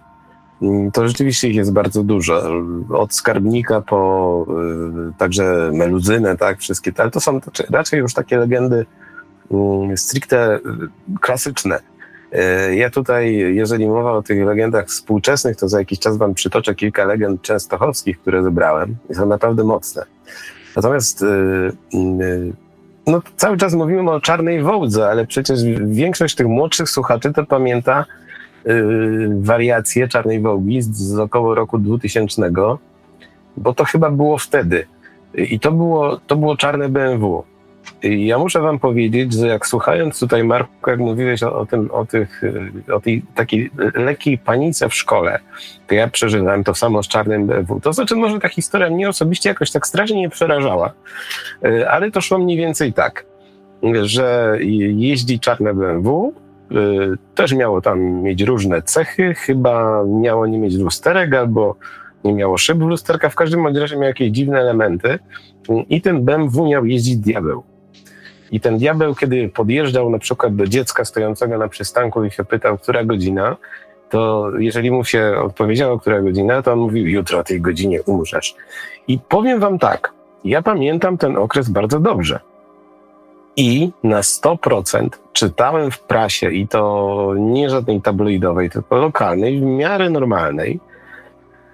[0.61, 2.43] Mm, to rzeczywiście ich jest bardzo dużo.
[2.89, 4.45] Od skarbnika po
[5.09, 7.39] y, także meluzynę, tak, wszystkie te, ale to są
[7.69, 8.85] raczej już takie legendy
[9.51, 10.61] mm, stricte y,
[11.21, 11.79] klasyczne.
[12.73, 17.05] Ja tutaj, jeżeli mowa o tych legendach współczesnych, to za jakiś czas wam przytoczę kilka
[17.05, 20.05] legend częstochowskich, które zebrałem są naprawdę mocne.
[20.75, 21.25] Natomiast
[23.07, 28.05] no, cały czas mówimy o czarnej wołdze, ale przecież większość tych młodszych słuchaczy to pamięta
[28.67, 32.51] Y, wariacje Czarnej Wołgi z, z około roku 2000,
[33.57, 34.85] bo to chyba było wtedy.
[35.33, 37.43] I to było, to było czarne BMW.
[38.03, 42.05] Ja muszę wam powiedzieć, że jak słuchając tutaj Marku, jak mówiłeś o, o tym, o,
[42.05, 42.41] tych,
[42.93, 45.39] o tej takiej lekkiej panice w szkole,
[45.87, 47.79] to ja przeżywałem to samo z czarnym BMW.
[47.81, 50.93] To znaczy może ta historia mnie osobiście jakoś tak strasznie nie przerażała,
[51.65, 53.25] y, ale to szło mniej więcej tak,
[54.03, 56.33] że jeździ czarne BMW,
[56.71, 61.75] Y, też miało tam mieć różne cechy, chyba miało nie mieć lusterek albo
[62.23, 65.19] nie miało szyb lusterka, w każdym razie miało jakieś dziwne elementy
[65.89, 67.63] i ten BMW miał jeździć diabeł.
[68.51, 72.77] I ten diabeł, kiedy podjeżdżał na przykład do dziecka stojącego na przystanku i się pytał,
[72.77, 73.57] która godzina,
[74.09, 78.55] to jeżeli mu się odpowiedziało, która godzina, to on mówił, jutro o tej godzinie umrzesz.
[79.07, 80.13] I powiem wam tak,
[80.43, 82.39] ja pamiętam ten okres bardzo dobrze.
[83.55, 90.09] I na 100% czytałem w prasie, i to nie żadnej tabloidowej, tylko lokalnej, w miarę
[90.09, 90.79] normalnej,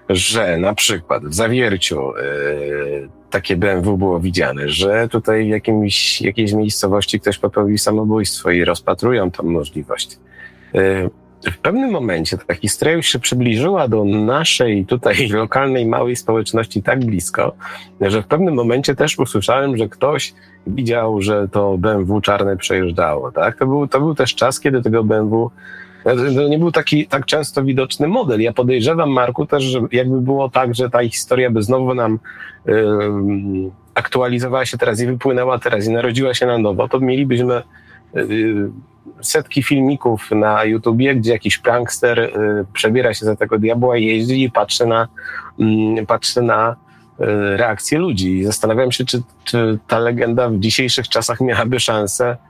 [0.08, 6.52] że na przykład w zawierciu yy, takie BMW było widziane, że tutaj w jakimś, jakiejś
[6.52, 10.18] miejscowości ktoś popełnił samobójstwo i rozpatrują tą możliwość.
[10.74, 11.10] Yy,
[11.42, 17.04] w pewnym momencie ta historia już się przybliżyła do naszej tutaj lokalnej małej społeczności tak
[17.04, 17.52] blisko,
[18.00, 20.34] że w pewnym momencie też usłyszałem, że ktoś
[20.66, 23.32] widział, że to BMW czarne przejeżdżało.
[23.32, 23.58] Tak?
[23.58, 25.50] To, był, to był też czas, kiedy tego BMW
[26.04, 28.40] to nie był taki tak często widoczny model.
[28.40, 32.18] Ja podejrzewam, Marku, też, że jakby było tak, że ta historia by znowu nam
[33.94, 37.62] aktualizowała się teraz i wypłynęła teraz i narodziła się na nowo, to mielibyśmy
[38.14, 38.70] yy,
[39.20, 42.30] setki filmików na YouTubie, gdzie jakiś prankster y,
[42.72, 45.08] przebiera się za tego diabła i jeździ i patrzy na,
[46.00, 46.76] y, patrzy na
[47.20, 47.24] y,
[47.56, 48.38] reakcję ludzi.
[48.38, 52.47] I zastanawiam się, czy, czy ta legenda w dzisiejszych czasach miałaby szansę, y,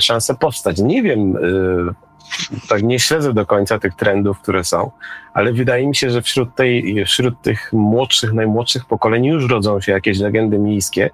[0.00, 0.78] szansę powstać.
[0.78, 4.90] Nie wiem, y, tak nie śledzę do końca tych trendów, które są,
[5.34, 9.92] ale wydaje mi się, że wśród, tej, wśród tych młodszych, najmłodszych pokoleń już rodzą się
[9.92, 11.10] jakieś legendy miejskie,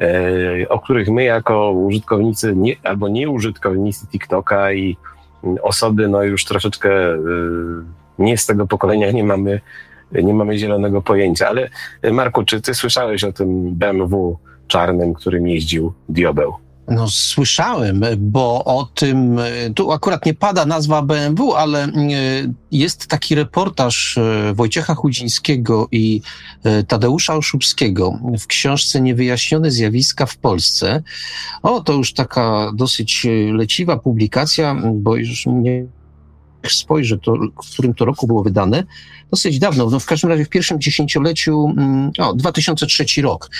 [0.00, 4.96] E, o których my jako użytkownicy nie, albo nie użytkownicy TikToka i
[5.62, 7.18] osoby no już troszeczkę e,
[8.18, 9.60] nie z tego pokolenia nie mamy,
[10.12, 11.48] nie mamy zielonego pojęcia.
[11.48, 11.70] Ale
[12.12, 14.38] Marku, czy ty słyszałeś o tym BMW
[14.68, 16.63] czarnym, którym jeździł Diobeł?
[16.88, 19.38] No, słyszałem, bo o tym,
[19.74, 21.90] tu akurat nie pada nazwa BMW, ale e,
[22.72, 26.20] jest taki reportaż e, Wojciecha Chudzińskiego i
[26.64, 31.02] e, Tadeusza Oszubskiego w książce Niewyjaśnione zjawiska w Polsce.
[31.62, 35.86] O, to już taka dosyć leciwa publikacja, bo już nie
[36.72, 37.32] spojrzę, to,
[37.64, 38.84] w którym to roku było wydane,
[39.30, 43.50] dosyć dawno, no w każdym razie w pierwszym dziesięcioleciu, mm, o, 2003 rok.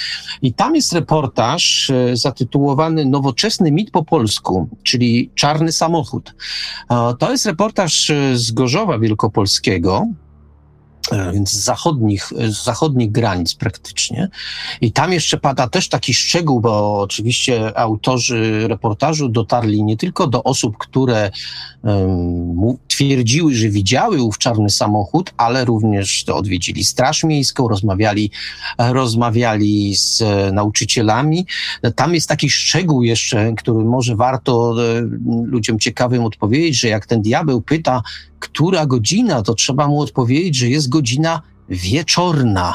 [0.42, 6.34] I tam jest reportaż e, zatytułowany Nowoczesny mit po polsku, czyli Czarny samochód.
[7.18, 10.23] To jest reportaż e, z Gorzowa Wielkopolskiego, E,
[11.32, 14.28] więc z zachodnich, z zachodnich granic praktycznie.
[14.80, 20.42] I tam jeszcze pada też taki szczegół, bo oczywiście autorzy reportażu dotarli nie tylko do
[20.42, 21.30] osób, które
[21.82, 28.30] um, twierdziły, że widziały ów czarny samochód, ale również odwiedzili Straż Miejską, rozmawiali,
[28.78, 30.22] rozmawiali z
[30.52, 31.46] nauczycielami.
[31.96, 35.00] Tam jest taki szczegół jeszcze, który może warto e,
[35.44, 38.02] ludziom ciekawym odpowiedzieć, że jak ten diabeł pyta,
[38.44, 42.74] która godzina, to trzeba mu odpowiedzieć, że jest godzina wieczorna.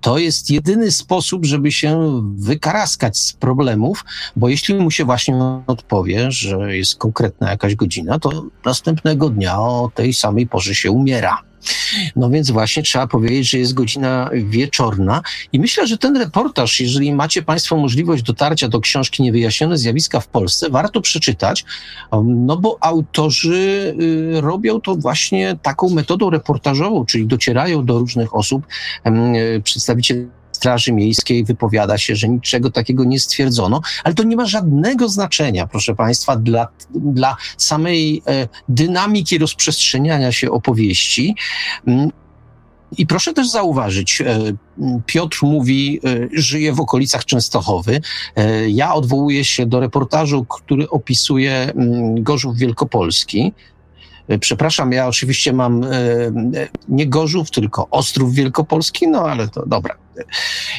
[0.00, 4.04] To jest jedyny sposób, żeby się wykaraskać z problemów,
[4.36, 5.36] bo jeśli mu się właśnie
[5.66, 11.48] odpowie, że jest konkretna jakaś godzina, to następnego dnia o tej samej porze się umiera.
[12.16, 15.22] No więc właśnie trzeba powiedzieć, że jest godzina wieczorna
[15.52, 20.28] i myślę, że ten reportaż, jeżeli macie Państwo możliwość dotarcia do książki Niewyjaśnione zjawiska w
[20.28, 21.64] Polsce, warto przeczytać,
[22.24, 23.94] no bo autorzy
[24.36, 28.66] y, robią to właśnie taką metodą reportażową, czyli docierają do różnych osób,
[29.60, 30.28] przedstawicieli
[30.58, 35.66] Straży Miejskiej wypowiada się, że niczego takiego nie stwierdzono, ale to nie ma żadnego znaczenia,
[35.66, 41.34] proszę Państwa, dla, dla samej e, dynamiki rozprzestrzeniania się opowieści.
[41.86, 42.10] Mm,
[42.98, 44.38] I proszę też zauważyć, e,
[45.06, 48.00] Piotr mówi, e, żyje w okolicach Częstochowy.
[48.68, 53.52] Ja odwołuję się do reportażu, który opisuje mm, Gorzów Wielkopolski.
[54.40, 55.84] Przepraszam, ja oczywiście mam
[56.88, 59.94] nie Gorzów, tylko Ostrów Wielkopolski, no ale to dobra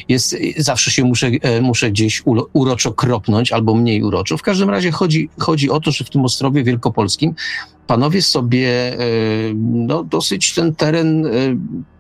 [0.08, 1.32] jest, zawsze się muszę,
[1.62, 2.24] muszę gdzieś
[2.54, 4.38] uroczo kropnąć albo mniej uroczo.
[4.38, 7.36] W każdym razie chodzi, chodzi o to, że w tym Ostrowie Wielkopolskim
[7.88, 8.98] panowie sobie
[9.56, 11.26] no, dosyć ten teren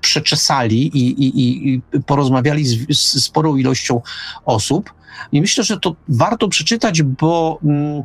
[0.01, 4.01] przeczesali i, i, i porozmawiali z, z sporą ilością
[4.45, 4.93] osób.
[5.31, 8.03] I myślę, że to warto przeczytać, bo mm,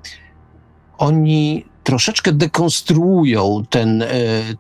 [0.99, 4.09] oni troszeczkę dekonstruują ten, e,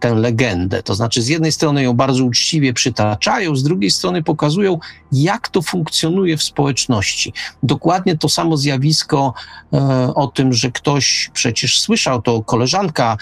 [0.00, 0.82] tę legendę.
[0.82, 4.78] To znaczy, z jednej strony ją bardzo uczciwie przytaczają, z drugiej strony pokazują,
[5.12, 7.32] jak to funkcjonuje w społeczności.
[7.62, 9.34] Dokładnie to samo zjawisko
[9.72, 13.16] e, o tym, że ktoś przecież słyszał, to koleżanka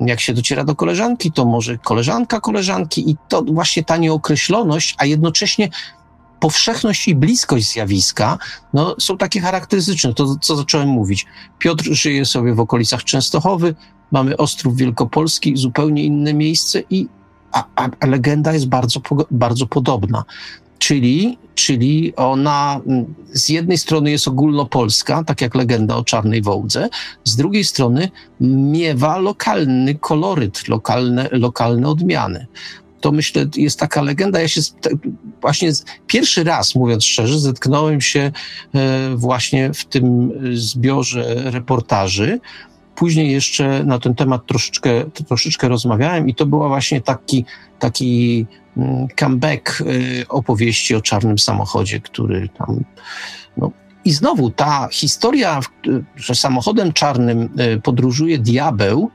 [0.00, 5.04] jak się dociera do koleżanki, to może koleżanka koleżanki i to właśnie ta nieokreśloność, a
[5.04, 5.68] jednocześnie
[6.40, 8.38] powszechność i bliskość zjawiska
[8.72, 10.14] no, są takie charakterystyczne.
[10.14, 11.26] To, co zacząłem mówić.
[11.58, 13.74] Piotr żyje sobie w okolicach Częstochowy,
[14.10, 17.08] mamy Ostrów Wielkopolski, zupełnie inne miejsce i
[17.52, 19.00] a, a, legenda jest bardzo,
[19.30, 20.24] bardzo podobna.
[20.78, 26.88] Czyli, czyli ona mm, z jednej strony jest ogólnopolska, tak jak legenda o Czarnej Wołdze,
[27.24, 32.46] z drugiej strony miewa lokalny koloryt, lokalne, lokalne odmiany
[33.04, 34.40] to myślę jest taka legenda.
[34.40, 34.60] Ja się
[35.40, 35.72] właśnie
[36.06, 38.32] pierwszy raz, mówiąc szczerze, zetknąłem się
[38.74, 42.40] e, właśnie w tym zbiorze reportaży
[42.94, 47.44] później jeszcze na ten temat troszeczkę, troszeczkę rozmawiałem i to była właśnie taki,
[47.78, 52.84] taki mm, comeback y, opowieści o czarnym samochodzie, który tam
[53.56, 53.70] no,
[54.04, 55.60] i znowu ta historia,
[56.16, 57.48] że samochodem czarnym
[57.82, 59.10] podróżuje diabeł,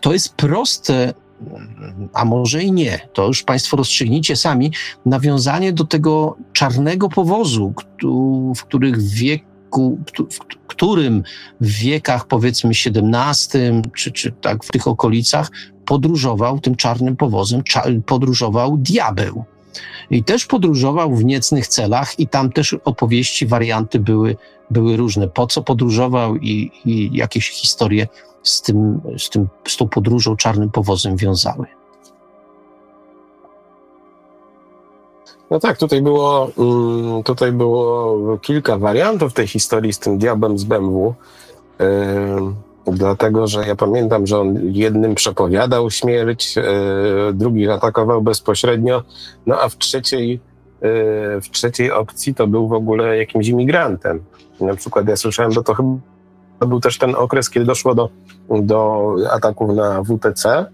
[0.00, 1.14] to jest proste,
[2.12, 4.72] a może i nie, to już Państwo rozstrzygnijcie sami,
[5.06, 7.74] nawiązanie do tego czarnego powozu,
[8.56, 9.98] w których wieku,
[10.30, 11.22] w którym
[11.60, 15.50] w wiekach powiedzmy XVII czy, czy tak w tych okolicach
[15.84, 17.62] podróżował tym czarnym powozem,
[18.06, 19.44] podróżował diabeł.
[20.10, 24.36] I też podróżował w niecnych celach, i tam też opowieści, warianty były,
[24.70, 25.28] były różne.
[25.28, 28.06] Po co podróżował i, i jakieś historie
[28.42, 31.66] z, tym, z, tym, z tą podróżą czarnym powozem wiązały.
[35.50, 40.64] No tak, tutaj było, mm, tutaj było kilka wariantów tej historii z tym diabłem z
[40.64, 41.14] BMW.
[42.86, 46.62] Dlatego, że ja pamiętam, że on jednym przepowiadał śmierć, yy,
[47.34, 49.02] drugi atakował bezpośrednio,
[49.46, 50.40] no a w trzeciej, yy,
[51.40, 54.24] w trzeciej opcji to był w ogóle jakimś imigrantem.
[54.60, 55.88] Na przykład ja słyszałem, że to chyba
[56.66, 58.08] był też ten okres, kiedy doszło do,
[58.62, 60.66] do ataków na WTC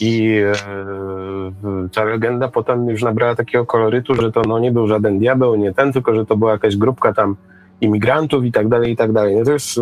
[0.00, 5.18] i yy, ta legenda potem już nabrała takiego kolorytu, że to no, nie był żaden
[5.18, 7.36] diabeł, nie ten, tylko że to była jakaś grupka tam
[7.80, 9.36] imigrantów i tak dalej, i tak dalej.
[9.36, 9.80] No to już,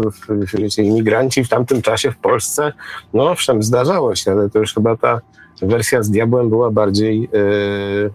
[0.54, 2.72] wiecie, imigranci w tamtym czasie w Polsce,
[3.14, 5.20] no owszem, zdarzało się, ale to już chyba ta
[5.62, 8.10] wersja z diabłem była bardziej, yy,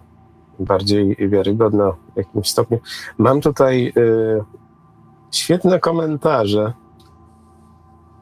[0.60, 2.78] bardziej wiarygodna w jakimś stopniu.
[3.18, 4.44] Mam tutaj yy,
[5.32, 6.72] świetne komentarze.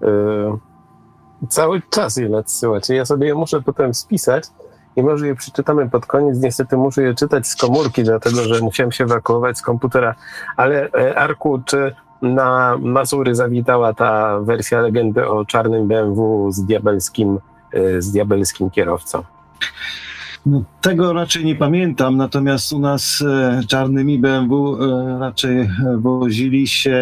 [0.00, 0.58] Yy,
[1.48, 2.94] cały czas je nadsyłacie.
[2.94, 4.44] Ja sobie je muszę potem spisać
[4.96, 6.38] i może je przeczytamy pod koniec.
[6.38, 10.14] Niestety muszę je czytać z komórki, dlatego że musiałem się ewakuować z komputera.
[10.56, 17.38] Ale e, Arku, czy na Mazury zawitała ta wersja legendy o czarnym BMW z diabelskim,
[17.72, 19.22] e, z diabelskim kierowcą?
[20.80, 26.98] Tego raczej nie pamiętam, natomiast u nas e, czarnymi BMW e, raczej wozili się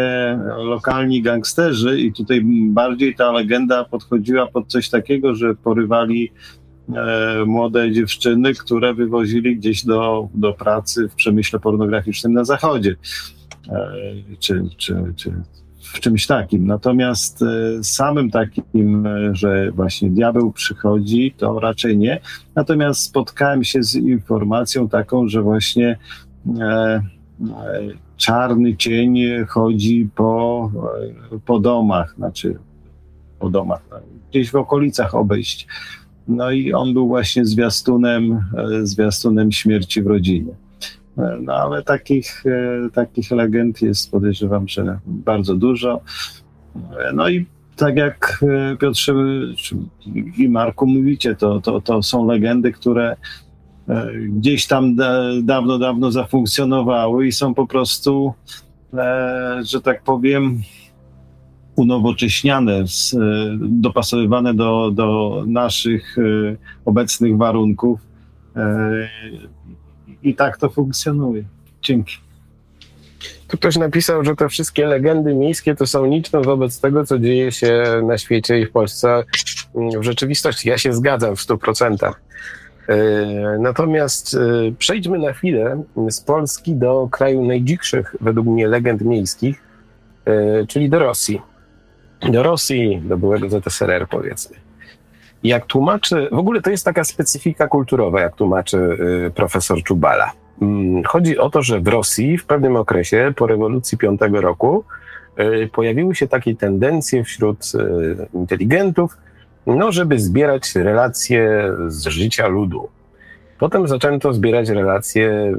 [0.59, 6.33] lokalni gangsterzy i tutaj bardziej ta legenda podchodziła pod coś takiego, że porywali
[6.95, 12.97] E, młode dziewczyny, które wywozili gdzieś do, do pracy w przemyśle pornograficznym na zachodzie,
[13.69, 13.93] e,
[14.39, 15.33] czy, czy, czy
[15.93, 16.67] w czymś takim.
[16.67, 22.21] Natomiast e, samym takim, że właśnie diabeł przychodzi, to raczej nie.
[22.55, 25.99] Natomiast spotkałem się z informacją taką, że właśnie
[28.17, 29.19] czarny cień
[29.49, 30.71] chodzi po,
[31.47, 32.59] po domach, znaczy
[33.39, 33.83] po domach,
[34.31, 35.69] gdzieś w okolicach obejść
[36.29, 40.55] no i on był właśnie zwiastunem, e, zwiastunem śmierci w rodzinie.
[41.19, 46.01] E, no ale takich, e, takich legend jest, podejrzewam, że bardzo dużo.
[47.15, 48.45] No i tak jak
[48.81, 49.15] Piotrze
[50.39, 53.17] i Marku mówicie, to, to, to są legendy, które
[54.29, 54.97] gdzieś tam
[55.43, 58.35] dawno, dawno zafunkcjonowały i są po prostu,
[59.63, 60.63] że tak powiem,
[61.77, 62.85] unowocześniane, e,
[63.61, 66.23] dopasowywane do, do naszych e,
[66.85, 68.01] obecnych warunków.
[70.27, 71.45] E, I tak to funkcjonuje.
[71.83, 72.17] Dzięki.
[73.49, 77.53] Tu ktoś napisał, że te wszystkie legendy miejskie to są niczne wobec tego, co dzieje
[77.53, 79.25] się na świecie i w Polsce.
[79.75, 82.21] W rzeczywistości ja się zgadzam w stu procentach.
[83.59, 84.37] Natomiast
[84.79, 89.63] przejdźmy na chwilę z Polski do kraju najdzikszych według mnie legend miejskich,
[90.69, 91.41] czyli do Rosji
[92.21, 94.57] do Rosji, do byłego ZSRR powiedzmy.
[95.43, 98.77] Jak tłumaczy, w ogóle to jest taka specyfika kulturowa, jak tłumaczy
[99.27, 100.33] y, profesor Czubala.
[100.63, 104.85] Mm, chodzi o to, że w Rosji w pewnym okresie, po rewolucji piątego roku,
[105.41, 109.17] y, pojawiły się takie tendencje wśród y, inteligentów,
[109.67, 112.89] no, żeby zbierać relacje z życia ludu.
[113.59, 115.55] Potem zaczęto zbierać relacje,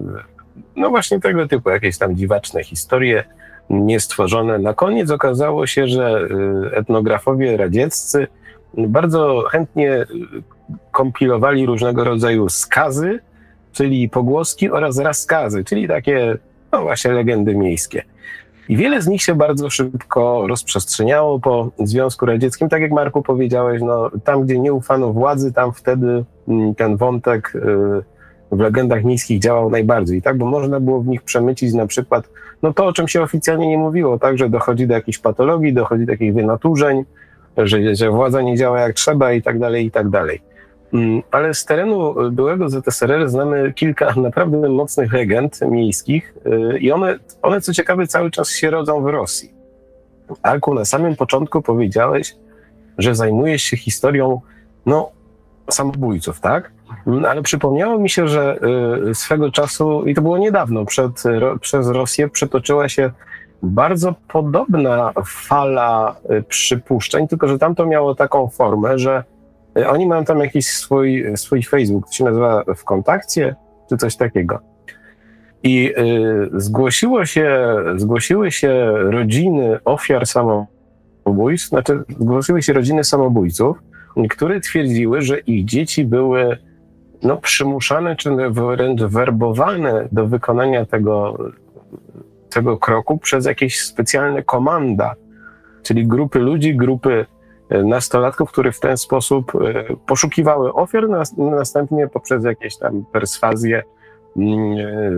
[0.75, 3.23] no właśnie tego typu, jakieś tam dziwaczne historie,
[3.69, 4.59] niestworzone.
[4.59, 6.27] Na koniec okazało się, że
[6.71, 8.27] etnografowie radzieccy
[8.77, 10.07] bardzo chętnie y,
[10.91, 13.19] kompilowali różnego rodzaju skazy,
[13.71, 16.37] czyli pogłoski oraz raskazy, czyli takie,
[16.71, 18.03] no właśnie, legendy miejskie.
[18.69, 22.69] I wiele z nich się bardzo szybko rozprzestrzeniało po Związku Radzieckim.
[22.69, 27.53] Tak jak Marku powiedziałeś, no, tam gdzie nie ufano władzy, tam wtedy mm, ten wątek
[27.55, 27.59] y,
[28.51, 30.37] w legendach miejskich działał najbardziej, tak?
[30.37, 32.29] Bo można było w nich przemycić na przykład
[32.63, 34.37] no to, o czym się oficjalnie nie mówiło, tak?
[34.37, 37.03] Że dochodzi do jakichś patologii, dochodzi do takich wynaturzeń,
[37.57, 40.41] że, że władza nie działa jak trzeba i tak dalej, i tak dalej.
[40.93, 46.33] Mm, ale z terenu byłego ZSRR znamy kilka naprawdę mocnych legend miejskich
[46.73, 49.53] y, i one, one co ciekawe cały czas się rodzą w Rosji.
[50.41, 52.35] Arku, na samym początku powiedziałeś,
[52.97, 54.41] że zajmujesz się historią,
[54.85, 55.09] no,
[55.71, 56.71] samobójców, tak?
[57.27, 58.59] Ale przypomniało mi się, że
[59.09, 61.23] y, swego czasu, i to było niedawno, przed,
[61.61, 63.11] przez Rosję przetoczyła się
[63.63, 69.23] bardzo podobna fala y, przypuszczeń, tylko że tam to miało taką formę, że
[69.77, 73.55] y, oni mają tam jakiś swój, swój Facebook, to się nazywa w kontakcie,
[73.89, 74.59] czy coś takiego.
[75.63, 83.77] I y, zgłosiło się, zgłosiły się rodziny ofiar samobójstw, znaczy zgłosiły się rodziny samobójców,
[84.29, 86.57] które twierdziły, że ich dzieci były
[87.23, 91.37] no, przymuszane czy wręcz werbowane do wykonania tego,
[92.49, 95.15] tego kroku przez jakieś specjalne komanda,
[95.83, 97.25] czyli grupy ludzi, grupy
[97.69, 101.03] e, nastolatków, które w ten sposób e, poszukiwały ofiar,
[101.37, 103.83] następnie poprzez jakieś tam perswazje
[104.37, 105.11] mm, e,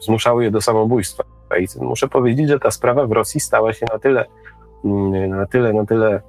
[0.00, 1.24] zmuszały je do samobójstwa.
[1.60, 4.24] I muszę powiedzieć, że ta sprawa w Rosji stała się na tyle,
[4.84, 6.20] mm, na tyle, na tyle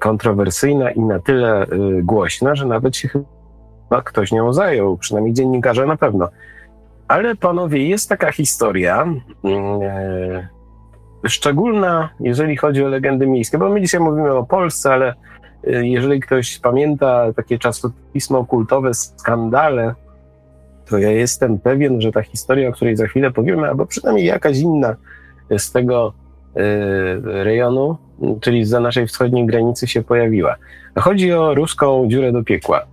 [0.00, 1.66] kontrowersyjna i na tyle
[2.02, 6.28] głośna, że nawet się chyba ktoś nią zajął, przynajmniej dziennikarze na pewno.
[7.08, 9.22] Ale panowie, jest taka historia, mm,
[9.82, 10.48] e,
[11.28, 15.14] szczególna, jeżeli chodzi o legendy miejskie, bo my dzisiaj mówimy o Polsce, ale
[15.66, 19.94] e, jeżeli ktoś pamięta takie czasopismo kultowe Skandale,
[20.86, 24.58] to ja jestem pewien, że ta historia, o której za chwilę powiemy, albo przynajmniej jakaś
[24.58, 24.96] inna
[25.58, 26.12] z tego
[26.56, 26.62] e,
[27.44, 27.96] rejonu,
[28.40, 30.56] czyli za naszej wschodniej granicy się pojawiła.
[30.98, 32.86] Chodzi o ruską dziurę do piekła.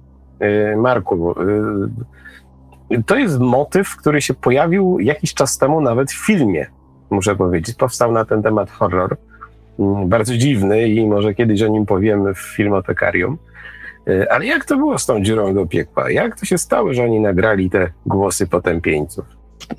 [0.78, 1.36] Marku,
[3.06, 6.68] to jest motyw, który się pojawił jakiś czas temu nawet w filmie,
[7.10, 7.76] muszę powiedzieć.
[7.76, 9.18] Powstał na ten temat horror.
[9.80, 13.38] Mm, bardzo dziwny i może kiedyś o nim powiemy w filmotekarium.
[14.08, 16.12] E, ale jak to było z tą dziurą do piekła?
[16.12, 19.26] Jak to się stało, że oni nagrali te głosy potępieńców?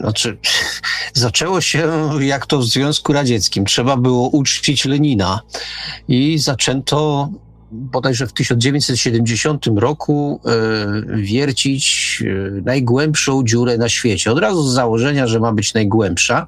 [0.01, 0.39] Znaczy,
[1.13, 1.89] zaczęło się
[2.21, 3.65] jak to w Związku Radzieckim.
[3.65, 5.41] Trzeba było uczcić Lenina
[6.09, 7.29] i zaczęto
[7.73, 10.51] bodajże w 1970 roku e,
[11.17, 12.31] wiercić e,
[12.61, 14.33] najgłębszą dziurę na świecie.
[14.33, 16.47] Od razu z założenia, że ma być najgłębsza.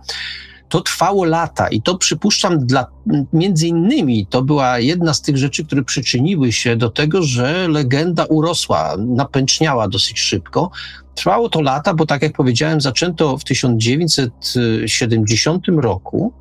[0.68, 2.86] To trwało lata i to przypuszczam dla,
[3.32, 8.24] między innymi to była jedna z tych rzeczy, które przyczyniły się do tego, że legenda
[8.24, 10.70] urosła, napęczniała dosyć szybko.
[11.14, 16.32] Trwało to lata, bo tak jak powiedziałem, zaczęto w 1970 roku.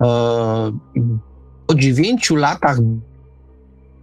[0.00, 0.06] E,
[1.66, 2.78] po dziewięciu latach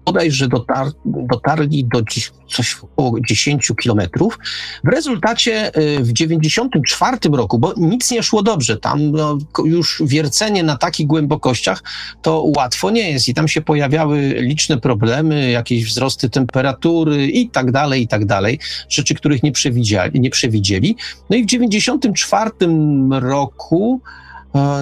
[0.05, 2.01] bodajże dotar, dotarli do
[2.49, 4.39] coś około 10 kilometrów.
[4.83, 10.63] W rezultacie y, w 94 roku, bo nic nie szło dobrze, tam no, już wiercenie
[10.63, 11.83] na takich głębokościach
[12.21, 17.71] to łatwo nie jest i tam się pojawiały liczne problemy, jakieś wzrosty temperatury i tak
[17.71, 18.59] dalej, i tak dalej,
[18.89, 20.19] rzeczy, których nie przewidzieli.
[20.19, 20.95] Nie przewidzieli.
[21.29, 22.51] No i w 94
[23.09, 24.01] roku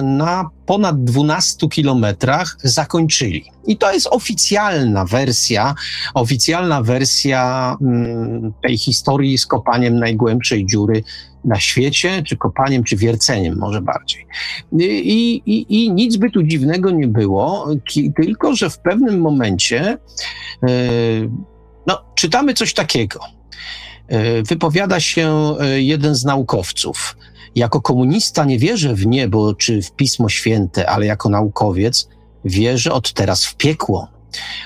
[0.02, 3.44] na ponad 12 kilometrach zakończyli.
[3.66, 5.74] I to jest oficjalna wersja,
[6.14, 11.02] oficjalna wersja mm, tej historii z kopaniem najgłębszej dziury
[11.44, 14.26] na świecie, czy kopaniem, czy wierceniem może bardziej.
[14.78, 17.68] I, i, i nic by tu dziwnego nie było,
[18.16, 19.98] tylko że w pewnym momencie
[20.62, 20.68] e,
[21.86, 23.20] no, czytamy coś takiego.
[24.08, 27.16] E, wypowiada się jeden z naukowców.
[27.54, 32.08] Jako komunista nie wierzę w niebo czy w Pismo Święte, ale jako naukowiec
[32.44, 34.08] wierzę od teraz w piekło.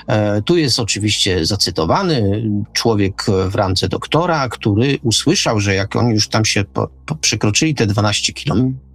[0.07, 2.43] E, tu jest oczywiście zacytowany
[2.73, 7.75] człowiek w randze doktora, który usłyszał, że jak oni już tam się po, po przekroczyli
[7.75, 8.86] te 12 kilometrów,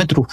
[0.00, 0.26] metrów,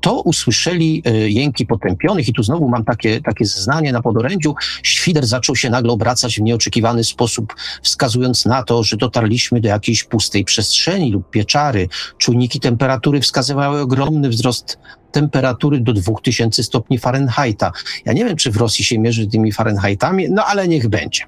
[0.00, 4.54] to usłyszeli e, jęki potępionych i tu znowu mam takie, takie zeznanie na podorędziu.
[4.82, 10.04] Świder zaczął się nagle obracać w nieoczekiwany sposób, wskazując na to, że dotarliśmy do jakiejś
[10.04, 11.88] pustej przestrzeni lub pieczary.
[12.18, 14.78] Czujniki temperatury wskazywały ogromny wzrost
[15.14, 17.72] temperatury do 2000 stopni Fahrenheita.
[18.04, 21.24] Ja nie wiem, czy w Rosji się mierzy tymi Fahrenheitami, no ale niech będzie.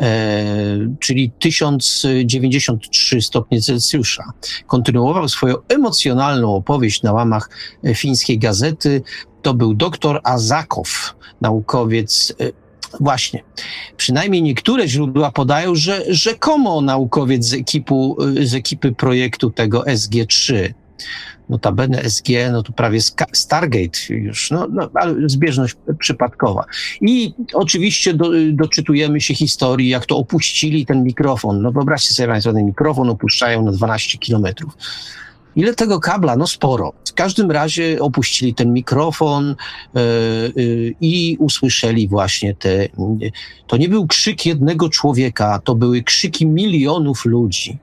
[0.00, 0.44] E,
[1.00, 4.32] czyli 1093 stopnie Celsjusza.
[4.66, 7.50] Kontynuował swoją emocjonalną opowieść na łamach
[7.94, 9.02] fińskiej gazety.
[9.42, 12.62] To był doktor Azakow, naukowiec e,
[13.00, 13.42] Właśnie.
[13.96, 20.72] Przynajmniej niektóre źródła podają, że rzekomo naukowiec z, ekipu, e, z ekipy projektu tego SG3
[21.52, 23.00] notabene SG, no to prawie
[23.32, 26.64] Stargate już, no, no ale zbieżność przypadkowa.
[27.00, 31.62] I oczywiście do, doczytujemy się historii, jak to opuścili ten mikrofon.
[31.62, 34.76] No wyobraźcie sobie Państwo, ten mikrofon opuszczają na 12 kilometrów.
[35.56, 36.36] Ile tego kabla?
[36.36, 36.92] No sporo.
[37.08, 39.56] W każdym razie opuścili ten mikrofon
[39.94, 40.02] yy,
[40.56, 42.88] yy, i usłyszeli właśnie te.
[43.66, 47.78] To nie był krzyk jednego człowieka, to były krzyki milionów ludzi.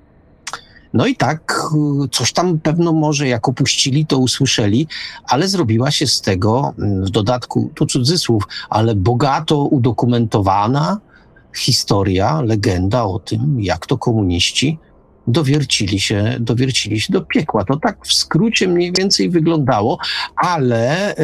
[0.94, 1.70] No i tak
[2.12, 4.88] coś tam pewno może jak opuścili, to usłyszeli,
[5.24, 11.00] ale zrobiła się z tego mm, w dodatku, tu cudzysłów, ale bogato udokumentowana
[11.56, 14.80] historia, legenda o tym, jak to komuniści
[15.28, 17.66] dowiercili się, dowiercili się do piekła.
[17.66, 19.98] To tak w skrócie mniej więcej wyglądało,
[20.36, 21.16] ale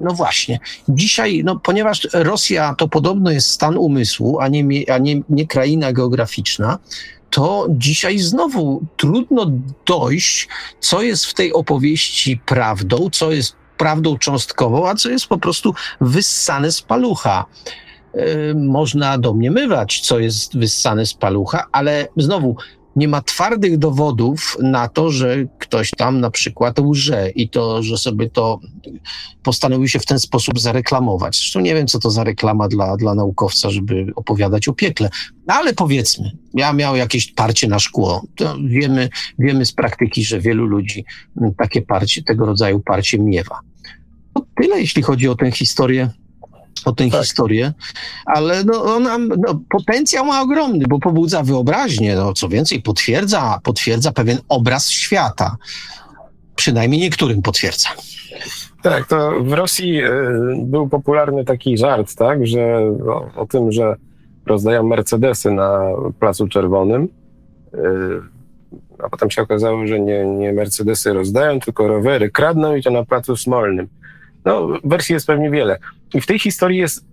[0.00, 0.58] no właśnie,
[0.88, 5.92] dzisiaj, no, ponieważ Rosja to podobno jest stan umysłu, a nie, a nie, nie kraina
[5.92, 6.78] geograficzna,
[7.34, 9.50] to dzisiaj znowu trudno
[9.86, 10.48] dojść,
[10.80, 15.74] co jest w tej opowieści prawdą, co jest prawdą cząstkową, a co jest po prostu
[16.00, 17.44] wyssane z palucha.
[18.54, 22.56] Można domniemywać, co jest wyssane z palucha, ale znowu
[22.96, 27.98] nie ma twardych dowodów na to, że ktoś tam na przykład łże i to, że
[27.98, 28.60] sobie to
[29.42, 31.36] postanowił się w ten sposób zareklamować.
[31.36, 35.10] Zresztą nie wiem, co to za reklama dla, dla naukowca, żeby opowiadać o piekle.
[35.46, 38.22] No ale powiedzmy, ja miał jakieś parcie na szkło.
[38.36, 39.08] To wiemy,
[39.38, 41.04] wiemy z praktyki, że wielu ludzi
[41.58, 43.60] takie parcie, tego rodzaju parcie miewa.
[44.34, 46.10] To tyle, jeśli chodzi o tę historię
[46.84, 47.20] o tę tak.
[47.20, 47.72] historię,
[48.26, 54.12] ale no, ona, no, potencjał ma ogromny, bo pobudza wyobraźnię, no, co więcej, potwierdza, potwierdza
[54.12, 55.56] pewien obraz świata.
[56.56, 57.88] Przynajmniej niektórym potwierdza.
[58.82, 60.10] Tak, to w Rosji y,
[60.56, 62.78] był popularny taki żart, tak, że
[63.08, 63.96] o, o tym, że
[64.46, 65.80] rozdają Mercedesy na
[66.18, 67.08] Placu Czerwonym,
[67.74, 67.78] y,
[68.98, 73.04] a potem się okazało, że nie, nie Mercedesy rozdają, tylko rowery kradną i to na
[73.04, 73.88] Placu Smolnym.
[74.44, 75.78] No, wersji jest pewnie wiele.
[76.14, 77.06] I w tej historii jest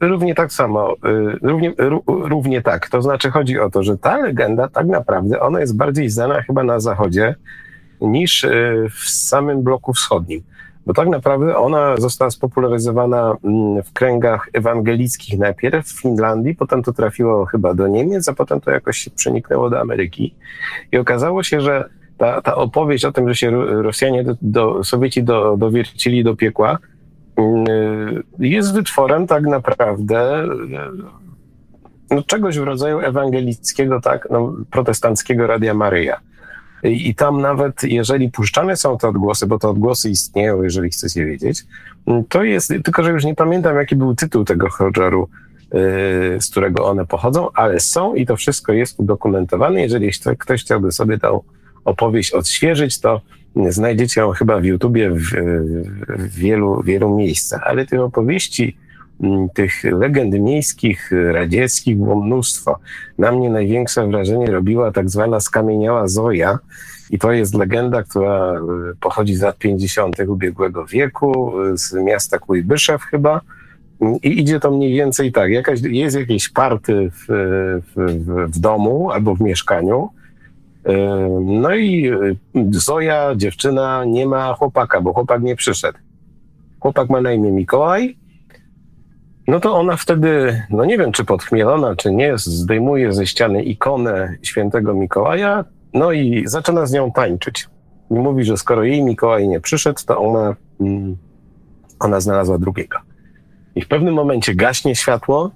[0.00, 0.96] y, równie tak samo, y,
[1.42, 1.74] równie,
[2.06, 2.88] równie tak.
[2.88, 6.64] To znaczy chodzi o to, że ta legenda tak naprawdę, ona jest bardziej znana chyba
[6.64, 7.34] na zachodzie
[8.00, 10.42] niż y, w samym bloku wschodnim.
[10.86, 16.92] Bo tak naprawdę ona została spopularyzowana mm, w kręgach ewangelickich najpierw w Finlandii, potem to
[16.92, 20.34] trafiło chyba do Niemiec, a potem to jakoś się przeniknęło do Ameryki.
[20.92, 23.50] I okazało się, że ta, ta opowieść o tym, że się
[23.82, 26.78] Rosjanie, do, do Sowieci do, dowiercili do piekła,
[28.38, 30.48] jest wytworem tak naprawdę y,
[32.10, 36.20] no, czegoś w rodzaju ewangelickiego, tak, no, protestanckiego Radia Maryja.
[36.82, 41.24] I, I tam nawet, jeżeli puszczane są te odgłosy, bo te odgłosy istnieją, jeżeli chcecie
[41.24, 41.64] wiedzieć,
[42.28, 45.28] to jest, tylko że już nie pamiętam, jaki był tytuł tego horroru,
[45.74, 49.80] y, z którego one pochodzą, ale są i to wszystko jest udokumentowane.
[49.80, 51.40] Jeżeli ktoś chciałby sobie tą
[51.84, 53.20] opowieść odświeżyć, to
[53.68, 55.22] znajdziecie ją chyba w YouTubie w,
[56.08, 57.62] w wielu, wielu miejscach.
[57.64, 58.76] Ale tych opowieści,
[59.20, 62.78] mm, tych legend miejskich, radzieckich było mnóstwo.
[63.18, 66.58] Na mnie największe wrażenie robiła tak zwana skamieniała Zoja.
[67.10, 68.60] I to jest legenda, która e,
[69.00, 70.16] pochodzi z lat 50.
[70.28, 73.40] ubiegłego wieku, z miasta Kujbyszew chyba.
[74.22, 77.26] I idzie to mniej więcej tak, jakaś, jest jakieś party w,
[77.96, 80.08] w, w domu albo w mieszkaniu,
[81.40, 82.36] no i y,
[82.70, 85.98] Zoja, dziewczyna, nie ma chłopaka, bo chłopak nie przyszedł.
[86.80, 88.18] Chłopak ma na imię Mikołaj.
[89.48, 94.36] No to ona wtedy, no nie wiem czy podchmielona, czy nie, zdejmuje ze ściany ikonę
[94.42, 95.64] świętego Mikołaja,
[95.94, 97.68] no i zaczyna z nią tańczyć.
[98.10, 101.16] I mówi, że skoro jej Mikołaj nie przyszedł, to ona, mm,
[102.00, 102.98] ona znalazła drugiego.
[103.74, 105.50] I w pewnym momencie gaśnie światło,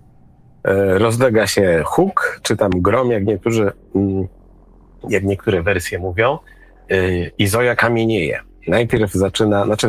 [0.64, 4.28] e, rozlega się huk, czy tam grom, jak niektórzy mm,
[5.08, 6.38] jak niektóre wersje mówią,
[6.92, 8.40] y, i Zoja kamienieje.
[8.68, 9.88] Najpierw zaczyna, znaczy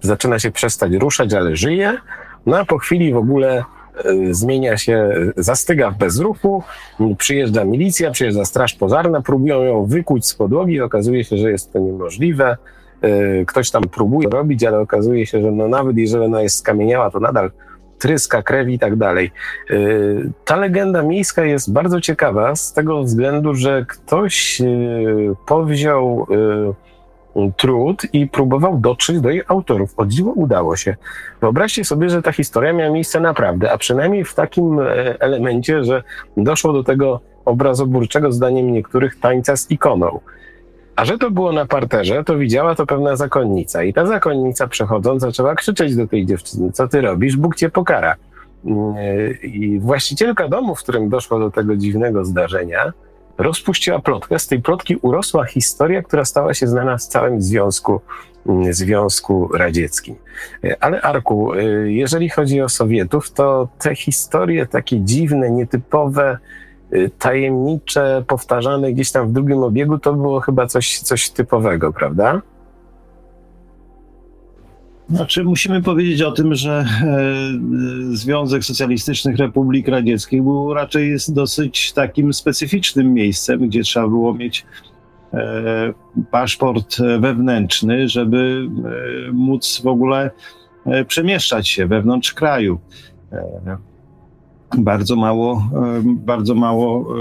[0.00, 1.98] zaczyna się przestać ruszać, ale żyje,
[2.46, 3.64] no a po chwili w ogóle
[4.04, 6.62] y, zmienia się, zastyga w bezruchu,
[7.18, 11.78] przyjeżdża milicja, przyjeżdża straż pożarna, próbują ją wykuć z podłogi, okazuje się, że jest to
[11.78, 12.56] niemożliwe.
[13.04, 17.10] Y, ktoś tam próbuje robić, ale okazuje się, że no nawet jeżeli ona jest skamieniała,
[17.10, 17.50] to nadal
[18.02, 19.30] tryska, krew i tak dalej.
[19.70, 26.92] Y, ta legenda miejska jest bardzo ciekawa z tego względu, że ktoś y, powziął y,
[27.56, 29.94] trud i próbował dotrzeć do jej autorów.
[29.96, 30.96] O dziwo udało się.
[31.40, 36.02] Wyobraźcie sobie, że ta historia miała miejsce naprawdę, a przynajmniej w takim e, elemencie, że
[36.36, 40.20] doszło do tego obrazoburczego, zdaniem niektórych, tańca z ikoną.
[40.96, 43.82] A że to było na parterze, to widziała to pewna zakonnica.
[43.82, 48.14] I ta zakonnica przechodząc zaczęła krzyczeć do tej dziewczyny, co ty robisz, Bóg cię pokara.
[48.64, 48.94] Mm,
[49.42, 52.92] I właścicielka domu, w którym doszło do tego dziwnego zdarzenia,
[53.38, 54.38] rozpuściła plotkę.
[54.38, 58.00] Z tej plotki urosła historia, która stała się znana w całym Związku,
[58.46, 60.14] mm, Związku Radzieckim.
[60.80, 66.38] Ale Arku, y, jeżeli chodzi o Sowietów, to te historie takie dziwne, nietypowe,
[67.18, 72.42] tajemnicze, powtarzane gdzieś tam w drugim obiegu, to było chyba coś, coś typowego, prawda?
[75.10, 81.92] Znaczy, musimy powiedzieć o tym, że e, Związek Socjalistycznych Republik Radzieckich był raczej jest dosyć
[81.92, 84.66] takim specyficznym miejscem, gdzie trzeba było mieć
[86.30, 88.68] paszport wewnętrzny, żeby
[89.32, 90.30] móc w ogóle
[91.08, 92.78] przemieszczać się wewnątrz kraju
[94.78, 97.20] bardzo mało, e, bardzo mało e,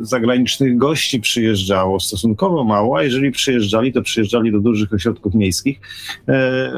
[0.00, 5.80] zagranicznych gości przyjeżdżało, stosunkowo mało, a jeżeli przyjeżdżali, to przyjeżdżali do dużych ośrodków miejskich,
[6.28, 6.72] e,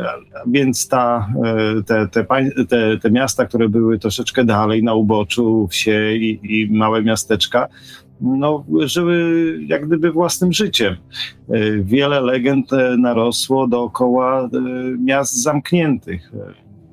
[0.46, 1.28] więc ta,
[1.86, 2.26] te, te,
[2.68, 7.68] te, te miasta, które były troszeczkę dalej na uboczu, wsie i, i małe miasteczka,
[8.20, 10.96] no, żyły jak gdyby własnym życiem.
[11.82, 14.48] Wiele legend narosło dookoła
[14.98, 16.32] miast zamkniętych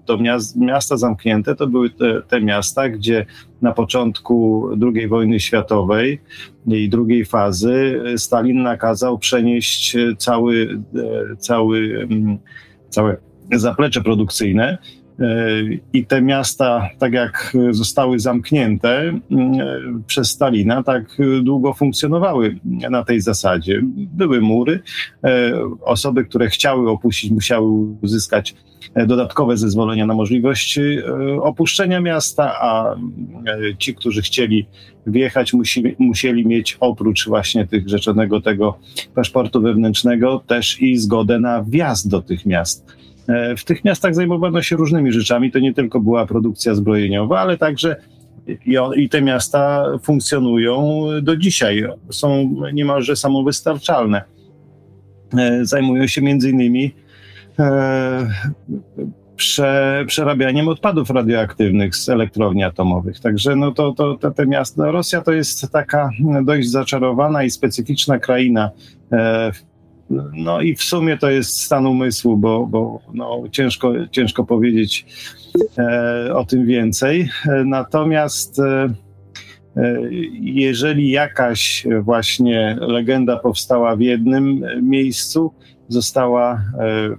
[0.09, 0.17] to
[0.55, 3.25] miasta zamknięte to były te, te, miasta, gdzie
[3.61, 6.19] na początku II wojny światowej
[6.67, 12.37] i drugiej fazy Stalin nakazał przenieść cały, e, cały, mm,
[12.89, 13.17] całe
[13.51, 14.77] zaplecze produkcyjne.
[15.19, 15.25] E,
[15.93, 18.99] I te miasta, tak jak zostały zamknięte
[19.31, 23.81] mm, przez Stalina, tak długo funkcjonowały na tej zasadzie.
[23.95, 24.79] Były mury,
[25.23, 27.69] e, osoby, które chciały opuścić, musiały
[28.01, 28.55] uzyskać
[28.95, 31.03] E, dodatkowe zezwolenia na możliwość e,
[31.41, 32.97] opuszczenia miasta, a e,
[33.77, 34.65] ci, którzy chcieli
[35.07, 38.79] wjechać, musi, musieli mieć oprócz właśnie tych rzeczonego tego
[39.15, 42.98] paszportu wewnętrznego też i zgodę na wjazd do tych miast.
[43.57, 45.51] W tych miastach zajmowano się różnymi rzeczami.
[45.51, 47.95] To nie tylko była produkcja zbrojeniowa, ale także
[48.95, 51.83] i, te miasta funkcjonują do dzisiaj.
[52.09, 54.21] Są niemalże samowystarczalne.
[55.61, 56.93] Zajmują się między innymi
[57.59, 58.27] E,
[59.35, 63.19] prze, przerabianiem odpadów radioaktywnych z elektrowni atomowych.
[63.19, 66.09] Także no to, to, to te miasta, Rosja to jest taka
[66.43, 68.71] dość zaczarowana i specyficzna kraina.
[70.11, 75.05] E, no i w sumie to jest stan umysłu, bo, bo no, ciężko, ciężko powiedzieć
[75.77, 77.29] e, o tym więcej.
[77.65, 78.61] Natomiast
[80.41, 85.53] jeżeli jakaś właśnie legenda powstała w jednym miejscu,
[85.89, 87.09] została e,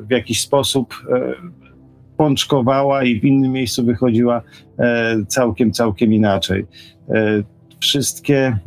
[0.00, 1.34] w jakiś sposób e,
[2.16, 4.42] pączkowała i w innym miejscu wychodziła
[4.78, 6.66] e, całkiem, całkiem inaczej.
[7.80, 8.58] Wszystkie,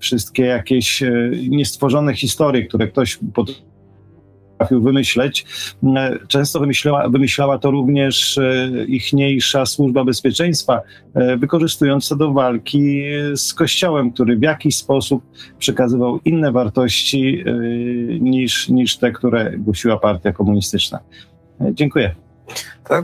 [0.00, 1.02] wszystkie jakieś
[1.48, 3.18] niestworzone historie, które ktoś
[4.58, 5.46] potrafił wymyśleć.
[5.96, 10.80] E, często wymyślała, wymyślała to również e, ichniejsza służba bezpieczeństwa,
[11.14, 13.02] e, wykorzystując to do walki
[13.36, 15.22] z Kościołem, który w jakiś sposób
[15.58, 17.44] przekazywał inne wartości
[18.20, 20.98] niż, niż te, które głosiła partia komunistyczna.
[21.72, 22.27] Dziękuję.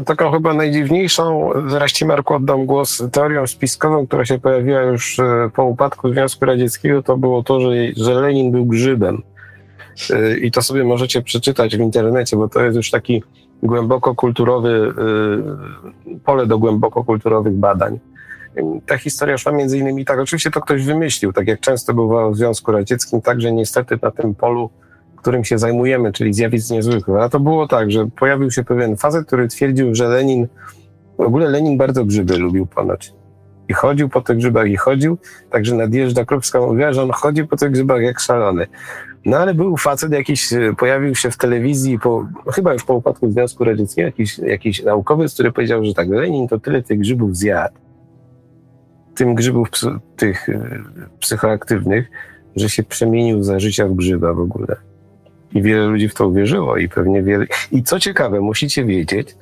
[0.07, 5.21] Taką chyba najdziwniejszą, zresztą Marku oddam głos, teorią spiskową, która się pojawiła już
[5.55, 9.23] po upadku Związku Radzieckiego, to było to, że, że Lenin był grzybem.
[10.43, 13.23] I to sobie możecie przeczytać w internecie, bo to jest już taki
[13.63, 14.93] głęboko kulturowy,
[16.07, 17.99] y, pole do głęboko kulturowych badań.
[18.87, 22.37] Ta historia szła między innymi tak, oczywiście to ktoś wymyślił, tak jak często bywało w
[22.37, 24.71] Związku Radzieckim, także niestety na tym polu,
[25.25, 27.23] którym się zajmujemy, czyli zjawisk niezwykłych.
[27.23, 30.49] A to było tak, że pojawił się pewien facet, który twierdził, że Lenin,
[31.19, 33.13] w ogóle Lenin bardzo grzyby lubił ponoć.
[33.69, 35.19] I chodził po tych grzybach i chodził,
[35.51, 38.67] także nadjeżdża Krupska mówiła, że on chodzi po tych grzybach jak szalony.
[39.25, 43.31] No ale był facet jakiś, e, pojawił się w telewizji, po, chyba już po upadku
[43.31, 47.75] Związku Radzieckiego, jakiś, jakiś naukowiec, który powiedział, że tak, Lenin to tyle tych grzybów zjadł,
[49.15, 49.69] tym grzybów
[50.17, 50.83] tych e,
[51.21, 52.11] psychoaktywnych,
[52.57, 54.77] że się przemienił za życia w grzyba w ogóle.
[55.55, 57.47] I wiele ludzi w to uwierzyło i pewnie wiele...
[57.73, 59.37] I co ciekawe, musicie wiedzieć,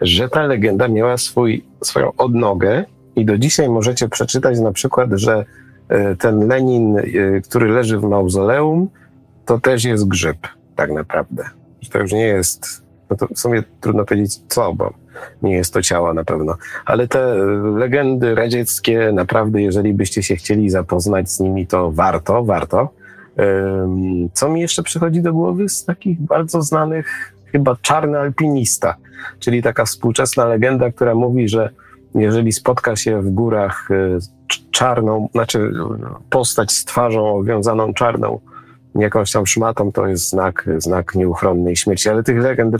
[0.00, 2.84] że ta legenda miała swój, swoją odnogę
[3.16, 5.44] i do dzisiaj możecie przeczytać na przykład, że
[5.88, 6.96] e, ten Lenin,
[7.44, 8.88] który leży w mauzoleum,
[9.44, 10.38] to też jest grzyb,
[10.76, 11.44] tak naprawdę.
[11.92, 14.92] To już nie jest, no to w sumie trudno powiedzieć co, bo
[15.42, 16.56] nie jest to ciało na pewno.
[16.84, 17.34] Ale te
[17.76, 22.88] legendy radzieckie, naprawdę, jeżeli byście się chcieli zapoznać z nimi, to warto, warto.
[24.32, 28.96] Co mi jeszcze przychodzi do głowy z takich bardzo znanych, chyba czarny alpinista,
[29.38, 31.70] czyli taka współczesna legenda, która mówi, że
[32.14, 34.18] jeżeli spotka się w górach e,
[34.70, 35.72] czarną, znaczy
[36.30, 38.40] postać z twarzą owiązaną czarną
[38.94, 42.08] jakąś tam szmatą, to jest znak, znak nieuchronnej śmierci.
[42.08, 42.76] Ale tych legend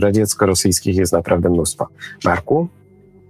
[0.00, 1.88] radziecko-rosyjskich jest naprawdę mnóstwo.
[2.24, 2.68] Marku?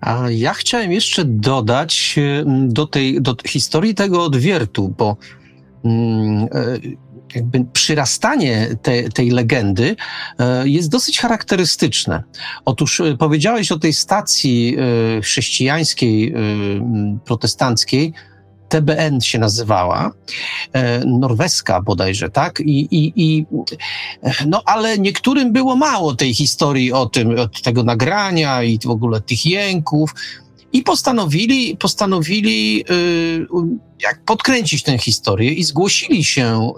[0.01, 5.38] A ja chciałem jeszcze dodać do tej do historii tego odwiertu, bo e,
[7.35, 9.97] jakby przyrastanie te, tej legendy
[10.39, 12.23] e, jest dosyć charakterystyczne.
[12.65, 14.77] Otóż e, powiedziałeś o tej stacji
[15.23, 16.35] chrześcijańskiej,
[17.25, 18.13] protestanckiej,
[18.69, 20.11] TBN się nazywała,
[20.73, 22.61] e, norweska bodajże, tak?
[22.61, 23.47] I, i, i,
[24.47, 29.21] no ale niektórym było mało tej historii o tym, od tego nagrania i w ogóle
[29.21, 30.15] tych jęków.
[30.73, 33.47] I postanowili, postanowili y,
[34.03, 36.73] jak podkręcić tę historię i zgłosili się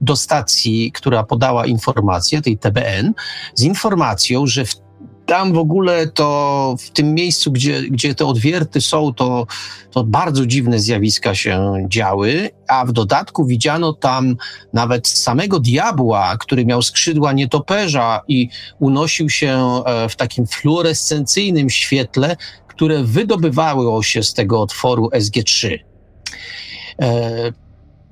[0.00, 3.12] do stacji, która podała informację, tej TBN,
[3.54, 4.74] z informacją, że w
[5.26, 9.46] tam w ogóle to w tym miejscu, gdzie, gdzie te odwierty są, to,
[9.90, 14.36] to bardzo dziwne zjawiska się działy, a w dodatku widziano tam
[14.72, 18.48] nawet samego diabła, który miał skrzydła nietoperza i
[18.78, 22.36] unosił się e, w takim fluorescencyjnym świetle,
[22.74, 25.78] które wydobywało się z tego otworu SG3.
[27.00, 27.52] E,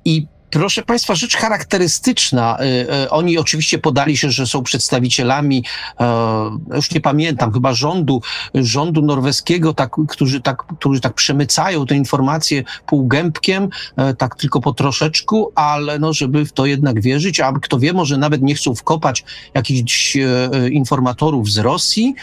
[0.05, 2.57] I Proszę Państwa, rzecz charakterystyczna.
[2.61, 5.63] Y, y, oni oczywiście podali się, że są przedstawicielami,
[5.99, 8.21] e, już nie pamiętam, chyba rządu,
[8.53, 14.73] rządu norweskiego, tak, którzy, tak, którzy tak przemycają te informacje półgębkiem, e, tak tylko po
[14.73, 18.75] troszeczku, ale no, żeby w to jednak wierzyć, a kto wie, może nawet nie chcą
[18.75, 19.23] wkopać
[19.53, 22.15] jakichś e, informatorów z Rosji.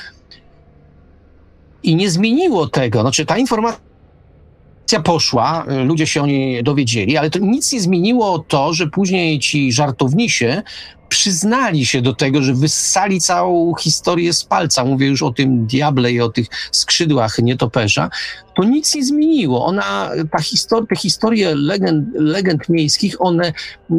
[1.83, 3.01] I nie zmieniło tego.
[3.01, 3.81] Znaczy, ta informacja
[5.05, 9.73] poszła, ludzie się o niej dowiedzieli, ale to nic nie zmieniło to, że później ci
[9.73, 10.63] żartownisie
[11.09, 14.85] przyznali się do tego, że wyssali całą historię z palca.
[14.85, 18.11] Mówię już o tym diable i o tych skrzydłach nietoperza.
[18.57, 19.67] To nic nie zmieniło.
[19.67, 23.53] Ona, ta histor te historie legend, legend miejskich, one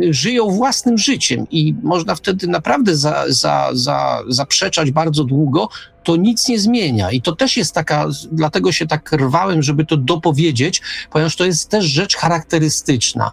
[0.10, 5.70] żyją własnym życiem i można wtedy naprawdę za, za, za, zaprzeczać bardzo długo,
[6.04, 7.12] to nic nie zmienia.
[7.12, 10.82] I to też jest taka, dlatego się tak rwałem, żeby to dopowiedzieć,
[11.12, 13.32] ponieważ to jest też rzecz charakterystyczna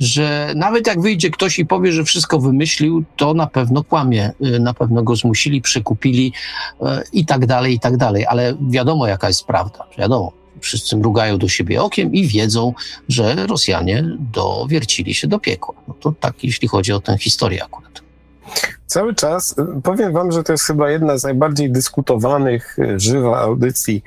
[0.00, 4.60] że nawet jak wyjdzie ktoś i powie, że wszystko wymyślił, to na pewno kłamie, y,
[4.60, 6.32] na pewno go zmusili, przekupili
[6.80, 8.26] y, i tak dalej, i tak dalej.
[8.26, 9.84] Ale wiadomo, jaka jest prawda.
[9.98, 12.74] Wiadomo, wszyscy mrugają do siebie okiem i wiedzą,
[13.08, 15.74] że Rosjanie dowiercili się do piekła.
[15.88, 17.88] No to tak, jeśli chodzi o tę historię akurat.
[18.86, 24.02] Cały czas y, powiem Wam, że to jest chyba jedna z najbardziej dyskutowanych żywa audycji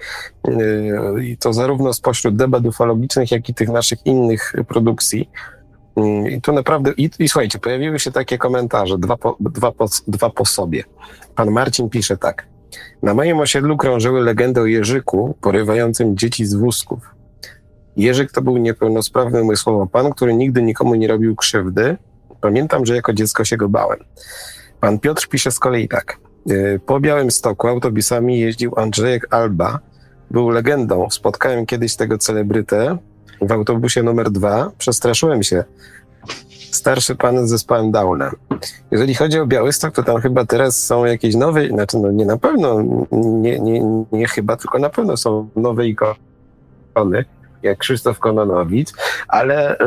[1.23, 5.29] i to zarówno spośród debat ufologicznych, jak i tych naszych innych produkcji.
[6.29, 10.29] I tu naprawdę, i, i słuchajcie, pojawiły się takie komentarze, dwa po, dwa, po, dwa
[10.29, 10.83] po sobie.
[11.35, 12.47] Pan Marcin pisze tak.
[13.03, 16.99] Na moim osiedlu krążyły legendy o Jerzyku porywającym dzieci z wózków.
[17.97, 21.97] Jerzyk to był niepełnosprawny umysłowo pan, który nigdy nikomu nie robił krzywdy.
[22.41, 23.99] Pamiętam, że jako dziecko się go bałem.
[24.79, 26.17] Pan Piotr pisze z kolei tak.
[26.51, 29.79] Y, po Białym Stoku autobusami jeździł Andrzejek Alba.
[30.31, 31.09] Był legendą.
[31.09, 32.97] Spotkałem kiedyś tego celebrytę,
[33.41, 35.63] w autobusie numer dwa przestraszyłem się.
[36.71, 38.31] Starszy pan z zespołem Downa.
[38.91, 42.37] Jeżeli chodzi o Białystok, to tam chyba teraz są jakieś nowe, znaczy no nie na
[42.37, 42.81] pewno,
[43.11, 47.25] nie, nie, nie chyba, tylko na pewno są nowe ikony,
[47.63, 48.89] jak Krzysztof Kononowicz,
[49.27, 49.77] ale y,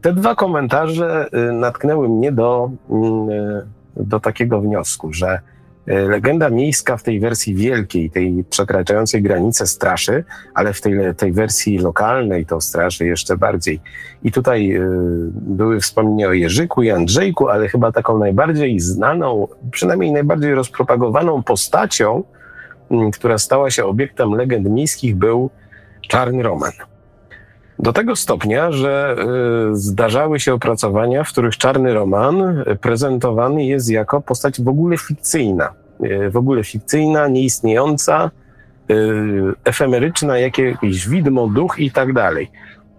[0.00, 2.70] te dwa komentarze y, natknęły mnie do,
[3.96, 5.40] y, do takiego wniosku, że
[5.88, 10.24] legenda miejska w tej wersji wielkiej, tej przekraczającej granice straszy,
[10.54, 13.80] ale w tej, tej wersji lokalnej to straszy jeszcze bardziej.
[14.22, 14.80] I tutaj y,
[15.32, 22.24] były wspomnienia o Jerzyku i Andrzejku, ale chyba taką najbardziej znaną, przynajmniej najbardziej rozpropagowaną postacią,
[23.12, 25.50] która stała się obiektem legend miejskich, był
[26.08, 26.72] Czarny Roman.
[27.78, 29.16] Do tego stopnia, że
[29.70, 35.72] y, zdarzały się opracowania, w których czarny roman prezentowany jest jako postać w ogóle fikcyjna.
[36.04, 38.30] Y, w ogóle fikcyjna, nieistniejąca,
[38.90, 38.94] y,
[39.64, 42.50] efemeryczna, jakieś widmo, duch i tak dalej.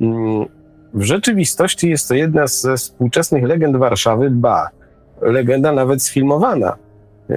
[0.02, 0.46] Mm,
[0.94, 4.70] w rzeczywistości jest to jedna ze współczesnych legend Warszawy, ba,
[5.22, 6.76] legenda nawet sfilmowana.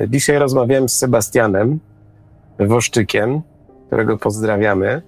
[0.09, 1.79] Dzisiaj rozmawiałem z Sebastianem
[2.59, 3.43] Woszczykiem,
[3.87, 5.03] którego pozdrawiamy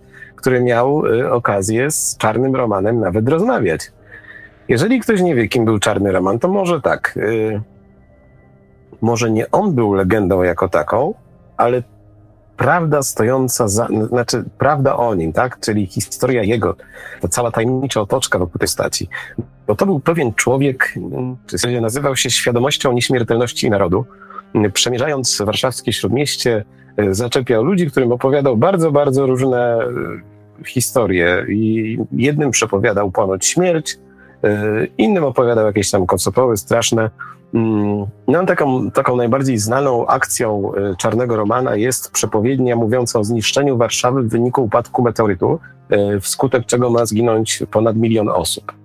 [0.45, 3.93] który miał y, okazję z Czarnym Romanem nawet rozmawiać.
[4.69, 7.17] Jeżeli ktoś nie wie, kim był Czarny Roman, to może tak.
[7.17, 7.61] Y,
[9.01, 11.15] może nie on był legendą jako taką,
[11.57, 11.83] ale
[12.57, 15.61] prawda stojąca za, znaczy prawda o nim, tak?
[15.61, 16.77] Czyli historia jego,
[17.21, 19.09] ta cała tajemnicza otoczka wokół tej staci.
[19.67, 20.95] Bo to był pewien człowiek,
[21.47, 24.05] który nazywał się świadomością nieśmiertelności narodu.
[24.73, 26.65] Przemierzając warszawskie śródmieście,
[27.01, 29.79] y, zaczepiał ludzi, którym opowiadał bardzo, bardzo różne
[30.67, 33.93] historię i jednym przepowiadał ponoć śmierć,
[34.45, 34.49] y,
[34.99, 37.11] innym opowiadał jakieś tam kocopoły straszne.
[37.55, 43.77] Mm, no, taką, taką najbardziej znaną akcją y, Czarnego Romana jest przepowiednia mówiąca o zniszczeniu
[43.77, 45.59] Warszawy w wyniku upadku meteorytu,
[46.17, 48.84] y, wskutek czego ma zginąć ponad milion osób.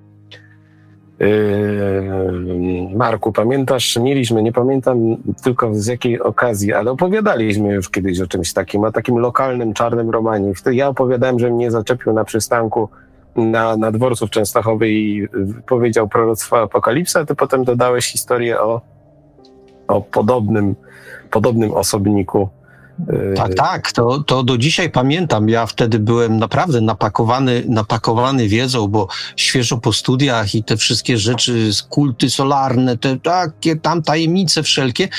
[1.20, 8.28] Yy, Marku, pamiętasz, mieliśmy, nie pamiętam tylko z jakiej okazji, ale opowiadaliśmy już kiedyś o
[8.28, 10.54] czymś takim, o takim lokalnym czarnym romanie.
[10.54, 12.90] Wtedy ja opowiadałem, że mnie zaczepił na przystanku
[13.36, 15.28] na, na dworcu w Częstochowie i
[15.68, 18.82] powiedział proroctwo apokalipsa, ty potem dodałeś historię o,
[19.88, 20.76] o podobnym,
[21.32, 22.50] podobnym osobniku
[23.36, 25.50] Tak, tak, to, to do dzisiaj pamiętam.
[25.50, 31.70] Ja wtedy byłem naprawdę napakowany, napakowany wiedzą, bo świeżo po studiach i te wszystkie rzeczy,
[31.90, 35.10] kulty solarne, te takie tam tajemnice wszelkie.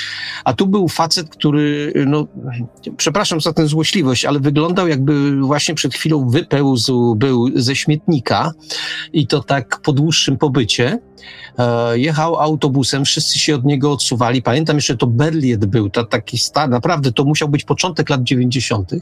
[0.44, 2.26] A tu był facet, który, no,
[2.96, 8.52] przepraszam za tę złośliwość, ale wyglądał jakby właśnie przed chwilą wypełzł, był ze śmietnika
[9.12, 10.98] i to tak po dłuższym pobycie.
[11.58, 14.42] E, jechał autobusem, wszyscy się od niego odsuwali.
[14.42, 18.92] Pamiętam jeszcze to Berliet był, to taki stary, naprawdę to musiał być początek lat 90.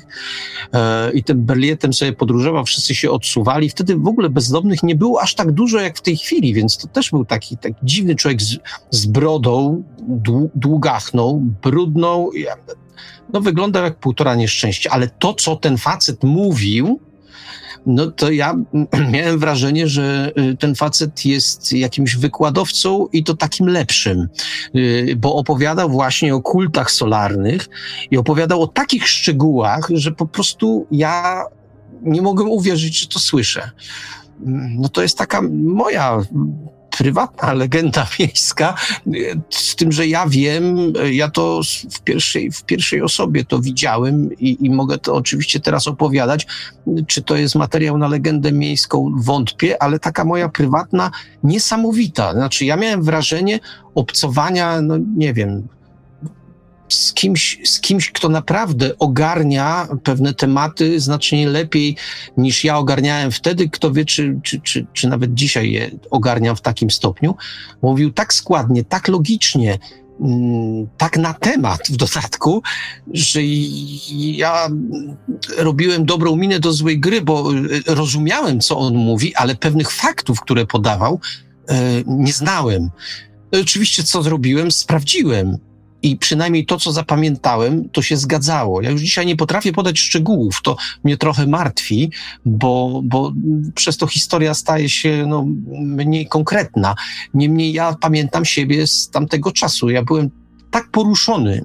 [0.73, 3.69] E, I tym Berlietem sobie podróżował, wszyscy się odsuwali.
[3.69, 6.89] Wtedy w ogóle bezdomnych nie było aż tak dużo jak w tej chwili, więc to
[6.89, 8.59] też był taki, taki dziwny człowiek z,
[8.91, 9.83] z brodą,
[10.55, 12.31] długachną, brudną.
[13.33, 17.01] No wyglądał jak półtora nieszczęścia, ale to, co ten facet mówił,
[17.87, 18.55] no to ja
[19.13, 24.29] miałem wrażenie, że y, ten facet jest jakimś wykładowcą i to takim lepszym,
[24.75, 27.69] y, bo opowiadał właśnie o kultach solarnych
[28.11, 31.45] i opowiadał o takich szczegółach, że po prostu ja
[32.03, 33.71] nie mogłem uwierzyć, że to słyszę.
[34.79, 36.23] No to jest taka moja
[36.99, 38.75] prywatna legenda miejska,
[39.51, 41.61] z tym, że ja wiem, ja to
[41.91, 46.47] w pierwszej, w pierwszej osobie to widziałem i, i mogę to oczywiście teraz opowiadać.
[47.07, 49.13] Czy to jest materiał na legendę miejską?
[49.17, 51.11] Wątpię, ale taka moja prywatna,
[51.43, 52.33] niesamowita.
[52.33, 53.61] Znaczy, ja miałem wrażenie
[53.95, 55.69] obcowania, no nie wiem,
[56.89, 61.97] z kimś, z kimś, kto naprawdę ogarnia pewne tematy znacznie lepiej
[62.37, 66.61] niż ja ogarniałem wtedy, kto wie, czy, czy, czy, czy nawet dzisiaj je ogarniam w
[66.61, 67.35] takim stopniu.
[67.83, 69.79] Mówił tak składnie, tak logicznie,
[70.21, 72.63] mm, tak na temat w dodatku,
[73.13, 73.41] że
[74.13, 74.69] ja
[75.59, 80.41] robiłem dobrą minę do złej gry, bo e, rozumiałem, co on mówi, ale pewnych faktów,
[80.41, 81.21] które podawał,
[81.69, 82.91] e, nie znałem.
[83.53, 85.59] Oczywiście, co zrobiłem, sprawdziłem
[86.03, 88.83] i przynajmniej to, co zapamiętałem, to się zgadzało.
[88.83, 90.63] Ja już dzisiaj nie potrafię podać szczegółów.
[90.63, 92.11] To mnie trochę martwi,
[92.45, 93.33] bo, bo
[93.75, 95.47] przez to historia staje się no,
[95.79, 96.95] mniej konkretna.
[97.35, 99.91] Niemniej ja pamiętam siebie z tamtego czasu.
[99.91, 100.31] Ja byłem
[100.71, 101.65] tak poruszony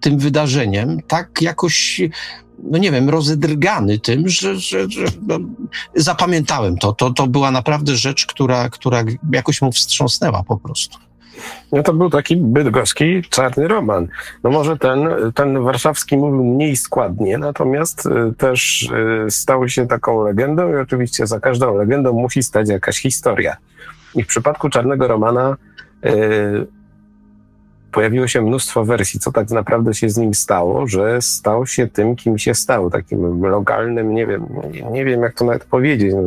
[0.00, 2.00] tym wydarzeniem, tak jakoś,
[2.62, 5.38] no nie wiem, rozedrgany tym, że, że, że no,
[5.94, 6.92] zapamiętałem to.
[6.92, 7.10] to.
[7.10, 10.98] To była naprawdę rzecz, która, która jakoś mu wstrząsnęła po prostu.
[11.72, 14.08] No to był taki bydgoski czarny roman.
[14.44, 18.90] No może ten, ten warszawski mówił mniej składnie, natomiast y, też
[19.26, 23.56] y, stał się taką legendą i oczywiście za każdą legendą musi stać jakaś historia.
[24.14, 25.56] I w przypadku czarnego romana
[26.06, 26.66] y,
[27.92, 32.16] pojawiło się mnóstwo wersji, co tak naprawdę się z nim stało, że stał się tym,
[32.16, 34.46] kim się stał, takim lokalnym, nie wiem,
[34.90, 36.22] nie wiem jak to nawet powiedzieć, no,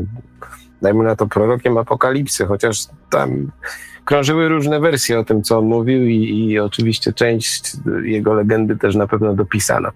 [0.81, 2.77] dajmy na to prorokiem apokalipsy, chociaż
[3.10, 3.52] tam
[4.06, 7.72] krążyły różne wersje o tym, co on mówił i, i oczywiście część
[8.04, 9.90] jego legendy też na pewno dopisano.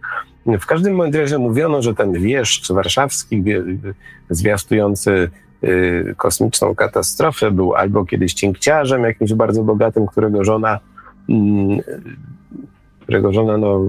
[0.45, 3.43] W każdym razie mówiono, że ten wieszcz warszawski
[4.29, 5.29] zwiastujący
[5.63, 10.79] y, kosmiczną katastrofę był albo kiedyś cinkciarzem jakimś bardzo bogatym, którego żona
[11.29, 11.79] mm,
[13.07, 13.81] którego żona no,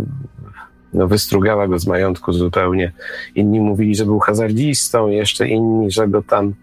[0.92, 2.92] no wystrugała go z majątku zupełnie.
[3.34, 6.54] Inni mówili, że był hazardzistą, jeszcze inni, że go tam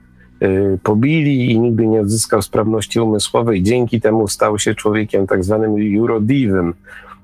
[0.83, 3.63] pobili i nigdy nie odzyskał sprawności umysłowej.
[3.63, 6.73] Dzięki temu stał się człowiekiem tak zwanym jurodivym.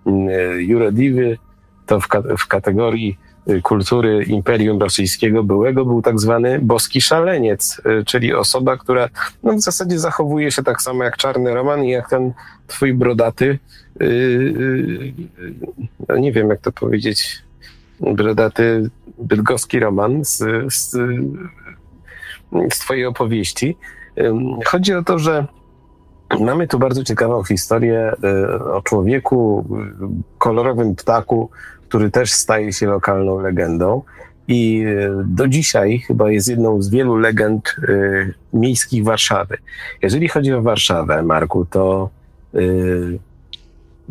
[0.08, 1.38] Y, Jurodiwy
[1.86, 2.08] to w,
[2.38, 3.18] w kategorii
[3.50, 9.10] y, kultury Imperium Rosyjskiego byłego był tak zwany boski szaleniec, czyli osoba, która
[9.44, 12.34] no, w zasadzie zachowuje się tak samo jak czarny Roman i jak ten
[12.68, 13.60] twój brodaty,
[16.10, 17.42] no nie wiem jak to powiedzieć,
[18.00, 20.44] brodaty bydgoski Roman z,
[20.74, 20.98] z
[22.74, 23.78] z Twojej opowieści.
[24.66, 25.48] Chodzi o to, że
[26.40, 29.66] mamy tu bardzo ciekawą historię e, o człowieku,
[30.38, 31.50] kolorowym ptaku,
[31.90, 34.02] który też staje się lokalną legendą.
[34.48, 37.88] I e, do dzisiaj chyba jest jedną z wielu legend e,
[38.54, 39.58] miejskich Warszawy.
[40.02, 42.10] Jeżeli chodzi o Warszawę, Marku, to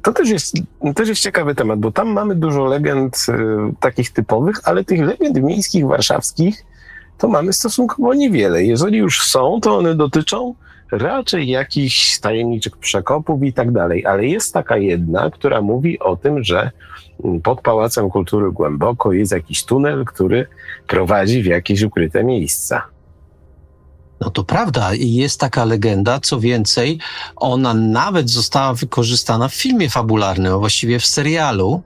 [0.03, 0.55] to też jest,
[0.95, 3.27] też jest ciekawy temat, bo tam mamy dużo legend
[3.81, 6.65] takich typowych, ale tych legend miejskich warszawskich
[7.21, 8.65] to mamy stosunkowo niewiele.
[8.65, 10.55] Jeżeli już są, to one dotyczą
[10.93, 14.07] raczej jakichś tajemniczych przekopów i tak dalej.
[14.07, 16.71] Ale jest taka jedna, która mówi o tym, że
[17.43, 20.47] pod Pałacem Kultury głęboko jest jakiś tunel, który
[20.87, 22.83] prowadzi w jakieś ukryte miejsca.
[24.21, 26.99] No to prawda, jest taka legenda, co więcej,
[27.37, 31.83] ona nawet została wykorzystana w filmie fabularnym, a właściwie w serialu.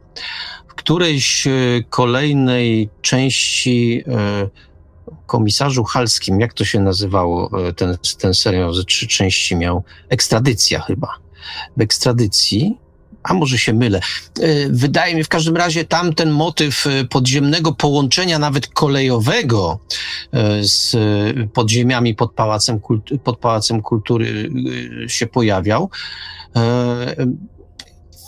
[0.68, 1.50] W którejś e,
[1.90, 4.48] kolejnej części e,
[5.34, 10.80] komisarzu Halskim, jak to się nazywało, e, ten, ten serial ze trzy części miał, ekstradycja
[10.80, 11.08] chyba.
[11.76, 12.78] W ekstradycji
[13.22, 14.00] a może się mylę.
[14.70, 19.78] Wydaje mi w każdym razie tam ten motyw podziemnego połączenia nawet kolejowego
[20.60, 20.96] z
[21.52, 22.80] podziemiami pod Pałacem,
[23.24, 24.50] pod Pałacem Kultury
[25.08, 25.90] się pojawiał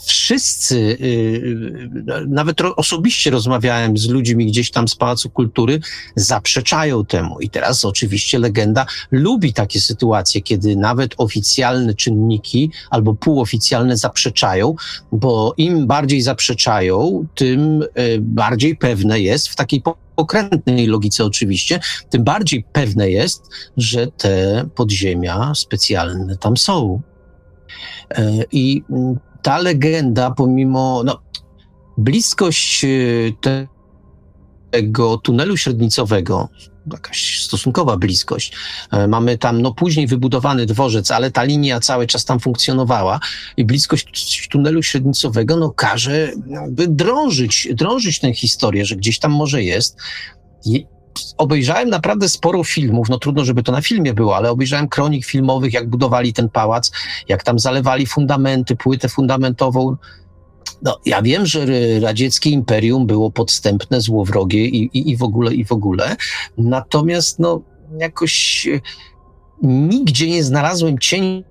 [0.07, 5.79] wszyscy, y, y, nawet osobiście rozmawiałem z ludźmi gdzieś tam z Pałacu Kultury,
[6.15, 7.39] zaprzeczają temu.
[7.39, 14.75] I teraz oczywiście legenda lubi takie sytuacje, kiedy nawet oficjalne czynniki albo półoficjalne zaprzeczają,
[15.11, 17.87] bo im bardziej zaprzeczają, tym y,
[18.21, 19.83] bardziej pewne jest w takiej
[20.15, 21.79] pokrętnej logice oczywiście,
[22.09, 27.01] tym bardziej pewne jest, że te podziemia specjalne tam są.
[28.51, 31.21] I mm, ta legenda, pomimo no,
[31.97, 33.33] bliskość y,
[34.71, 36.49] tego tunelu średnicowego,
[36.91, 38.53] jakaś stosunkowa bliskość.
[38.91, 43.19] E, mamy tam no, później wybudowany dworzec, ale ta linia cały czas tam funkcjonowała
[43.57, 49.63] i bliskość tunelu średnicowego no, każe jakby drążyć, drążyć tę historię, że gdzieś tam może
[49.63, 49.97] jest.
[51.37, 55.73] Obejrzałem naprawdę sporo filmów, no trudno, żeby to na filmie było, ale obejrzałem kronik filmowych,
[55.73, 56.91] jak budowali ten pałac,
[57.27, 59.95] jak tam zalewali fundamenty, płytę fundamentową.
[60.81, 61.65] No, ja wiem, że
[61.99, 66.15] radzieckie imperium było podstępne, złowrogie i, i, i w ogóle, i w ogóle.
[66.57, 67.61] Natomiast, no,
[67.99, 68.79] jakoś e,
[69.63, 71.43] nigdzie nie znalazłem cienia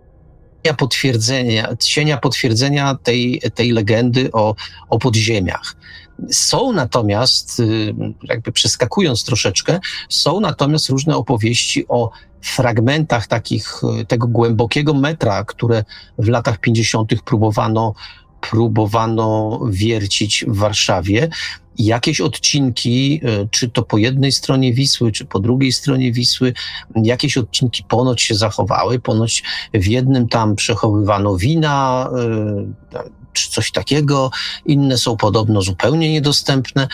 [0.78, 4.54] potwierdzenia, cienia potwierdzenia tej, tej legendy o,
[4.88, 5.76] o podziemiach.
[6.30, 12.10] Są natomiast, y, jakby przeskakując troszeczkę, są natomiast różne opowieści o
[12.42, 15.84] fragmentach takich, y, tego głębokiego metra, które
[16.18, 17.22] w latach 50.
[17.22, 17.94] próbowano,
[18.40, 21.28] próbowano wiercić w Warszawie.
[21.78, 26.52] Jakieś odcinki, y, czy to po jednej stronie Wisły, czy po drugiej stronie Wisły,
[26.96, 28.98] jakieś odcinki ponoć się zachowały.
[28.98, 29.42] Ponoć
[29.74, 32.10] w jednym tam przechowywano wina,
[33.36, 34.30] czy coś takiego,
[34.66, 36.88] inne są podobno zupełnie niedostępne.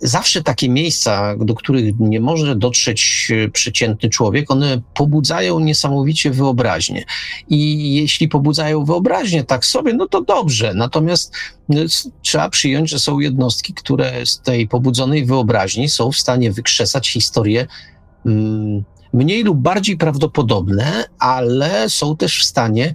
[0.00, 7.04] Zawsze takie miejsca, do których nie może dotrzeć e, przeciętny człowiek, one pobudzają niesamowicie wyobraźnię.
[7.48, 10.74] I jeśli pobudzają wyobraźnię tak sobie, no to dobrze.
[10.74, 11.32] Natomiast
[11.68, 11.80] no,
[12.22, 17.66] trzeba przyjąć, że są jednostki, które z tej pobudzonej wyobraźni są w stanie wykrzesać historię
[18.26, 22.94] mm, mniej lub bardziej prawdopodobne, ale są też w stanie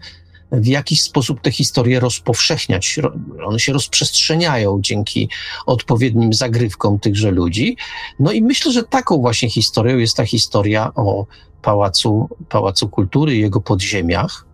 [0.52, 3.00] w jakiś sposób te historie rozpowszechniać.
[3.46, 5.30] One się rozprzestrzeniają dzięki
[5.66, 7.78] odpowiednim zagrywkom tychże ludzi.
[8.20, 11.26] No i myślę, że taką właśnie historią jest ta historia o
[11.62, 14.46] Pałacu, Pałacu Kultury i jego podziemiach.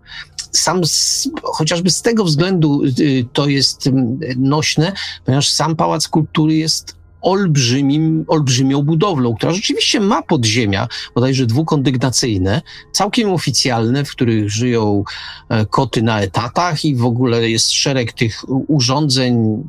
[0.52, 4.94] Sam z, chociażby z tego względu y, to jest mm, nośne,
[5.26, 6.96] ponieważ sam Pałac Kultury jest
[7.26, 12.62] olbrzymim, olbrzymią budowlą, która rzeczywiście ma podziemia, bodajże dwukondygnacyjne,
[12.92, 15.04] całkiem oficjalne, w których żyją
[15.50, 19.64] e, koty na etatach i w ogóle jest szereg tych urządzeń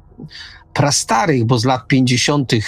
[0.72, 2.58] prastarych, bo z lat 50., e,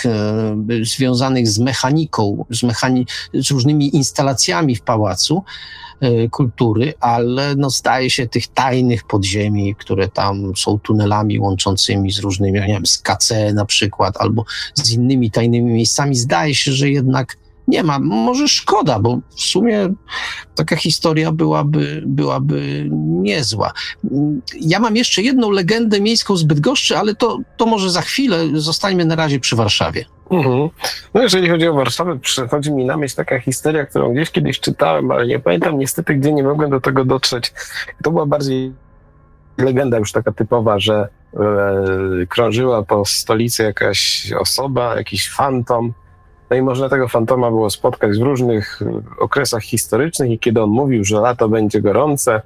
[0.82, 5.44] związanych z mechaniką, z, mechani z różnymi instalacjami w pałacu.
[6.00, 12.18] E, kultury, ale no zdaje się tych tajnych podziemi, które tam są tunelami łączącymi z
[12.18, 14.44] różnymi, nie wiem, z KC na przykład, albo
[14.74, 17.36] z innymi tajnymi miejscami, zdaje się, że jednak
[17.68, 17.98] nie ma.
[17.98, 19.88] Może szkoda, bo w sumie
[20.54, 23.72] taka historia byłaby, byłaby niezła.
[24.60, 28.38] Ja mam jeszcze jedną legendę miejską z Bydgoszczy, ale to, to może za chwilę.
[28.54, 30.04] Zostańmy na razie przy Warszawie.
[30.30, 30.68] Mhm.
[31.14, 35.10] No jeżeli chodzi o Warszawę, przychodzi mi na myśl taka historia, którą gdzieś kiedyś czytałem,
[35.10, 37.52] ale nie pamiętam niestety, gdzie nie mogłem do tego dotrzeć.
[38.02, 38.72] To była bardziej
[39.58, 45.92] legenda już taka typowa, że e, krążyła po stolicy jakaś osoba, jakiś fantom,
[46.50, 50.70] no i można tego fantoma było spotkać w różnych e, okresach historycznych i kiedy on
[50.70, 52.42] mówił, że lato będzie gorące,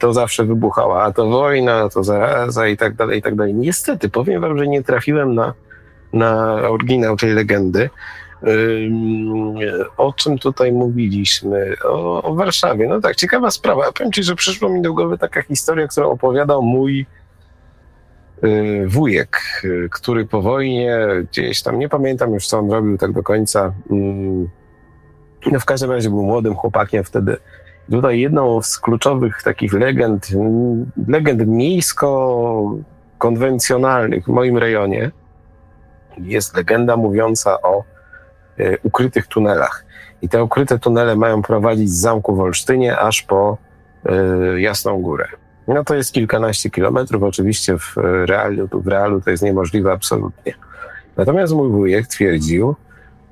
[0.00, 3.54] to zawsze wybuchała, a to wojna, to zaraza i tak dalej, i tak dalej.
[3.54, 5.54] Niestety, powiem wam, że nie trafiłem na
[6.12, 7.90] na oryginał tej legendy.
[9.96, 11.74] O czym tutaj mówiliśmy?
[11.84, 12.88] O, o, Warszawie.
[12.88, 13.92] No tak, ciekawa sprawa.
[13.92, 17.06] Powiem ci, że przyszło mi do głowy taka historia, którą opowiadał mój
[18.86, 20.98] wujek, y, który po wojnie
[21.30, 23.72] gdzieś tam, nie pamiętam już co on robił tak do końca,
[25.52, 27.36] no w każdym razie był młodym chłopakiem wtedy.
[27.90, 30.28] Tutaj jedną z kluczowych takich legend,
[31.08, 35.10] legend miejsko-konwencjonalnych w moim rejonie,
[36.18, 37.84] jest legenda mówiąca o
[38.58, 39.84] e, ukrytych tunelach.
[40.22, 43.58] I te ukryte tunele mają prowadzić z zamku w Olsztynie aż po
[44.56, 45.28] Jasną Górę.
[45.68, 47.96] No to jest kilkanaście kilometrów, oczywiście w
[48.26, 50.54] realu, w realu to jest niemożliwe absolutnie.
[51.16, 52.74] Natomiast mój wujek twierdził,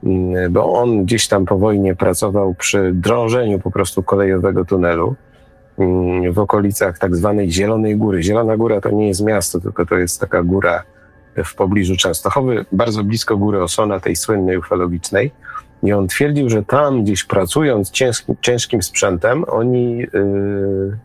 [0.04, 5.14] mm, bo on gdzieś tam po wojnie pracował przy drążeniu po prostu kolejowego tunelu,
[5.78, 8.22] mm, w okolicach tak zwanej Zielonej Góry.
[8.22, 10.82] Zielona Góra to nie jest miasto, tylko to jest taka góra
[11.44, 15.30] w pobliżu Częstochowy, bardzo blisko góry Osona, tej słynnej ufologicznej.
[15.82, 20.98] I on twierdził, że tam gdzieś pracując ciężkim, ciężkim sprzętem, oni, yy,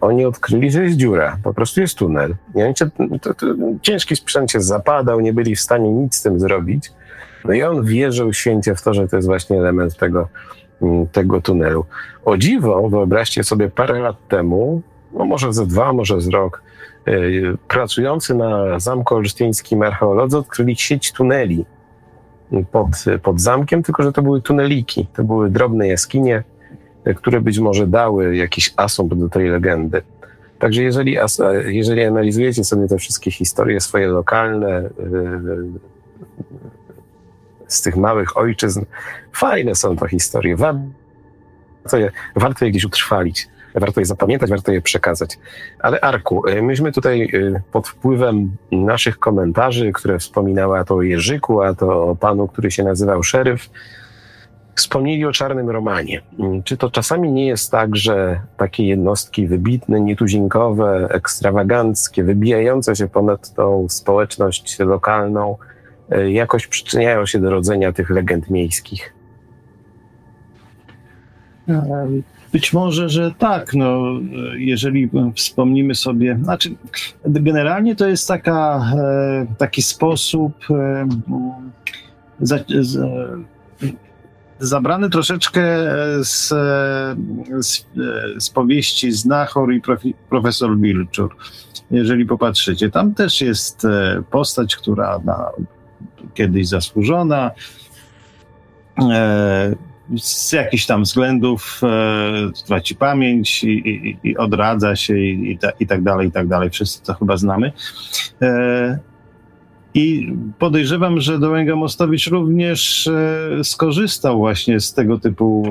[0.00, 2.34] oni odkryli, że jest dziura, po prostu jest tunel.
[2.54, 3.46] I oni, to, to,
[3.82, 6.92] ciężki sprzęt się zapadał, nie byli w stanie nic z tym zrobić.
[7.44, 10.28] No i on wierzył święcie w to, że to jest właśnie element tego,
[10.82, 11.84] mm, tego tunelu.
[12.24, 14.82] O dziwo, wyobraźcie sobie parę lat temu,
[15.12, 16.62] no może ze dwa, może z rok,
[17.06, 21.64] yy, pracujący na Zamku Olsztyńskim archeolodzy odkryli sieć tuneli
[22.72, 22.86] pod,
[23.22, 26.42] pod zamkiem, tylko że to były tuneliki, to były drobne jaskinie,
[27.14, 30.02] które być może dały jakiś asumpt do tej legendy.
[30.58, 31.16] Także jeżeli,
[31.66, 35.66] jeżeli analizujecie sobie te wszystkie historie swoje lokalne yy,
[37.66, 38.84] z tych małych ojczyzn,
[39.32, 40.56] fajne są to historie.
[40.56, 43.48] Warto je, warto je gdzieś utrwalić
[43.80, 45.38] warto je zapamiętać, warto je przekazać.
[45.78, 47.30] Ale Arku, myśmy tutaj
[47.72, 52.70] pod wpływem naszych komentarzy, które wspominały a to o Jerzyku, a to o panu, który
[52.70, 53.70] się nazywał szeryf,
[54.76, 56.22] wspomnieli o czarnym romanie.
[56.38, 63.08] Mm, czy to czasami nie jest tak, że takie jednostki wybitne, nietuzinkowe, ekstrawaganckie, wybijające się
[63.08, 65.56] ponad tą społeczność lokalną,
[66.12, 69.12] y, jakoś przyczyniają się do rodzenia tych legend miejskich?
[72.52, 73.74] Być może, że tak.
[73.74, 74.02] No,
[74.56, 76.70] jeżeli wspomnimy sobie, znaczy,
[77.24, 81.08] generalnie to jest taka, e, taki sposób e,
[82.40, 82.98] za, z,
[84.58, 85.62] zabrany troszeczkę
[86.24, 86.48] z,
[87.60, 87.86] z,
[88.38, 91.36] z powieści Znachor i profi, profesor Wilczur.
[91.90, 95.50] Jeżeli popatrzycie, tam też jest e, postać, która na,
[96.34, 97.50] kiedyś zasłużona,
[100.16, 105.86] z jakichś tam względów e, traci pamięć i, i, i odradza się i, ta, i,
[105.86, 106.70] tak dalej, i tak dalej.
[106.70, 107.72] Wszyscy to chyba znamy.
[108.42, 108.98] E,
[109.96, 115.64] I podejrzewam, że Dołęga Mostowicz również e, skorzystał właśnie z tego typu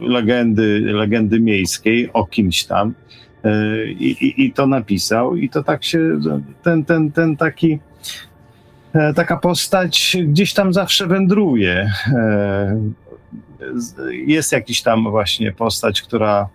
[0.00, 2.94] e, legendy, legendy miejskiej o kimś tam.
[3.44, 6.20] E, I, I to napisał, i to tak się,
[6.62, 7.78] ten, ten, ten taki
[8.94, 11.90] E, taka postać gdzieś tam zawsze wędruje.
[12.06, 12.80] E,
[14.10, 16.48] jest jakiś tam właśnie postać, która,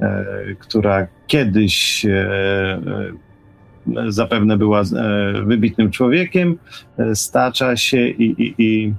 [0.00, 0.24] e,
[0.58, 2.06] która kiedyś
[4.08, 4.82] zapewne była
[5.44, 6.58] wybitnym człowiekiem,
[7.14, 8.94] stacza się i, i, i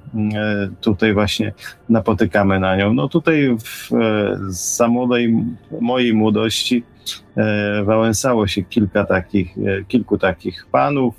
[0.80, 1.52] tutaj właśnie
[1.88, 2.94] napotykamy na nią.
[2.94, 3.90] No tutaj w,
[4.48, 5.34] za młodej,
[5.80, 6.82] mojej młodości
[7.84, 9.54] wałęsało się kilka takich,
[9.88, 11.14] kilku takich panów,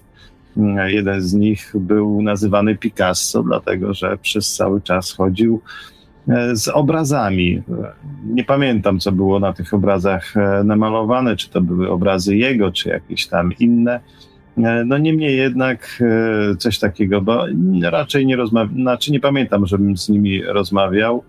[0.88, 5.99] Jeden z nich był nazywany Picasso, dlatego że przez cały czas chodził e,
[6.54, 7.64] z obrazami.
[8.26, 12.90] Nie pamiętam, co było na tych obrazach e, namalowane, czy to były obrazy jego, czy
[12.90, 14.00] jakieś tam inne.
[14.58, 16.04] E, no niemniej jednak
[16.58, 17.46] coś takiego, bo
[17.84, 21.24] raczej nie rozmawiam, znaczy nie pamiętam, żebym z nimi rozmawiał.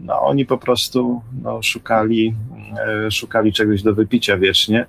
[0.00, 2.34] No, oni po prostu no, szukali,
[3.10, 4.86] szukali czegoś do wypicia wiecznie.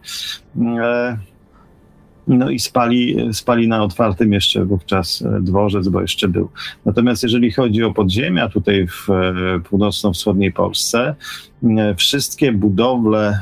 [2.29, 6.49] No i spali, spali na otwartym jeszcze wówczas e, dworzec, bo jeszcze był.
[6.85, 11.15] Natomiast jeżeli chodzi o podziemia tutaj w e, północno-wschodniej Polsce,
[11.63, 13.39] e, wszystkie budowle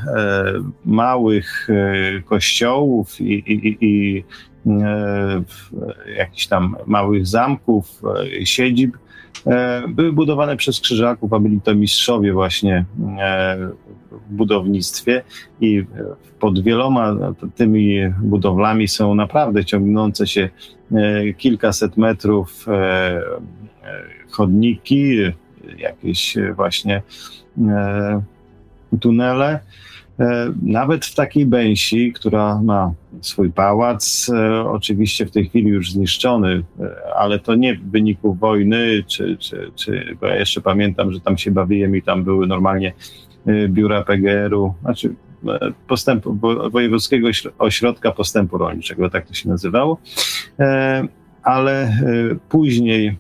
[0.86, 1.68] małych
[2.26, 4.24] kościołów i, i, i
[6.18, 8.02] jakichś tam małych zamków,
[8.44, 8.98] siedzib
[9.90, 12.86] były budowane przez krzyżaków, a byli to mistrzowie właśnie
[14.30, 15.24] budownictwie
[15.62, 15.84] i
[16.40, 17.16] pod wieloma
[17.56, 20.50] tymi budowlami są naprawdę ciągnące się
[20.92, 23.22] e, kilkaset metrów e, e,
[24.30, 25.18] chodniki,
[25.78, 27.02] jakieś właśnie
[29.02, 29.60] tunele.
[30.62, 34.32] Nawet w takiej Bęsi, która ma swój pałac,
[34.66, 36.64] oczywiście w tej chwili już zniszczony,
[37.16, 41.38] ale to nie w wyniku wojny, czy, czy, czy bo ja jeszcze pamiętam, że tam
[41.38, 42.94] się bawiłem i tam były normalnie
[43.68, 45.16] biura PGR-u, znaczy
[45.88, 46.38] postępu,
[46.72, 49.98] Wojewódzkiego Ośrodka Postępu Rolniczego, tak to się nazywało,
[50.60, 51.08] e,
[51.44, 51.94] ale e,
[52.50, 53.18] później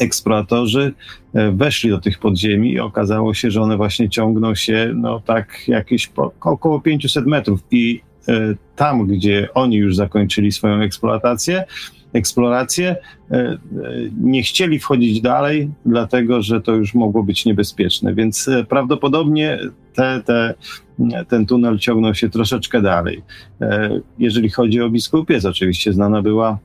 [0.00, 0.92] eksploatorzy
[1.34, 5.68] e, weszli do tych podziemi i okazało się, że one właśnie ciągną się no tak
[5.68, 8.08] jakieś po, około 500 metrów i
[8.76, 11.64] tam, gdzie oni już zakończyli swoją eksploatację,
[12.12, 12.96] eksplorację,
[14.20, 18.14] nie chcieli wchodzić dalej, dlatego że to już mogło być niebezpieczne.
[18.14, 19.58] Więc prawdopodobnie
[19.94, 20.54] te, te
[21.28, 23.22] ten tunel ciągnął się troszeczkę dalej.
[23.60, 26.58] E, jeżeli chodzi o biskupiec, oczywiście znana była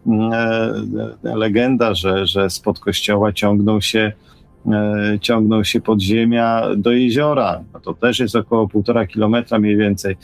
[1.23, 4.11] e, legenda, że, że spod kościoła ciągną się
[4.71, 7.63] e, ciągną się podziemia do jeziora.
[7.73, 10.17] No to też jest około półtora kilometra mniej więcej.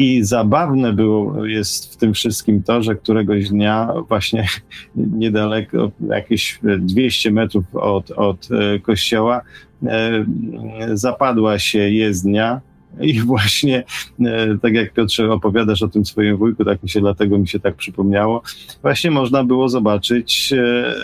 [0.00, 4.46] E, I zabawne było jest w tym wszystkim to, że któregoś dnia właśnie
[4.96, 8.48] niedaleko, jakieś 200 metrów od, od
[8.82, 9.40] kościoła,
[10.94, 12.60] zapadła się jezdnia
[13.00, 13.84] i właśnie,
[14.24, 17.60] e, tak jak Piotrze opowiadasz o tym swoim wujku, tak mi się, dlatego mi się
[17.60, 18.42] tak przypomniało,
[18.82, 20.94] właśnie można było zobaczyć e, e,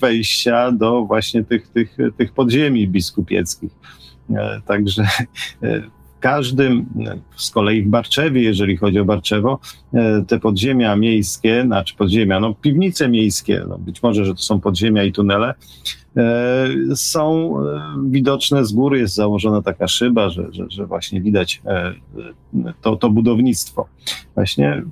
[0.00, 3.70] wejścia do właśnie tych, tych, tych podziemi biskupieckich.
[4.66, 5.06] Także
[6.20, 6.86] każdym,
[7.36, 9.58] z kolei w Barczewie, jeżeli chodzi o Barczewo,
[10.26, 15.04] te podziemia miejskie, znaczy podziemia, no piwnice miejskie, no być może, że to są podziemia
[15.04, 15.54] i tunele,
[16.16, 17.80] E, są e,
[18.10, 21.94] widoczne z góry, jest założona taka szyba, że, że, że właśnie widać e,
[22.80, 23.88] to, to budownictwo.
[24.34, 24.82] Właśnie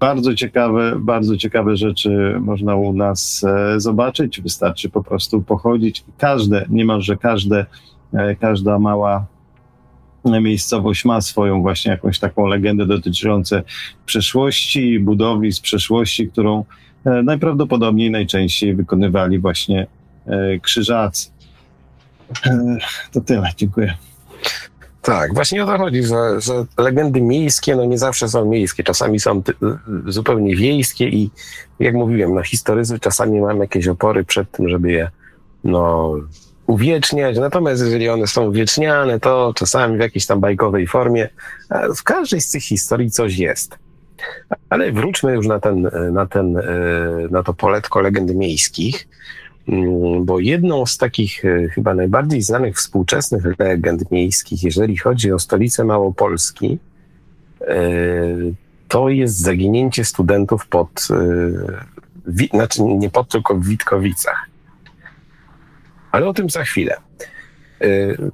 [0.00, 3.44] bardzo ciekawe, bardzo ciekawe rzeczy można u nas
[3.76, 4.40] zobaczyć.
[4.40, 6.04] Wystarczy po prostu pochodzić.
[6.18, 7.66] Każde, niemalże każde,
[8.40, 9.26] każda mała
[10.24, 13.56] miejscowość ma swoją właśnie jakąś taką legendę dotyczącą
[14.06, 16.64] przeszłości, budowli z przeszłości, którą
[17.04, 19.86] najprawdopodobniej najczęściej wykonywali właśnie
[20.26, 21.30] E, krzyżacy.
[22.46, 22.76] E,
[23.12, 23.94] to tyle, dziękuję.
[25.02, 29.20] Tak, właśnie o to chodzi, że, że legendy miejskie no nie zawsze są miejskie, czasami
[29.20, 29.42] są
[30.06, 31.30] zupełnie wiejskie i
[31.80, 35.10] jak mówiłem, no historycy czasami mają jakieś opory przed tym, żeby je
[35.64, 36.14] no,
[36.66, 41.28] uwieczniać, natomiast jeżeli one są uwieczniane, to czasami w jakiejś tam bajkowej formie,
[41.96, 43.78] w każdej z tych historii coś jest.
[44.70, 46.62] Ale wróćmy już na ten, na ten, e,
[47.30, 49.08] na to poletko legend miejskich.
[49.68, 55.38] Mm, bo jedną z takich e, chyba najbardziej znanych współczesnych legend miejskich, jeżeli chodzi o
[55.38, 56.78] stolicę Małopolski,
[57.60, 57.76] e,
[58.88, 61.08] to jest zaginięcie studentów pod,
[62.50, 64.53] znaczy nie pod, tylko w Witkowicach.
[66.14, 66.96] Ale o tym za chwilę.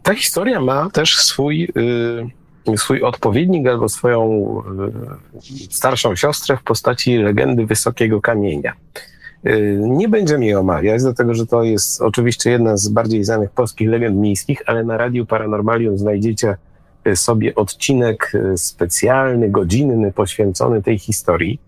[0.02, 1.68] Ta historia ma też swój,
[2.76, 4.54] swój odpowiednik albo swoją
[5.70, 8.72] starszą siostrę w postaci legendy Wysokiego Kamienia.
[9.46, 13.88] Y, nie będziemy jej omawiać, dlatego że to jest oczywiście jedna z bardziej znanych polskich
[13.88, 16.56] legend miejskich, ale na Radiu Paranormalium znajdziecie
[17.06, 21.60] y, sobie odcinek y, specjalny, godzinny, poświęcony tej historii.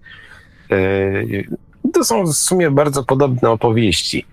[1.93, 4.27] To są w sumie bardzo podobne opowieści,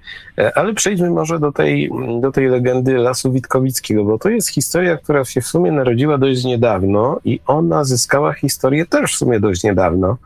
[0.55, 1.91] ale przejdźmy może do tej,
[2.21, 6.43] do tej legendy Lasu Witkowickiego, bo to jest historia, która się w sumie narodziła dość
[6.43, 10.17] niedawno i ona zyskała historię też w sumie dość niedawno.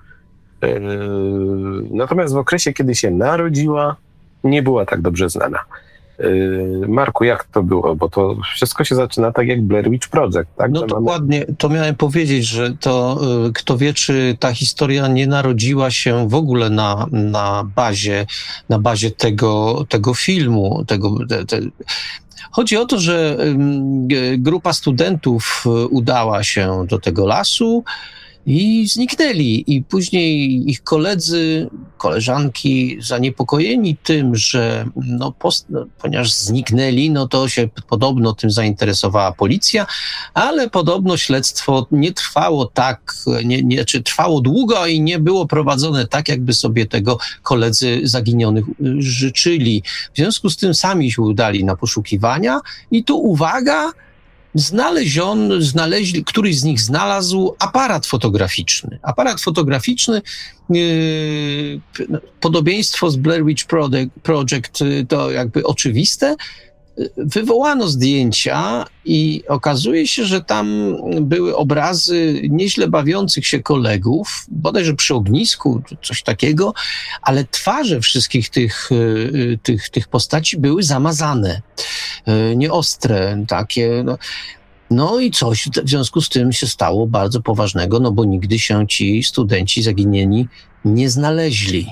[0.61, 0.69] Yy,
[1.91, 3.95] natomiast w okresie, kiedy się narodziła,
[4.43, 5.59] nie była tak dobrze znana.
[6.19, 7.95] Yy, Marku, jak to było?
[7.95, 10.71] Bo to wszystko się zaczyna tak jak Blair Witch Project, tak?
[10.71, 15.91] No dokładnie, to miałem powiedzieć, że to yy, kto wie, czy ta historia nie narodziła
[15.91, 18.25] się w ogóle na, na bazie,
[18.69, 21.59] na bazie tego, tego filmu, tego, te, te.
[22.51, 23.37] Chodzi o to, że
[24.37, 27.83] grupa studentów udała się do tego lasu,
[28.45, 29.63] i zniknęli.
[29.67, 37.49] I później ich koledzy, koleżanki zaniepokojeni tym, że no, post, no, ponieważ zniknęli, no to
[37.49, 39.85] się podobno tym zainteresowała policja,
[40.33, 43.13] ale podobno śledztwo nie trwało tak,
[43.45, 48.65] nie, nie, czy trwało długo i nie było prowadzone tak, jakby sobie tego koledzy zaginionych
[48.99, 49.83] życzyli.
[50.13, 52.61] W związku z tym sami się udali na poszukiwania
[52.91, 53.91] i tu uwaga,
[54.55, 58.99] znaleziono, znaleźli, któryś z nich znalazł aparat fotograficzny.
[59.01, 60.21] Aparat fotograficzny,
[60.69, 61.81] yy,
[62.39, 63.65] podobieństwo z Blair Witch
[64.23, 66.35] Project yy, to jakby oczywiste,
[67.17, 75.15] wywołano zdjęcia i okazuje się, że tam były obrazy nieźle bawiących się kolegów, bodajże przy
[75.15, 76.73] ognisku, coś takiego,
[77.21, 81.61] ale twarze wszystkich tych, y, tych, tych postaci były zamazane,
[82.55, 84.03] nieostre, takie.
[84.05, 84.17] No.
[84.89, 88.87] No i coś w związku z tym się stało bardzo poważnego, no bo nigdy się
[88.87, 90.47] ci studenci zaginieni
[90.85, 91.87] nie znaleźli.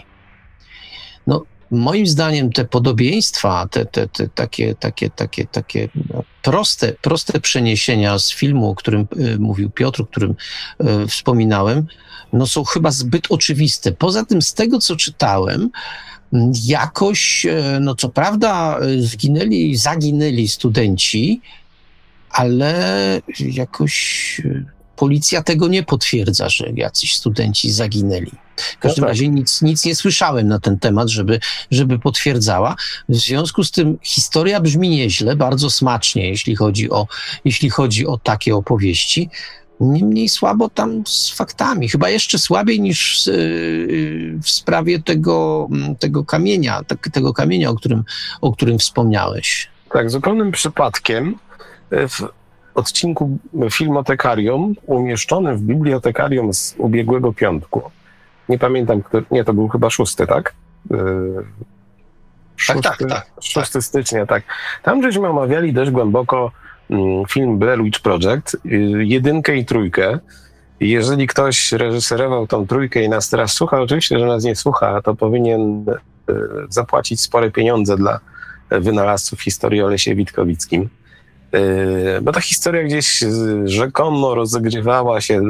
[1.27, 7.39] No, moim zdaniem te podobieństwa, te, te, te takie, takie, takie, takie no, proste, proste
[7.39, 10.35] przeniesienia z filmu, o którym y, mówił Piotr, o którym
[11.03, 11.87] y, wspominałem,
[12.33, 13.91] no są chyba zbyt oczywiste.
[13.91, 15.69] Poza tym, z tego co czytałem,
[16.63, 21.41] jakoś, y, no co prawda, zginęli, zaginęli studenci,
[22.29, 24.41] ale jakoś
[24.95, 28.31] policja tego nie potwierdza, że jacyś studenci zaginęli.
[28.55, 29.09] W każdym no tak.
[29.09, 31.39] razie nic, nic nie słyszałem na ten temat, żeby,
[31.71, 32.75] żeby potwierdzała.
[33.09, 37.07] W związku z tym historia brzmi nieźle, bardzo smacznie, jeśli chodzi o,
[37.45, 39.29] jeśli chodzi o takie opowieści.
[39.81, 41.89] Niemniej słabo tam z faktami.
[41.89, 43.29] Chyba jeszcze słabiej niż
[44.43, 48.03] w sprawie tego, tego kamienia, tak, tego kamienia, o którym,
[48.41, 49.69] o którym wspomniałeś.
[49.93, 51.35] Tak, zupełnym przypadkiem
[51.91, 52.27] w
[52.75, 53.37] odcinku
[53.71, 57.81] Filmotekarium umieszczonym w bibliotekarium z ubiegłego piątku.
[58.49, 60.53] Nie pamiętam, który, nie, to był chyba szósty, tak?
[62.55, 63.25] Szósty, tak, tak, tak.
[63.41, 63.83] 6 tak.
[63.83, 64.43] stycznia, tak.
[64.83, 66.60] Tam żeśmy omawiali dość głęboko mm,
[67.29, 68.69] film Blair Witch Project, y,
[69.05, 70.19] jedynkę i trójkę.
[70.79, 75.15] Jeżeli ktoś reżyserował tą trójkę i nas teraz słucha, oczywiście, że nas nie słucha, to
[75.15, 76.33] powinien y,
[76.69, 78.19] zapłacić spore pieniądze dla
[78.69, 80.89] wynalazców historii o Lesie Witkowickim.
[81.55, 83.23] Y, bo ta historia gdzieś
[83.65, 85.41] rzekomo rozegrywała się,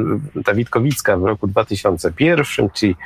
[0.44, 2.96] ta Witkowicka w roku 2001, czyli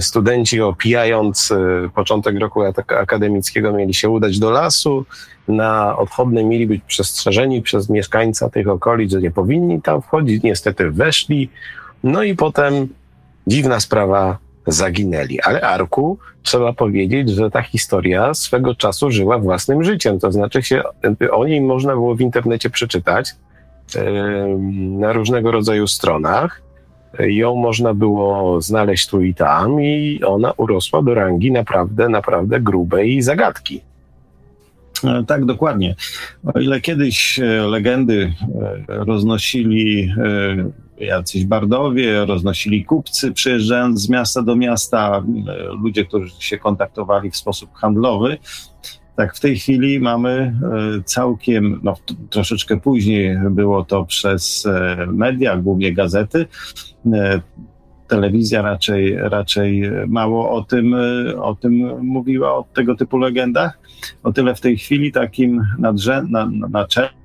[0.00, 1.52] studenci opijając
[1.94, 5.04] początek roku akademickiego mieli się udać do lasu,
[5.48, 10.90] na odchodne mieli być przestrzeżeni przez mieszkańca tych okolic, że nie powinni tam wchodzić, niestety
[10.90, 11.48] weszli,
[12.04, 12.88] no i potem
[13.46, 15.40] dziwna sprawa, zaginęli.
[15.40, 20.18] Ale Arku, trzeba powiedzieć, że ta historia swego czasu żyła własnym życiem.
[20.18, 20.82] To znaczy się,
[21.30, 23.34] o niej można było w internecie przeczytać
[24.72, 26.62] na różnego rodzaju stronach.
[27.18, 33.22] Ją można było znaleźć tu i tam i ona urosła do rangi naprawdę, naprawdę grubej
[33.22, 33.80] zagadki.
[35.04, 35.94] E, tak, dokładnie.
[36.54, 38.32] O ile kiedyś e, legendy
[38.88, 40.14] e, roznosili
[40.98, 45.22] jacyś bardowie, roznosili kupcy, przyjeżdżając z miasta do miasta,
[45.82, 48.38] ludzie, którzy się kontaktowali w sposób handlowy,
[49.16, 50.54] tak w tej chwili mamy
[51.04, 51.94] całkiem, no
[52.30, 54.68] troszeczkę później było to przez
[55.06, 56.46] media, głównie gazety,
[58.08, 60.94] telewizja raczej, raczej mało o tym,
[61.38, 61.72] o tym
[62.06, 63.78] mówiła, o tego typu legendach.
[64.22, 67.21] O tyle w tej chwili takim nadrze, na, naczelnym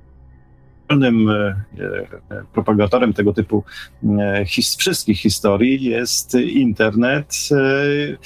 [0.90, 1.54] e,
[2.52, 3.64] propagatorem tego typu
[4.18, 7.34] e, his, wszystkich historii jest internet.
[7.52, 8.18] E,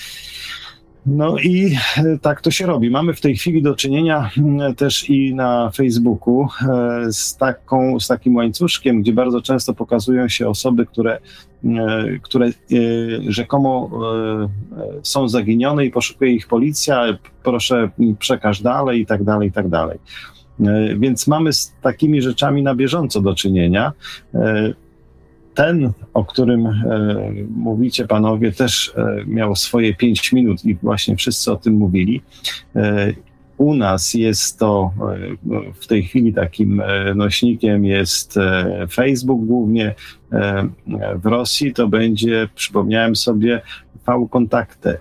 [1.07, 2.91] no i e, tak to się robi.
[2.91, 4.31] Mamy w tej chwili do czynienia
[4.77, 10.49] też i na Facebooku e, z, taką, z takim łańcuszkiem, gdzie bardzo często pokazują się
[10.49, 11.19] osoby, które,
[11.65, 12.51] e, które
[13.29, 13.91] rzekomo
[15.03, 19.99] są zaginione i poszukuje ich policja, proszę przekaż dalej i tak dalej, i tak dalej.
[20.99, 23.93] Więc mamy z takimi rzeczami na bieżąco do czynienia
[25.55, 26.83] ten, o którym e,
[27.57, 32.23] mówicie panowie, też e, miał swoje pięć minut i właśnie wszyscy o tym mówili.
[32.77, 33.13] E,
[33.57, 34.91] u nas jest to
[35.75, 36.83] w tej chwili takim
[37.15, 38.39] nośnikiem jest
[38.93, 39.95] Facebook głównie.
[41.15, 43.61] W Rosji to będzie, przypomniałem sobie,
[44.07, 44.99] V-Kontakte.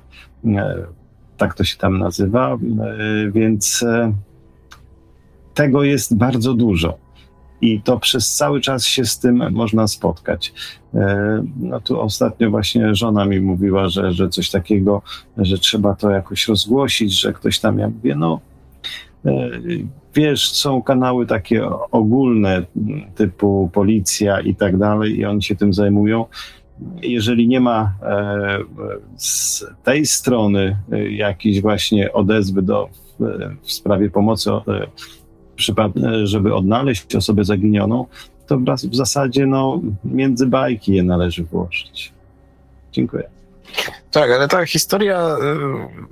[1.38, 2.58] Tak to się tam nazywa,
[3.32, 3.86] więc
[5.54, 6.98] tego jest bardzo dużo
[7.62, 10.54] i to przez cały czas się z tym można spotkać.
[10.94, 15.02] E, no tu ostatnio właśnie żona mi mówiła, że, że coś takiego,
[15.38, 18.40] że trzeba to jakoś rozgłosić, że ktoś tam, ja mówię, no
[19.26, 19.50] e,
[20.16, 22.66] wiesz, są kanały takie ogólne
[23.16, 26.26] typu policja i tak dalej i oni się tym zajmują.
[27.02, 28.58] Jeżeli nie ma e,
[29.18, 30.78] z tej strony
[31.10, 32.90] jakiejś właśnie odezwy do,
[33.62, 34.52] w sprawie pomocy
[36.24, 38.06] żeby odnaleźć osobę zaginioną,
[38.48, 38.58] to
[38.90, 42.14] w zasadzie no, między bajki je należy włożyć.
[42.92, 43.24] Dziękuję.
[44.12, 45.36] Tak, ale ta historia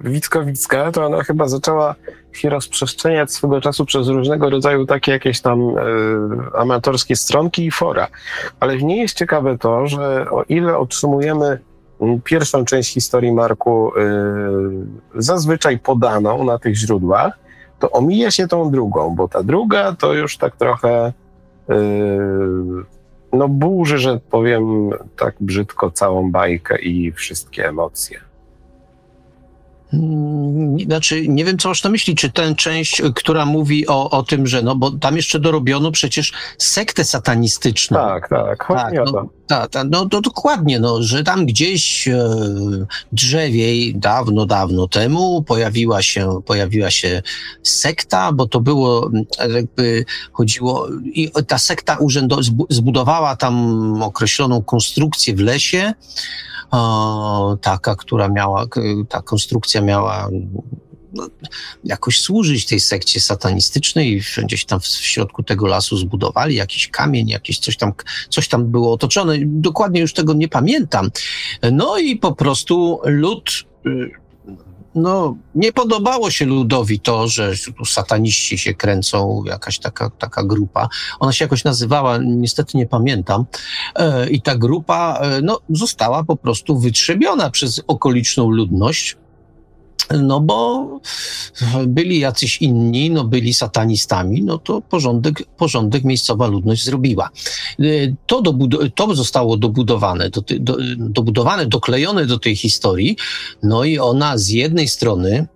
[0.04, 1.96] y, Witkowicka, to ona chyba zaczęła
[2.32, 5.82] się rozprzestrzeniać swego czasu przez różnego rodzaju takie jakieś tam y,
[6.58, 8.08] amatorskie stronki i fora.
[8.60, 11.60] Ale w niej jest ciekawe to, że o ile otrzymujemy
[12.02, 14.02] mm, pierwszą część historii Marku y,
[15.16, 17.40] zazwyczaj podaną na tych źródłach,
[17.80, 21.14] to omija się tą drugą, bo ta druga to już tak trochę
[21.70, 21.76] yy,
[23.34, 28.29] no burzy, że powiem tak brzydko, całą bajkę i wszystkie emocje.
[30.86, 34.48] Znaczy, nie wiem, co masz na myśli, czy ten część, która mówi o, o tym,
[34.48, 37.98] że no, bo tam jeszcze dorobiono przecież sektę satanistyczną.
[37.98, 42.30] Tak, tak, tak, no, tak, tak, no to dokładnie, no, że tam gdzieś e,
[43.12, 47.22] drzewiej dawno, dawno temu pojawiła się, pojawiła się
[47.64, 49.12] sekta, bo to było,
[49.54, 52.40] jakby chodziło, i ta sekta urzędo,
[52.70, 55.94] zbudowała tam określoną konstrukcję w lesie,
[57.62, 58.66] taka, która miała,
[59.10, 60.30] ta konstrukcja miała
[61.14, 61.28] no,
[61.84, 67.28] jakoś służyć tej sekcie satanistycznej gdzieś tam w, w środku tego lasu zbudowali jakiś kamień,
[67.28, 67.94] jakieś coś tam,
[68.30, 69.36] coś tam było otoczone.
[69.46, 71.10] Dokładnie już tego nie pamiętam.
[71.72, 73.52] No i po prostu lud
[73.86, 74.12] y,
[75.00, 80.90] no, nie podobało się ludowi to, że tu sataniści się kręcą, jakaś taka, taka grupa.
[81.20, 83.46] Ona się jakoś nazywała, niestety nie pamiętam.
[83.96, 89.18] E, I ta grupa e, no, została po prostu wytrzebiona przez okoliczną ludność.
[90.22, 90.88] No bo
[91.88, 97.30] byli jacyś inni, no byli satanistami, no to porządek, porządek miejscowa ludność zrobiła.
[97.80, 103.18] Y, to, dobud- to zostało dobudowane, do, do, dobudowane, doklejone do tej historii,
[103.64, 105.48] no i ona z jednej strony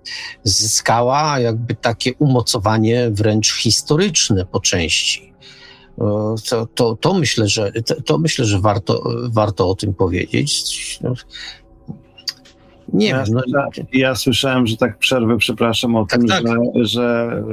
[0.44, 5.34] zyskała jakby takie umocowanie wręcz historyczne po części.
[6.50, 7.72] To, to, to, myślę, że,
[8.06, 11.00] to, myślę, że warto, warto o tym powiedzieć.
[12.94, 13.42] Nie ja, wiem.
[13.48, 16.44] No, ja słyszałem, że tak przerwę, przepraszam o tak, tym, tak.
[16.48, 17.44] Że, że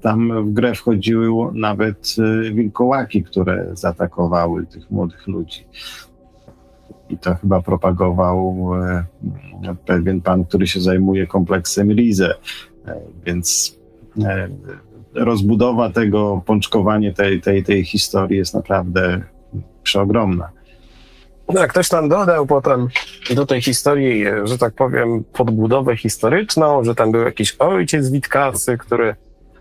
[0.00, 5.64] tam w grę wchodziły nawet y, wilkołaki, które zaatakowały tych młodych ludzi.
[7.08, 12.34] I to chyba propagował y, pewien pan, który się zajmuje kompleksem Rize.
[12.86, 13.78] E, więc
[14.24, 14.48] e,
[15.14, 19.22] rozbudowa tego, pączkowanie tej, tej, tej historii jest naprawdę
[19.82, 20.55] przeogromna.
[21.54, 22.88] No, ktoś tam dodał potem
[23.34, 29.14] do tej historii, że tak powiem, podbudowę historyczną, że tam był jakiś ojciec Witkacy, który.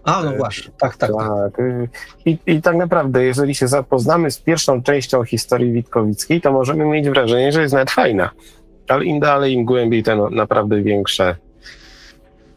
[0.03, 1.11] A, no właśnie, tak, tak.
[1.17, 1.27] tak.
[1.57, 1.65] tak.
[2.25, 7.09] I, I tak naprawdę, jeżeli się zapoznamy z pierwszą częścią historii Witkowickiej, to możemy mieć
[7.09, 8.29] wrażenie, że jest nawet fajna.
[8.87, 11.35] Ale im dalej, im głębiej, to naprawdę większe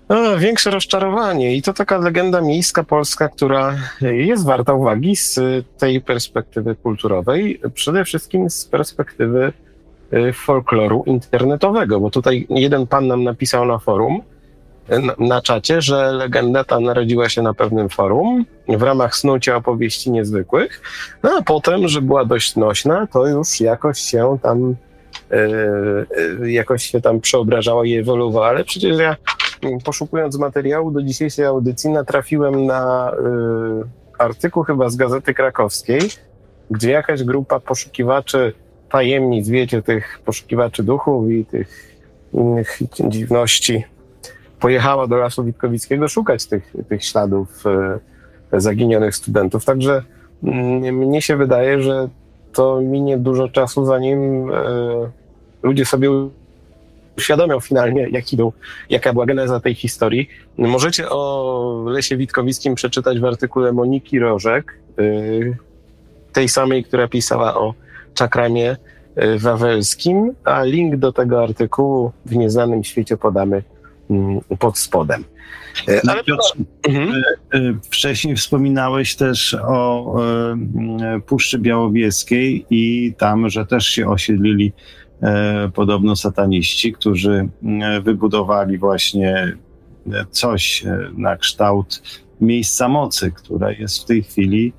[0.09, 1.57] no, większe rozczarowanie.
[1.57, 5.41] I to taka legenda miejska polska, która jest warta uwagi z
[5.79, 9.53] tej perspektywy kulturowej, przede wszystkim z perspektywy
[10.13, 14.23] y, folkloru internetowego, bo tutaj jeden pan nam napisał na forum,
[15.19, 20.83] na, czacie, że legenda ta narodziła się na pewnym forum w ramach snucia opowieści niezwykłych,
[21.23, 24.77] no a potem, że była dość nośna, to już jakoś się tam
[26.41, 29.17] yy, jakoś się tam przeobrażała i ewoluowała, ale przecież ja
[29.85, 36.01] poszukując materiału do dzisiejszej audycji, natrafiłem na y, artykuł chyba z Gazety Krakowskiej,
[36.71, 38.53] gdzie jakaś grupa poszukiwaczy
[38.91, 41.97] tajemnic, wiecie, tych poszukiwaczy duchów i tych
[42.33, 42.79] innych
[43.09, 43.85] dziwności,
[44.61, 47.65] pojechała do Lasu Witkowickiego szukać tych, tych śladów
[48.53, 49.65] y, zaginionych studentów.
[49.65, 50.03] Także
[50.45, 52.09] y, mnie się wydaje, że
[52.53, 54.55] to minie dużo czasu, zanim y,
[55.63, 56.11] ludzie sobie
[57.19, 58.53] uświadomią finalnie, jaki był,
[58.91, 60.29] jaka była geneza tej historii.
[60.59, 65.57] Możecie o Lesie Witkowickim przeczytać w artykule Moniki Rożek, y,
[66.33, 67.75] tej samej, która pisała o
[68.15, 68.77] czakramie
[69.17, 73.63] y, wawelskim, a link do tego artykułu w Nieznanym Świecie podamy
[74.11, 75.25] mm, pod spodem.
[75.89, 76.53] Y, ale Piotr,
[76.89, 77.23] mhm.
[77.91, 80.15] wcześniej wspominałeś też o
[81.27, 84.73] Puszczy Białowieskiej i tam, że też się osiedlili
[85.75, 87.49] podobno sataniści, którzy
[87.83, 89.57] e, wybudowali właśnie
[90.13, 90.85] e, coś
[91.17, 92.03] na kształt
[92.41, 94.73] miejsca mocy, które jest w tej chwili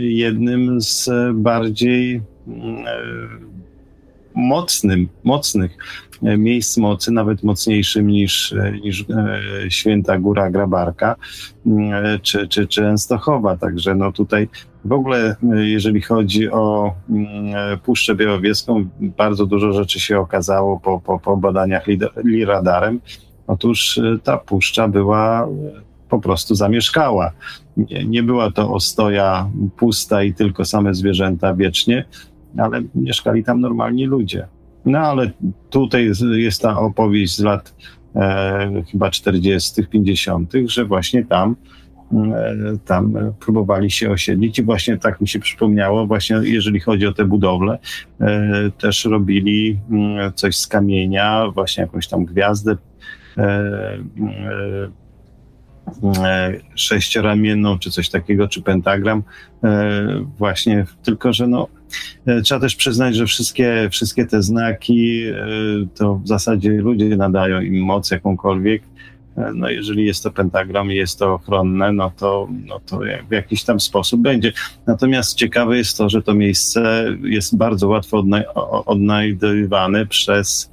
[0.00, 2.22] jednym z bardziej
[4.34, 5.76] mocnym, mocnych
[6.22, 9.04] miejsc mocy, nawet mocniejszym niż, niż
[9.68, 11.16] Święta Góra Grabarka
[12.22, 13.56] czy, czy, czy Częstochowa.
[13.56, 14.48] Także no tutaj
[14.84, 21.00] w ogóle, e, jeżeli chodzi o mm, Puszczę Białowieską, bardzo dużo rzeczy się okazało po,
[21.00, 21.86] po, po badaniach
[22.24, 23.00] liradarem.
[23.46, 25.48] Otóż e, ta puszcza była e,
[26.08, 27.32] po prostu zamieszkała.
[27.76, 32.04] Nie, nie była to ostoja pusta i tylko same zwierzęta wiecznie,
[32.58, 34.46] ale mieszkali tam normalni ludzie.
[34.84, 35.30] No ale
[35.70, 37.74] tutaj jest ta opowieść z lat
[38.16, 41.79] e, chyba 40., 50., że właśnie tam E,
[42.84, 47.24] tam próbowali się osiedlić i właśnie tak mi się przypomniało, właśnie jeżeli chodzi o te
[47.24, 47.78] budowle,
[48.20, 52.76] e, też robili mm, coś z kamienia, właśnie jakąś tam gwiazdę
[53.38, 53.98] e,
[56.74, 59.22] sześcioramienną, czy coś takiego, czy pentagram,
[60.38, 61.68] właśnie, tylko że no,
[62.44, 65.24] trzeba też przyznać, że wszystkie, wszystkie te znaki
[65.94, 68.82] to w zasadzie ludzie nadają im moc jakąkolwiek,
[69.54, 73.64] no jeżeli jest to pentagram i jest to ochronne, no to, no to w jakiś
[73.64, 74.52] tam sposób będzie.
[74.86, 78.24] Natomiast ciekawe jest to, że to miejsce jest bardzo łatwo
[78.86, 80.72] odnajdywane przez,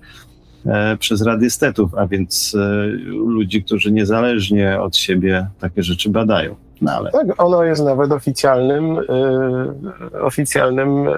[0.65, 6.66] e, przez radiestetów, a więc e, ludzi, którzy niezależnie od siebie takie rzeczy badają.
[6.81, 7.11] No ale...
[7.11, 11.13] Tak, ono jest nawet oficjalnym, y, oficjalnym y,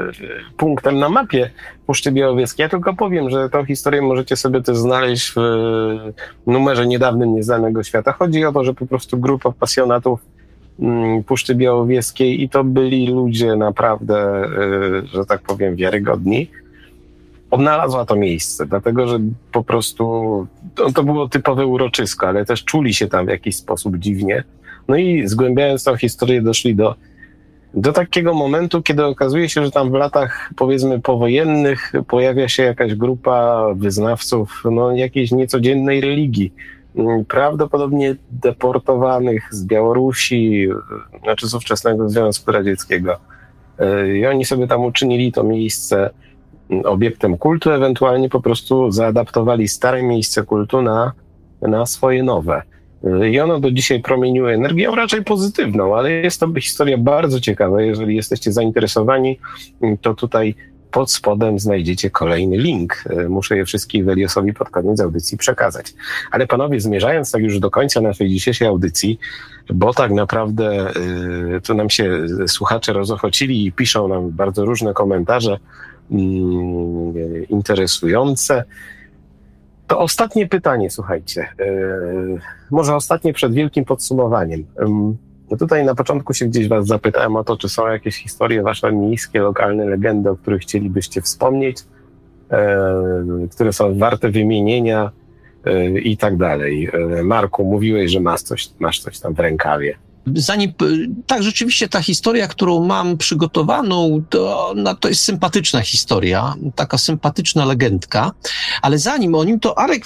[0.57, 1.49] punktem na mapie
[1.87, 2.63] Puszczy Białowieskiej.
[2.63, 7.83] Ja tylko powiem, że tą historię możecie sobie też znaleźć w y, numerze niedawnym Nieznanego
[7.83, 8.11] Świata.
[8.11, 10.19] Chodzi o to, że po prostu grupa pasjonatów
[10.79, 14.43] y, Puszczy Białowieskiej i to byli ludzie naprawdę,
[15.03, 16.49] y, że tak powiem, wiarygodni.
[17.51, 19.19] odnalazła to miejsce, dlatego że
[19.51, 20.03] po prostu
[20.75, 24.43] to, to było typowe uroczysko, ale też czuli się tam w jakiś sposób dziwnie.
[24.89, 26.95] No i zgłębiając tą historię, doszli do,
[27.73, 32.95] do takiego momentu, kiedy okazuje się, że tam w latach powiedzmy powojennych pojawia się jakaś
[32.95, 36.53] grupa wyznawców no, jakiejś niecodziennej religii.
[37.27, 40.69] Prawdopodobnie deportowanych z Białorusi,
[41.23, 43.17] znaczy z ówczesnego Związku Radzieckiego.
[44.15, 46.09] I oni sobie tam uczynili to miejsce
[46.83, 51.11] obiektem kultu, ewentualnie po prostu zaadaptowali stare miejsce kultu na,
[51.61, 52.61] na swoje nowe.
[53.31, 57.81] I ono do dzisiaj promieniuje energią raczej pozytywną, ale jest to historia bardzo ciekawa.
[57.81, 59.39] Jeżeli jesteście zainteresowani,
[60.01, 60.55] to tutaj
[60.91, 63.03] pod spodem znajdziecie kolejny link.
[63.29, 65.93] Muszę je wszystkich Weliosowi pod koniec audycji przekazać.
[66.31, 69.19] Ale panowie, zmierzając tak już do końca naszej dzisiejszej audycji,
[69.73, 70.91] bo tak naprawdę
[71.57, 75.59] y, tu nam się słuchacze rozochocili i piszą nam bardzo różne komentarze
[76.11, 78.63] mm, interesujące.
[79.89, 81.47] To ostatnie pytanie, słuchajcie.
[81.59, 82.39] Y,
[82.71, 84.65] może ostatnie przed wielkim podsumowaniem.
[85.51, 88.91] No tutaj na początku się gdzieś was zapytałem o to, czy są jakieś historie wasze
[88.91, 91.77] miejskie, lokalne legendy, o których chcielibyście wspomnieć,
[92.51, 92.77] e,
[93.51, 95.11] które są warte wymienienia
[95.65, 96.89] e, i tak dalej.
[96.93, 99.95] E, Marku, mówiłeś, że masz coś, masz coś tam w rękawie
[100.35, 100.73] zanim,
[101.27, 107.65] tak, rzeczywiście ta historia, którą mam przygotowaną, to, no, to jest sympatyczna historia, taka sympatyczna
[107.65, 108.31] legendka,
[108.81, 110.03] ale zanim o nim, to Arek,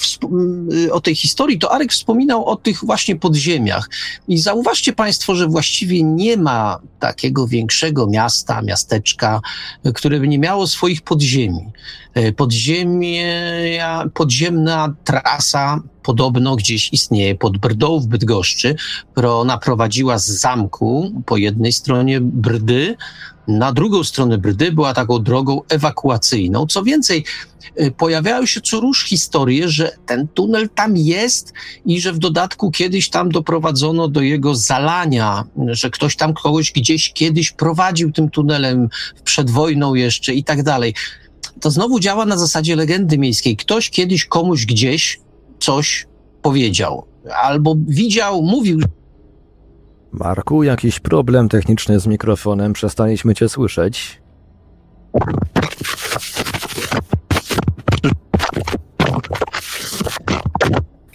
[0.92, 3.90] o tej historii, to Arek wspominał o tych właśnie podziemiach.
[4.28, 9.42] I zauważcie Państwo, że właściwie nie ma takiego większego miasta, miasteczka,
[9.94, 11.72] które by nie miało swoich podziemi.
[12.14, 13.34] E, podziemie,
[14.14, 18.76] podziemna trasa podobno gdzieś istnieje pod Brdą w Bydgoszczy,
[19.12, 22.96] która prowadziła z zamku po jednej stronie Brdy,
[23.48, 26.68] na drugą stronę Brdy była taką drogą ewakuacyjną.
[26.68, 27.26] Co więcej,
[27.82, 31.54] y, pojawiają się co róż historie, że ten tunel tam jest
[31.86, 37.14] i że w dodatku kiedyś tam doprowadzono do jego zalania, że ktoś tam kogoś gdzieś
[37.14, 38.90] kiedyś prowadził tym tunelem
[39.24, 40.94] przed wojną jeszcze i tak dalej.
[41.62, 43.58] To znowu działa na zasadzie legendy miejskiej.
[43.58, 45.20] Ktoś kiedyś komuś gdzieś
[45.60, 46.08] coś
[46.42, 47.06] powiedział,
[47.44, 48.80] albo widział, mówił.
[50.12, 54.22] Marku, jakiś problem techniczny z mikrofonem, przestaliśmy cię słyszeć.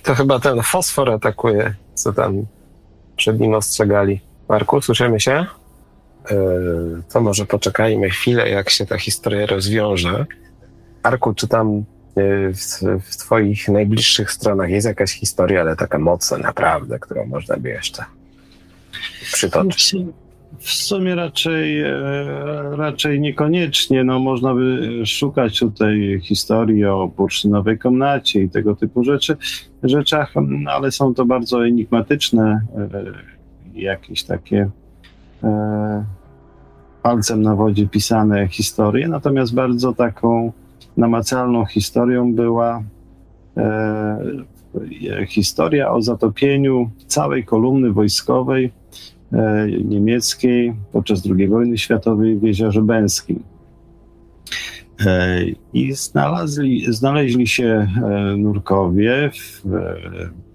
[0.02, 2.46] To chyba ten fosfor atakuje, co tam
[3.16, 4.20] przed nim ostrzegali.
[4.48, 5.46] Marku, słyszymy się?
[6.30, 10.26] Yy, to może poczekajmy chwilę, jak się ta historia rozwiąże.
[11.02, 11.84] Arku, czy tam
[12.18, 17.56] Y, w, w Twoich najbliższych stronach jest jakaś historia, ale taka mocna naprawdę, którą można
[17.56, 18.04] by jeszcze
[19.32, 19.96] przytoczyć?
[20.58, 21.92] W sumie raczej, e,
[22.76, 24.04] raczej niekoniecznie.
[24.04, 29.36] No, można by szukać tutaj historii o bursztynowej komnacie i tego typu rzeczy,
[29.82, 30.34] rzeczach,
[30.66, 32.88] ale są to bardzo enigmatyczne, e,
[33.74, 34.70] jakieś takie
[35.44, 36.04] e,
[37.02, 40.52] palcem na wodzie pisane historie, natomiast bardzo taką
[40.96, 42.82] namacalną historią była
[43.56, 48.72] e, historia o zatopieniu całej kolumny wojskowej
[49.32, 53.42] e, niemieckiej podczas II wojny światowej w Jeziorze Bęskim.
[55.06, 55.40] E,
[55.72, 60.48] I znalazli, znaleźli się e, nurkowie, w, e,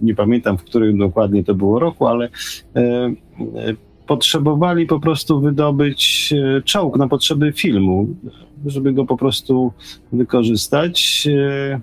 [0.00, 2.28] nie pamiętam w którym dokładnie to było roku, ale
[2.76, 3.12] e,
[4.08, 8.08] potrzebowali po prostu wydobyć czołg na potrzeby filmu
[8.66, 9.72] żeby go po prostu
[10.12, 11.28] wykorzystać.
[11.30, 11.80] E,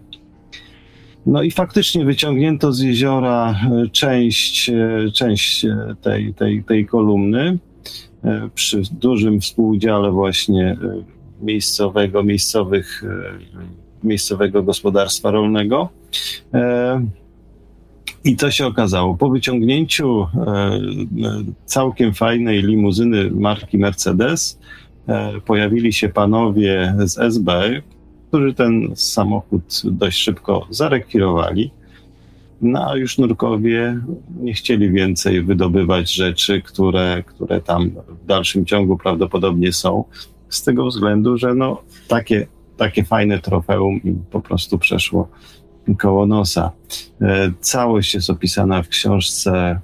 [1.26, 5.65] no i faktycznie wyciągnięto z jeziora e, część, e, część
[6.02, 7.57] tej, tej, tej kolumny
[8.56, 10.77] przy dużym współudziale właśnie
[11.41, 13.03] miejscowego, miejscowych,
[14.03, 15.89] miejscowego gospodarstwa rolnego.
[18.25, 19.17] I to się okazało.
[19.17, 20.27] Po wyciągnięciu
[21.65, 24.59] całkiem fajnej limuzyny marki Mercedes,
[25.07, 27.81] E, pojawili się panowie z SB,
[28.27, 31.71] którzy ten samochód dość szybko zarekwirowali.
[32.61, 33.99] No a już nurkowie
[34.39, 37.91] nie chcieli więcej wydobywać rzeczy, które, które tam
[38.23, 40.03] w dalszym ciągu prawdopodobnie są,
[40.49, 42.47] z tego względu, że no, takie,
[42.77, 45.27] takie fajne trofeum im po prostu przeszło
[45.99, 46.72] koło nosa.
[47.22, 49.80] E, całość jest opisana w książce e,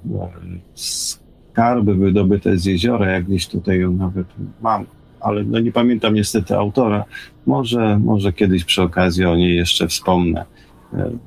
[0.74, 4.26] Skarby wydobyte z jeziora, jak gdzieś tutaj ją nawet
[4.62, 4.86] mam
[5.22, 7.04] ale no nie pamiętam niestety autora.
[7.46, 10.44] Może, może kiedyś przy okazji o niej jeszcze wspomnę.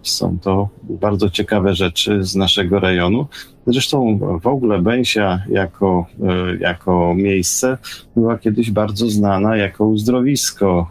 [0.04, 3.28] Są to bardzo ciekawe rzeczy z naszego rejonu.
[3.68, 6.06] Zresztą w ogóle Bęsia jako,
[6.60, 7.78] jako miejsce
[8.16, 10.88] była kiedyś bardzo znana jako uzdrowisko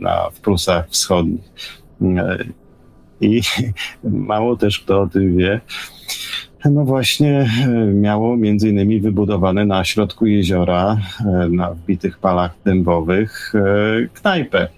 [0.00, 1.52] na, w Prusach Wschodnich.
[3.20, 3.40] I
[4.04, 5.60] mało też kto o tym wie.
[6.64, 7.50] No właśnie
[7.94, 10.96] miało między innymi wybudowane na środku jeziora,
[11.50, 13.52] na wbitych palach dębowych,
[14.12, 14.68] knajpę.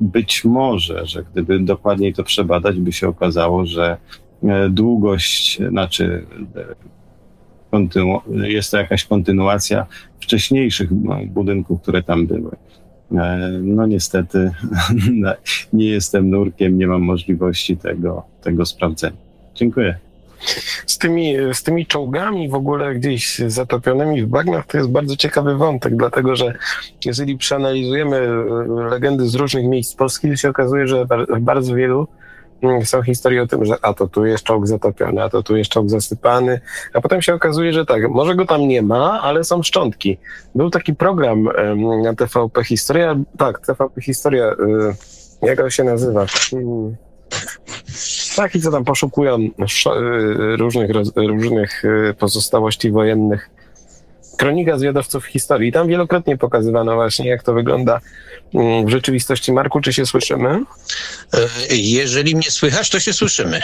[0.00, 3.96] Być może, że gdyby dokładniej to przebadać, by się okazało, że
[4.70, 6.26] długość, znaczy
[8.30, 9.86] jest to jakaś kontynuacja
[10.20, 10.94] wcześniejszych
[11.26, 12.56] budynków, które tam były.
[13.18, 14.50] E, no niestety
[15.72, 19.16] nie jestem nurkiem, nie mam możliwości tego, tego sprawdzenia.
[19.54, 19.96] Dziękuję.
[20.86, 25.56] Z tymi, z tymi czołgami w ogóle gdzieś zatopionymi w bagnach to jest bardzo ciekawy
[25.56, 26.54] wątek, dlatego że
[27.04, 32.08] jeżeli przeanalizujemy e, legendy z różnych miejsc Polski, to się okazuje, że w bardzo wielu
[32.84, 35.70] są historie o tym, że a to tu jest czołg zatopiony, a to tu jest
[35.70, 36.60] czołg zasypany,
[36.94, 40.18] a potem się okazuje, że tak, może go tam nie ma, ale są szczątki.
[40.54, 41.48] Był taki program
[42.02, 46.26] na TVP Historia, tak, TVP Historia, y, jak on się nazywa?
[46.50, 46.96] Hmm.
[48.36, 49.50] Taki, co tam poszukują y,
[50.56, 53.50] różnych, różnych y, pozostałości wojennych
[54.36, 55.72] kronika zwiadowców historii.
[55.72, 58.00] Tam wielokrotnie pokazywano właśnie, jak to wygląda
[58.54, 59.52] mm, w rzeczywistości.
[59.52, 60.48] Marku, czy się słyszymy?
[60.50, 63.60] E, jeżeli mnie słychać, to się słyszymy.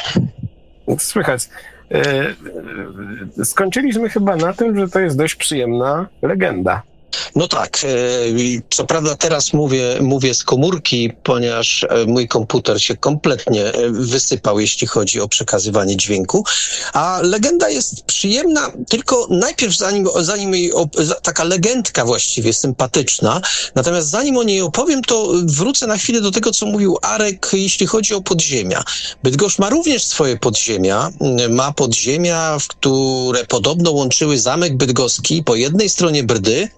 [0.99, 1.49] Słychać.
[1.91, 2.01] E,
[3.41, 6.83] e, skończyliśmy chyba na tym, że to jest dość przyjemna legenda.
[7.37, 7.89] No tak, e,
[8.71, 14.61] co prawda teraz mówię, mówię z komórki, ponieważ e, mój komputer się kompletnie e, wysypał,
[14.61, 16.45] jeśli chodzi o przekazywanie dźwięku,
[16.93, 20.73] a legenda jest przyjemna, tylko najpierw zanim, zanim jej,
[21.23, 23.41] taka legendka właściwie sympatyczna,
[23.75, 27.87] natomiast zanim o niej opowiem, to wrócę na chwilę do tego, co mówił Arek, jeśli
[27.87, 28.85] chodzi o podziemia.
[29.23, 31.11] Bydgoszcz ma również swoje podziemia,
[31.49, 35.43] ma podziemia, w które podobno łączyły zamek bydgoski.
[35.45, 36.69] Po jednej stronie Brdy,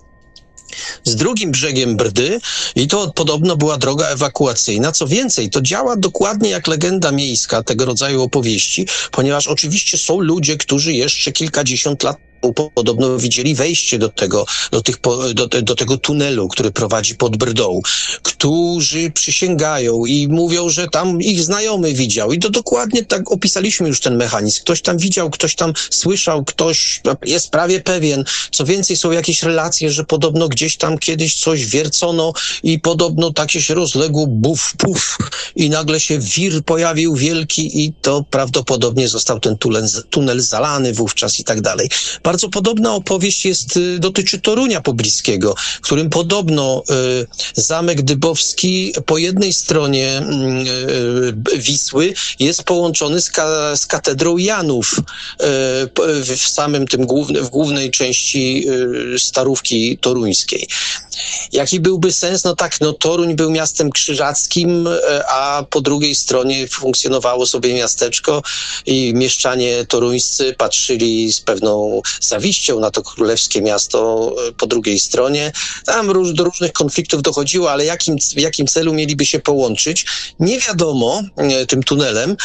[1.05, 2.41] z drugim brzegiem Brdy
[2.77, 4.93] i to podobno była droga ewakuacyjna.
[4.93, 10.57] Co więcej, to działa dokładnie jak legenda miejska tego rodzaju opowieści, ponieważ oczywiście są ludzie,
[10.57, 12.32] którzy jeszcze kilkadziesiąt lat
[12.75, 14.97] podobno widzieli wejście do tego, do, tych,
[15.35, 17.81] do, do tego tunelu, który prowadzi pod Brdą,
[18.23, 22.33] którzy przysięgają i mówią, że tam ich znajomy widział.
[22.33, 24.61] I to dokładnie tak opisaliśmy już ten mechanizm.
[24.61, 28.25] Ktoś tam widział, ktoś tam słyszał, ktoś jest prawie pewien.
[28.51, 33.63] Co więcej, są jakieś relacje, że podobno gdzieś tam kiedyś coś wiercono i podobno takie
[33.63, 35.19] się rozległo buf, puf
[35.57, 41.41] i nagle się wir pojawił wielki i to prawdopodobnie został ten tunel, tunel zalany wówczas
[41.41, 41.89] i tak dalej.
[42.33, 46.83] Bardzo podobna opowieść jest, y, dotyczy Torunia Pobliskiego, w którym podobno
[47.55, 50.67] y, zamek Dybowski po jednej stronie mm,
[51.55, 55.01] y, Wisły jest połączony z, ka, z katedrą Janów
[56.25, 57.07] w samym tym
[57.43, 58.67] w głównej części
[59.19, 60.69] Starówki Toruńskiej.
[61.53, 62.45] Jaki byłby sens?
[62.45, 64.89] No tak, no Toruń był miastem krzyżackim,
[65.29, 68.43] a po drugiej stronie funkcjonowało sobie miasteczko
[68.87, 75.53] i mieszczanie toruńscy patrzyli z pewną zawiścią na to królewskie miasto e, po drugiej stronie.
[75.85, 80.07] Tam do różnych konfliktów dochodziło, ale jakim, w jakim celu mieliby się połączyć?
[80.41, 82.37] Nie wiadomo e, tym tunelem,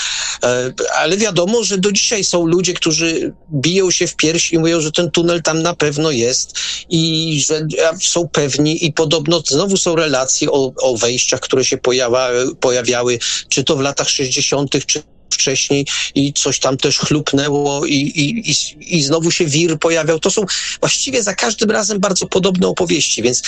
[0.43, 4.81] e, ale wiadomo, że do dzisiaj są ludzie, którzy biją się w pierś i mówią,
[4.81, 6.53] że ten tunel tam na pewno jest
[6.89, 7.67] i że
[8.01, 13.63] są pewni i podobno znowu są relacje o, o wejściach, które się pojawiały, pojawiały, czy
[13.63, 19.03] to w latach 60., czy wcześniej i coś tam też chlupnęło i, i, i, i
[19.03, 20.19] znowu się wir pojawiał.
[20.19, 20.45] To są
[20.79, 23.41] właściwie za każdym razem bardzo podobne opowieści, więc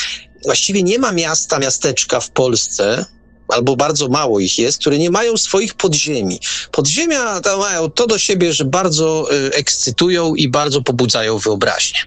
[0.43, 3.06] właściwie nie ma miasta, miasteczka w Polsce,
[3.49, 6.40] albo bardzo mało ich jest, które nie mają swoich podziemi.
[6.72, 11.99] Podziemia to mają to do siebie, że bardzo y, ekscytują i bardzo pobudzają wyobraźnię.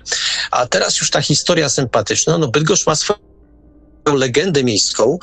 [0.51, 3.32] A teraz już ta historia sympatyczna, no Bydgoszcz ma swoje
[4.07, 5.19] legendę miejską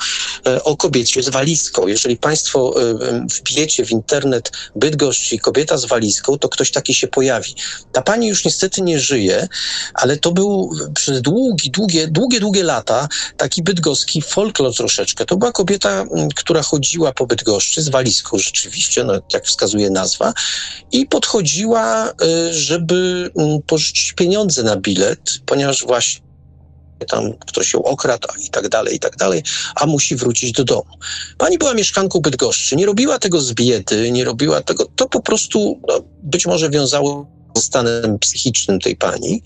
[0.46, 1.86] e, o kobiecie z walizką.
[1.86, 7.08] Jeżeli Państwo e, wbijecie w internet Bydgoszcz i kobieta z walizką, to ktoś taki się
[7.08, 7.54] pojawi.
[7.92, 9.48] Ta pani już niestety nie żyje,
[9.94, 15.24] ale to był przez długie, długie, długie, długie lata taki bydgoski folklor troszeczkę.
[15.24, 16.04] To była kobieta,
[16.36, 20.32] która chodziła po Bydgoszczy z walizką rzeczywiście, no, jak wskazuje nazwa,
[20.92, 23.30] i podchodziła, e, żeby
[23.66, 26.29] pożyczyć pieniądze na bilet, ponieważ właśnie
[27.06, 29.42] tam ktoś ją okradł i tak dalej, i tak dalej,
[29.76, 30.98] a musi wrócić do domu.
[31.38, 35.80] Pani była mieszkanką Bydgoszczy, nie robiła tego z biedy, nie robiła tego, to po prostu
[35.88, 37.26] no, być może wiązało
[37.58, 39.42] stanem psychicznym tej pani,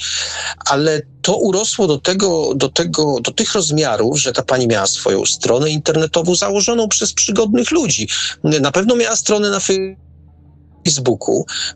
[0.66, 5.26] ale to urosło do tego, do tego, do tych rozmiarów, że ta pani miała swoją
[5.26, 8.08] stronę internetową założoną przez przygodnych ludzi.
[8.44, 10.03] Na pewno miała stronę na Facebooku,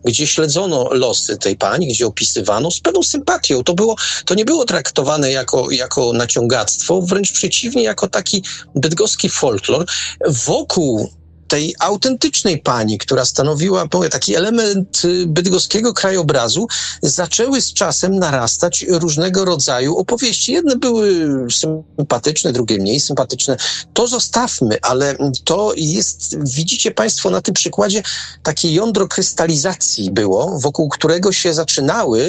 [0.05, 3.65] gdzie śledzono losy tej pani, gdzie opisywano z pewną sympatią.
[3.65, 8.43] To, było, to nie było traktowane jako, jako naciągactwo, wręcz przeciwnie, jako taki
[8.75, 9.87] bydgoski folklor.
[10.27, 11.11] Wokół
[11.49, 16.67] tej autentycznej pani, która stanowiła taki element y, bydgoskiego krajobrazu,
[17.03, 20.53] zaczęły z czasem narastać różnego rodzaju opowieści.
[20.53, 23.57] Jedne były sympatyczne, drugie mniej sympatyczne.
[23.93, 28.03] To zostawmy, ale to jest, widzicie Państwo na tym przykładzie,
[28.43, 32.21] takie jądro krystalizacji było, wokół którego się zaczynały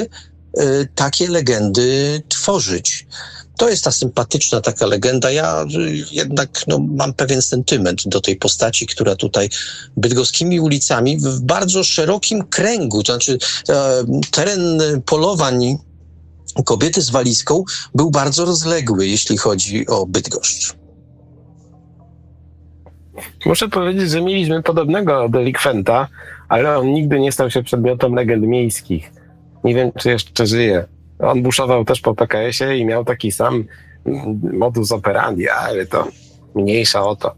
[0.60, 3.08] y, takie legendy tworzyć
[3.60, 5.32] to jest ta sympatyczna taka legenda.
[5.32, 9.50] Ja y, jednak no, mam pewien sentyment do tej postaci, która tutaj
[9.98, 13.38] bydgoskimi ulicami w bardzo szerokim kręgu, to znaczy
[13.70, 15.78] e, teren polowań
[16.66, 17.64] kobiety z walizką
[17.96, 20.74] był bardzo rozległy, jeśli chodzi o Bydgoszcz.
[23.46, 26.08] Muszę powiedzieć, że mieliśmy podobnego delikwenta,
[26.50, 29.12] ale on nigdy nie stał się przedmiotem legend miejskich.
[29.64, 30.99] Nie wiem, czy jeszcze żyje.
[31.20, 33.64] On buszował też po PKS-ie i miał taki sam
[34.54, 36.08] modus operandi, ale to
[36.56, 37.36] mniejsza o to.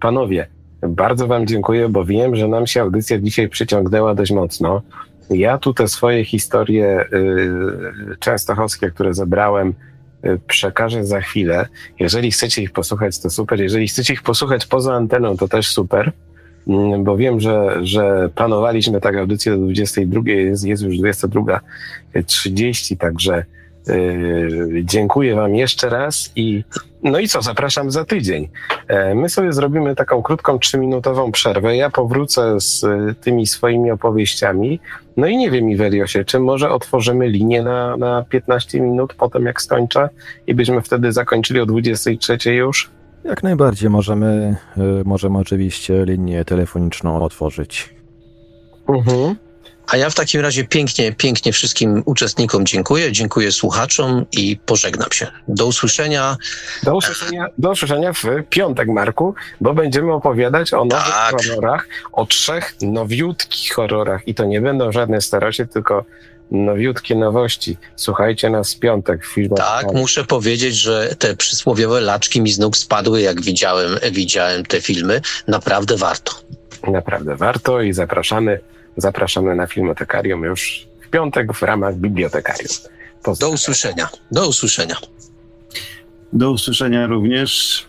[0.00, 0.46] Panowie,
[0.82, 4.82] bardzo Wam dziękuję, bo wiem, że nam się audycja dzisiaj przyciągnęła dość mocno.
[5.30, 9.74] Ja tu te swoje historie y, częstochowskie, które zebrałem,
[10.24, 11.66] y, przekażę za chwilę.
[11.98, 13.60] Jeżeli chcecie ich posłuchać, to super.
[13.60, 16.12] Jeżeli chcecie ich posłuchać poza anteną, to też super.
[16.68, 23.44] Mm, bo wiem, że, że planowaliśmy tak audycję do 22, jest, jest już 22.30, także
[23.86, 26.64] yy, dziękuję Wam jeszcze raz i
[27.02, 28.48] no i co, zapraszam za tydzień.
[28.88, 31.76] E, my sobie zrobimy taką krótką, trzyminutową przerwę.
[31.76, 34.80] Ja powrócę z y, tymi swoimi opowieściami.
[35.16, 39.62] No i nie wiem, Iweliosie, czy może otworzymy linię na, na 15 minut potem, jak
[39.62, 40.08] skończę
[40.46, 42.90] i byśmy wtedy zakończyli o 23 już?
[43.24, 47.94] Jak najbardziej możemy, y, możemy oczywiście linię telefoniczną otworzyć.
[48.88, 49.36] Mhm.
[49.92, 55.26] A ja w takim razie pięknie, pięknie wszystkim uczestnikom dziękuję, dziękuję słuchaczom i pożegnam się.
[55.48, 56.36] Do usłyszenia.
[56.82, 61.30] Do usłyszenia, do usłyszenia w piątek, Marku, bo będziemy opowiadać o nowych tak.
[61.30, 66.04] horrorach, o trzech nowiutkich horrorach i to nie będą żadne starocie, tylko
[66.50, 67.76] nowiutkie nowości.
[67.96, 69.56] Słuchajcie nas w piątek w filmie.
[69.56, 74.80] Tak, muszę powiedzieć, że te przysłowiowe laczki mi z nóg spadły, jak widziałem, widziałem te
[74.80, 75.20] filmy.
[75.48, 76.32] Naprawdę warto.
[76.88, 78.60] Naprawdę warto i zapraszamy,
[78.96, 82.68] zapraszamy na Filmotekarium już w piątek w ramach Bibliotekarium.
[83.40, 84.08] Do usłyszenia.
[84.30, 84.96] Do usłyszenia.
[86.32, 87.84] Do usłyszenia również.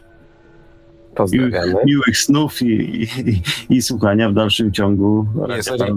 [1.15, 1.75] Pozdrawiamy.
[1.85, 5.25] Miłych snów i, i, i, słuchania w dalszym ciągu.
[5.47, 5.93] Jeżeli,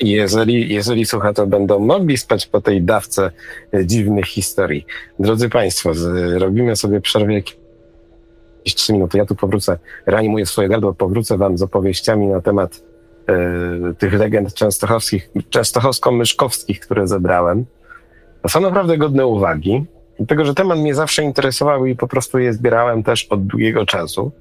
[0.00, 3.30] jeżeli, jeżeli słuchacze będą mogli spać po tej dawce
[3.74, 4.86] e, dziwnych historii.
[5.18, 5.92] Drodzy Państwo,
[6.38, 9.18] robimy sobie przerwę jakieś 3 minuty.
[9.18, 12.82] Ja tu powrócę, reanimuję swoje gardło, powrócę Wam z opowieściami na temat
[13.28, 17.64] e, tych legend częstochowskich, częstochowsko-myszkowskich, które zebrałem.
[18.42, 19.84] To są naprawdę godne uwagi.
[20.18, 24.32] Dlatego, że temat mnie zawsze interesował i po prostu je zbierałem też od długiego czasu.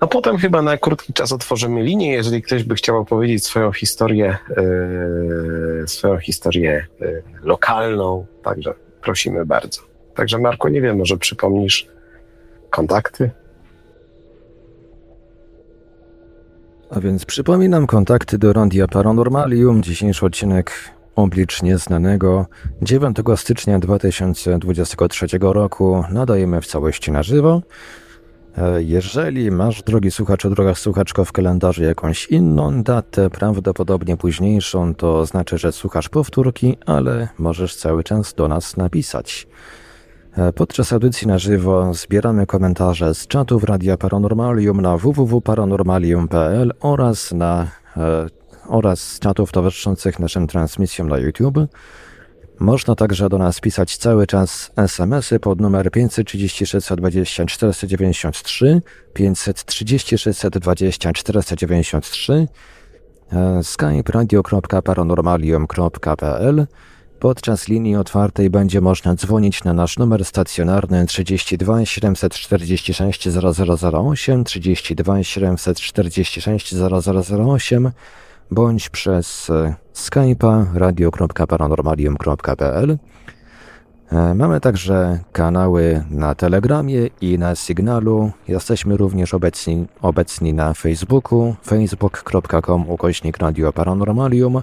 [0.00, 4.36] A potem chyba na krótki czas otworzymy linię, jeżeli ktoś by chciał opowiedzieć swoją historię,
[4.56, 9.82] yy, swoją historię yy, lokalną, także prosimy bardzo.
[10.14, 11.88] Także Marko, nie wiem, może przypomnisz
[12.70, 13.30] kontakty?
[16.90, 19.82] A więc przypominam kontakty do Randia Paranormalium.
[19.82, 20.72] Dzisiejszy odcinek
[21.16, 22.46] Oblicz Nieznanego
[22.82, 27.62] 9 stycznia 2023 roku nadajemy w całości na żywo.
[28.58, 35.26] E, jeżeli masz, drogi słuchacz, droga słuchaczko, w kalendarzu jakąś inną datę, prawdopodobnie późniejszą, to
[35.26, 39.46] znaczy, że słuchasz powtórki, ale możesz cały czas do nas napisać.
[40.36, 47.66] E, podczas audycji na żywo zbieramy komentarze z czatów Radia Paranormalium na www.paranormalium.pl oraz na
[47.96, 48.26] e,
[48.68, 51.58] oraz z czatów towarzyszących naszym transmisjom na YouTube.
[52.58, 58.82] Można także do nas pisać cały czas SMS-y pod numer 536 20 493,
[59.14, 62.48] 536 20 493,
[63.62, 66.66] skype radio.paranormalium.pl.
[67.18, 76.74] Podczas linii otwartej będzie można dzwonić na nasz numer stacjonarny 32 746 0008, 32 746
[76.74, 77.90] 0008
[78.50, 82.98] bądź przez e, skype'a radio.paranormalium.pl.
[84.12, 88.30] E, mamy także kanały na Telegramie i na Signalu.
[88.48, 94.62] Jesteśmy również obecni, obecni na Facebooku facebook.com ukośnik Radio Paranormalium.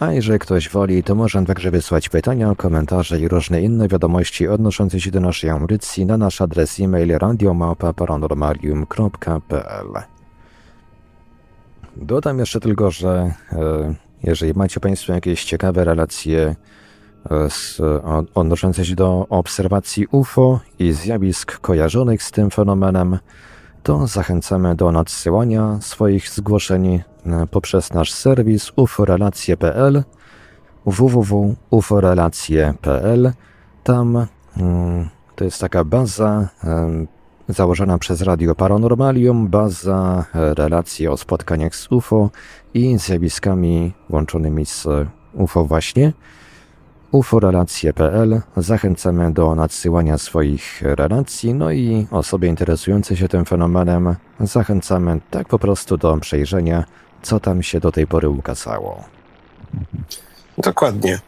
[0.00, 5.00] A jeżeli ktoś woli, to może także wysłać pytania, komentarze i różne inne wiadomości odnoszące
[5.00, 10.13] się do naszej audycji na nasz adres e-mail radiomapa.paranormalium.pl
[11.96, 16.56] Dodam jeszcze tylko, że e, jeżeli macie Państwo jakieś ciekawe relacje
[17.30, 17.80] e, z,
[18.34, 23.18] odnoszące się do obserwacji UFO i zjawisk kojarzonych z tym fenomenem,
[23.82, 27.02] to zachęcamy do nadsyłania swoich zgłoszeń e,
[27.50, 30.02] poprzez nasz serwis uforelacje.pl
[30.86, 33.32] www.uforelacje.pl
[33.84, 36.48] Tam mm, to jest taka baza
[37.48, 42.30] założona przez Radio Paranormalium, baza e, relacji o spotkaniach z UFO
[42.74, 44.86] i zjawiskami łączonymi z
[45.32, 46.12] UFO właśnie.
[47.12, 55.48] uforelacje.pl Zachęcamy do nadsyłania swoich relacji, no i osoby interesujące się tym fenomenem zachęcamy tak
[55.48, 56.84] po prostu do przejrzenia,
[57.22, 59.04] co tam się do tej pory ukazało.
[60.58, 61.20] Dokładnie.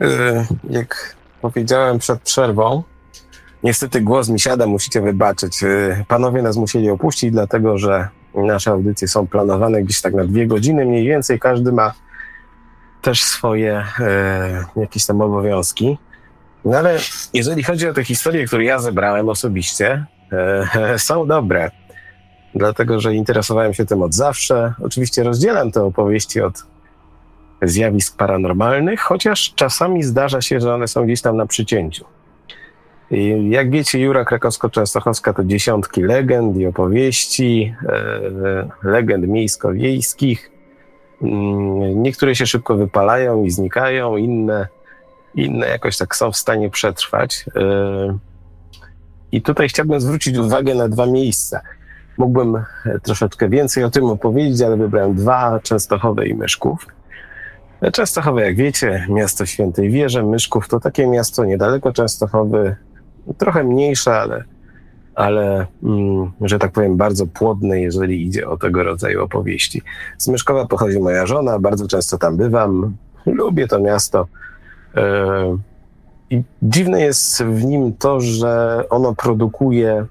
[0.00, 2.82] E, jak powiedziałem przed przerwą,
[3.62, 5.62] Niestety głos mi siada, musicie wybaczyć.
[5.62, 10.46] Y, panowie nas musieli opuścić, dlatego że nasze audycje są planowane gdzieś tak na dwie
[10.46, 11.38] godziny mniej więcej.
[11.38, 11.92] Każdy ma
[13.02, 15.98] też swoje e, jakieś tam obowiązki.
[16.64, 16.98] No ale
[17.34, 21.70] jeżeli chodzi o te historie, które ja zebrałem osobiście, e, są dobre.
[22.54, 24.74] Dlatego, że interesowałem się tym od zawsze.
[24.82, 26.66] Oczywiście rozdzielam te opowieści od
[27.62, 32.04] zjawisk paranormalnych, chociaż czasami zdarza się, że one są gdzieś tam na przycięciu.
[33.50, 40.50] Jak wiecie, Jura Krakowsko-Częstochowska to dziesiątki legend i opowieści, e, legend miejsko-wiejskich.
[41.22, 44.68] Mm, niektóre się szybko wypalają i znikają, inne,
[45.34, 47.44] inne jakoś tak są w stanie przetrwać.
[47.56, 48.18] E,
[49.32, 51.60] I tutaj chciałbym zwrócić uwagę na dwa miejsca.
[52.18, 52.64] Mógłbym
[53.02, 56.86] troszeczkę więcej o tym opowiedzieć, ale wybrałem dwa, Częstochowe i Myszków.
[57.92, 62.76] Częstochowe, jak wiecie, miasto Świętej Wieży, Myszków to takie miasto niedaleko Częstochowy,
[63.38, 64.44] trochę mniejsze, ale,
[65.14, 69.82] ale mm, że tak powiem, bardzo płodne, jeżeli idzie o tego rodzaju opowieści.
[70.18, 72.96] Z Myszkowa pochodzi moja żona, bardzo często tam bywam,
[73.26, 74.26] lubię to miasto.
[74.96, 75.58] E,
[76.30, 80.06] I dziwne jest w nim to, że ono produkuje,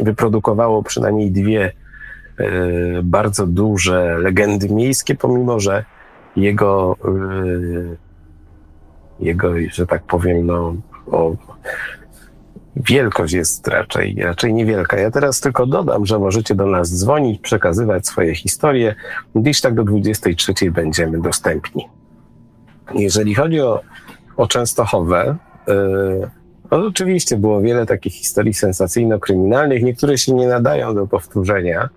[0.00, 1.72] wyprodukowało przynajmniej dwie
[2.38, 2.44] e,
[3.02, 5.84] bardzo duże legendy miejskie, pomimo że
[6.36, 7.96] jego, e,
[9.20, 10.74] jego że tak powiem, no,
[11.06, 11.36] o,
[12.86, 14.98] wielkość jest raczej, raczej niewielka.
[14.98, 18.94] Ja teraz tylko dodam, że możecie do nas dzwonić, przekazywać swoje historie.
[19.36, 21.88] Dziś tak do 23 będziemy dostępni.
[22.94, 23.80] Jeżeli chodzi o,
[24.36, 26.30] o Częstochowę, yy,
[26.70, 29.82] no oczywiście było wiele takich historii sensacyjno-kryminalnych.
[29.82, 31.88] Niektóre się nie nadają do powtórzenia.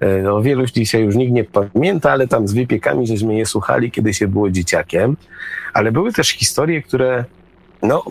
[0.00, 3.90] Yy, o wielu dzisiaj już nikt nie pamięta, ale tam z wypiekami żeśmy je słuchali,
[3.90, 5.16] kiedy się było dzieciakiem.
[5.74, 7.24] Ale były też historie, które
[7.82, 8.02] no,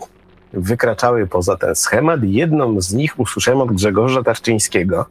[0.55, 2.23] wykraczały poza ten schemat.
[2.23, 5.05] Jedną z nich usłyszałem od Grzegorza Tarczyńskiego.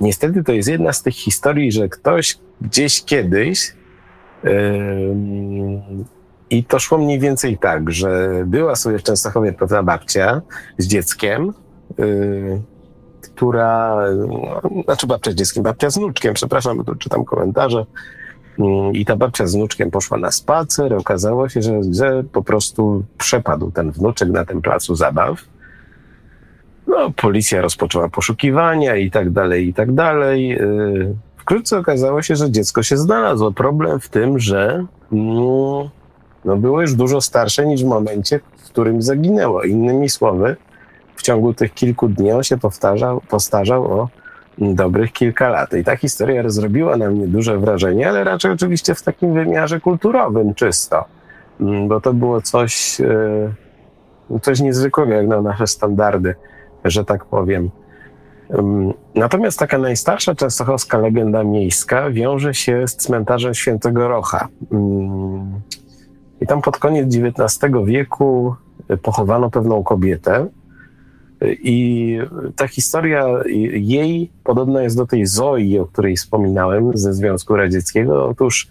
[0.00, 3.72] Niestety to jest jedna z tych historii, że ktoś gdzieś kiedyś
[4.44, 4.50] yy,
[6.50, 10.42] i to szło mniej więcej tak, że była sobie w Częstochowie pewna babcia
[10.78, 11.52] z dzieckiem,
[11.98, 12.62] yy,
[13.20, 13.96] która,
[14.28, 17.86] no, znaczy babcia z dzieckiem, babcia z wnuczkiem, przepraszam, bo tu czytam komentarze,
[18.92, 20.94] I ta babcia z wnuczkiem poszła na spacer.
[20.94, 25.38] Okazało się, że, że po prostu przepadł ten wnuczek na tym placu zabaw.
[26.86, 30.62] No, policja rozpoczęła poszukiwania i tak dalej, i tak dalej.
[30.62, 33.52] Y, wkrótce okazało się, że dziecko się znalazło.
[33.52, 35.90] Problem w tym, że no,
[36.44, 39.62] no było już dużo starsze niż w momencie, w którym zaginęło.
[39.62, 40.56] Innymi słowy,
[41.16, 44.08] w ciągu tych kilku dni on się powtarzał, postarzał o
[44.60, 45.74] dobrych kilka lat.
[45.74, 50.54] I ta historia zrobiła na mnie duże wrażenie, ale raczej oczywiście w takim wymiarze kulturowym
[50.54, 51.04] czysto,
[51.60, 53.00] mm, bo to było coś,
[54.30, 56.34] e, coś niezwykłego jak na nasze standardy,
[56.84, 57.70] że tak powiem.
[58.50, 64.48] Mm, natomiast taka najstarsza częstochowska legenda miejska wiąże się z cmentarzem Świętego Rocha.
[64.72, 65.60] Mm,
[66.40, 68.54] I tam pod koniec XIX wieku
[69.02, 70.46] pochowano pewną kobietę,
[71.42, 72.18] i
[72.56, 73.26] ta historia
[73.72, 78.28] jej podobna jest do tej Zoi, o której wspominałem ze Związku Radzieckiego.
[78.28, 78.68] Otóż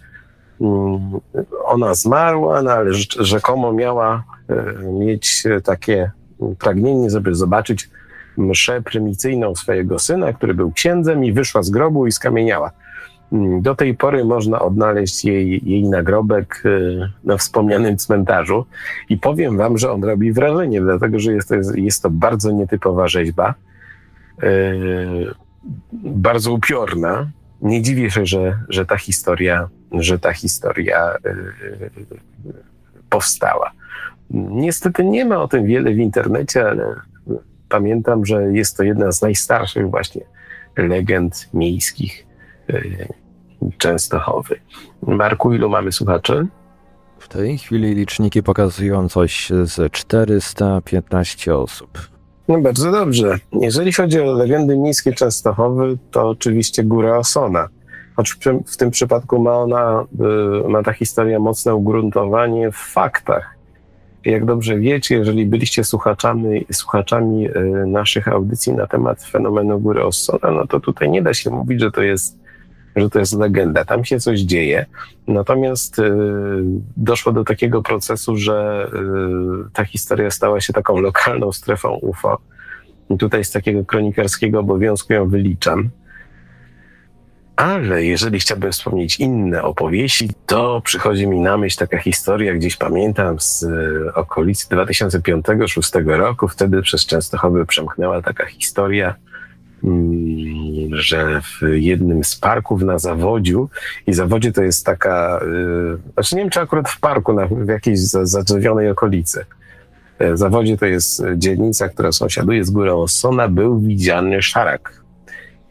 [0.60, 1.20] mm,
[1.64, 6.10] ona zmarła, no ale rzekomo miała e, mieć takie
[6.58, 7.90] pragnienie, żeby zobaczyć
[8.36, 12.70] mszę prymicyjną swojego syna, który był księdzem i wyszła z grobu i skamieniała.
[13.32, 18.66] Mm, do tej pory można odnaleźć jej, jej nagrobek y, na wspomnianym cmentarzu
[19.08, 23.08] i powiem wam, że on robi wrażenie, dlatego że jest to, jest to bardzo nietypowa
[23.08, 23.54] rzeźba,
[24.42, 24.46] y,
[26.02, 27.30] bardzo upiorna
[27.62, 31.14] nie dziwię się, że, że ta historia, że ta historia
[33.10, 33.70] powstała.
[34.30, 36.94] Niestety nie ma o tym wiele w internecie, ale
[37.68, 40.22] pamiętam, że jest to jedna z najstarszych właśnie
[40.76, 42.26] legend miejskich
[43.78, 44.60] Częstochowy.
[45.02, 46.46] Marku, ilu mamy słuchaczy?
[47.18, 51.98] W tej chwili liczniki pokazują coś z 415 osób.
[52.48, 53.38] No bardzo dobrze.
[53.52, 57.68] Jeżeli chodzi o legendy miejskie Częstochowy, to oczywiście Góra Osona.
[58.16, 60.04] Choć w tym przypadku ma ona,
[60.64, 63.54] y, ma ta historia mocne ugruntowanie w faktach.
[64.24, 70.50] Jak dobrze wiecie, jeżeli byliście słuchaczami, słuchaczami y, naszych audycji na temat fenomenu Góry Osona,
[70.50, 72.38] no to tutaj nie da się mówić, że to jest
[72.96, 73.84] że to jest legenda.
[73.84, 74.86] Tam się coś dzieje.
[75.28, 76.12] Natomiast y,
[76.96, 78.88] doszło do takiego procesu, że
[79.66, 82.38] y, ta historia stała się taką lokalną strefą UFO.
[83.10, 85.90] I tutaj z takiego kronikarskiego obowiązku ją wyliczam.
[87.56, 93.40] Ale jeżeli chciałbym wspomnieć inne opowieści, to przychodzi mi na myśl taka historia, gdzieś pamiętam
[93.40, 96.48] z y, okolicy 2005-2006 roku.
[96.48, 99.14] Wtedy przez Częstochowy przemknęła taka historia
[100.90, 103.68] że w jednym z parków na Zawodziu
[104.06, 107.68] i Zawodzie to jest taka, yy, znaczy nie wiem czy akurat w parku, na, w
[107.68, 109.44] jakiejś zadrzewionej okolicy.
[110.20, 115.02] W Zawodzie to jest dzielnica, która sąsiaduje z górą Ossona, był widziany szarak.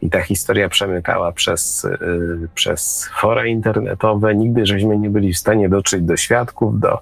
[0.02, 4.34] I ta historia przemykała przez, yy, przez fora internetowe.
[4.34, 6.98] Nigdy żeśmy nie byli w stanie dotrzeć do świadków, do,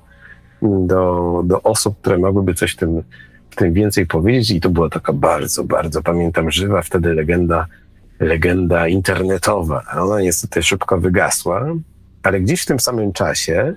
[0.63, 3.03] do, do osób, które mogłyby coś w tym
[3.57, 7.67] tym więcej powiedzieć i to była taka bardzo, bardzo, pamiętam, żywa wtedy legenda,
[8.21, 9.83] legenda internetowa.
[9.97, 11.67] Ona niestety szybko wygasła,
[12.23, 13.75] ale gdzieś w tym samym czasie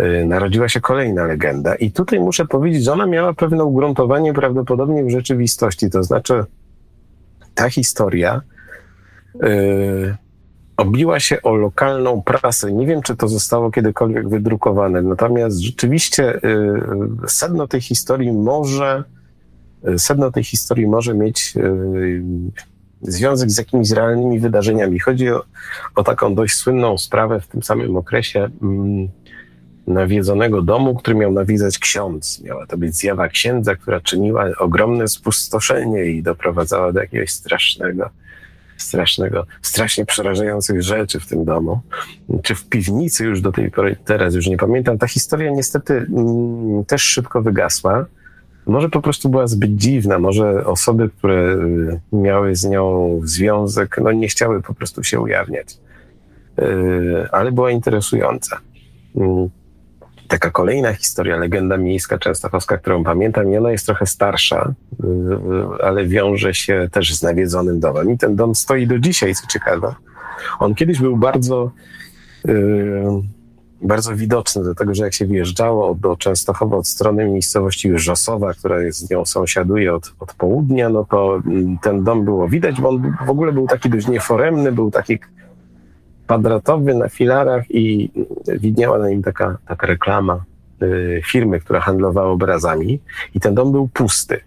[0.00, 5.04] y, narodziła się kolejna legenda i tutaj muszę powiedzieć, że ona miała pewne ugruntowanie prawdopodobnie
[5.04, 6.44] w rzeczywistości, to znaczy
[7.54, 8.40] ta historia
[9.44, 10.16] y,
[10.80, 12.72] obiła się o lokalną prasę.
[12.72, 16.40] Nie wiem, czy to zostało kiedykolwiek wydrukowane, natomiast rzeczywiście y,
[17.28, 19.04] sedno tej historii może,
[19.88, 22.22] y, sedno tej historii może mieć y,
[23.02, 24.98] związek z jakimiś realnymi wydarzeniami.
[24.98, 25.44] Chodzi o,
[25.94, 29.08] o taką dość słynną sprawę w tym samym okresie mm,
[29.86, 32.42] nawiedzonego domu, który miał nawiedzać ksiądz.
[32.44, 38.10] Miała to być zjawa księdza, która czyniła ogromne spustoszenie i doprowadzała do jakiegoś strasznego
[38.82, 41.80] strasznego, strasznie przerażających rzeczy w tym domu,
[42.42, 44.98] czy w piwnicy już do tej pory, teraz już nie pamiętam.
[44.98, 48.06] Ta historia niestety mm, też szybko wygasła.
[48.66, 54.12] Może po prostu była zbyt dziwna, może osoby, które y, miały z nią związek, no
[54.12, 55.78] nie chciały po prostu się ujawniać.
[56.58, 58.58] Y, ale była interesująca.
[59.16, 59.50] Mm
[60.30, 64.74] taka kolejna historia, legenda miejska częstochowska, którą pamiętam, i ona jest trochę starsza,
[65.80, 68.10] y, ale wiąże się też z nawiedzonym domem.
[68.10, 69.94] I ten dom stoi do dzisiaj, co ciekawe.
[70.58, 71.70] On kiedyś był bardzo,
[72.48, 73.02] y,
[73.82, 78.98] bardzo widoczny, dlatego że jak się wjeżdżało do Częstochowa od strony miejscowości Rzosowa, która jest
[78.98, 83.14] z nią sąsiaduje od, od południa, no to mm, ten dom było widać, bo on
[83.26, 85.18] w ogóle był taki dość nieforemny, był taki
[86.30, 88.10] kwadratowy na filarach i
[88.46, 90.44] widniała na nim taka, taka reklama
[90.82, 93.00] y, firmy, która handlowała obrazami
[93.34, 94.40] i ten dom był pusty.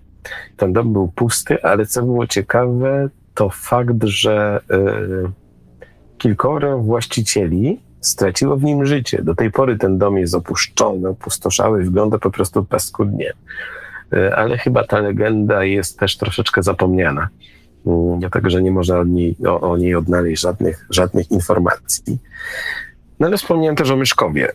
[0.57, 8.57] Ten dom był pusty, ale co było ciekawe, to fakt, że y, kilkoro właścicieli straciło
[8.57, 9.23] w nim życie.
[9.23, 13.33] Do tej pory ten dom jest opuszczony, opustoszały, wygląda po prostu paskudnie.
[14.13, 17.29] Y, ale chyba ta legenda jest też troszeczkę zapomniana
[18.19, 22.17] dlatego że nie można niej, o, o, niej odnaleźć żadnych, żadnych informacji.
[23.19, 24.49] No ale wspomniałem też o Myszkowie.
[24.51, 24.53] Y,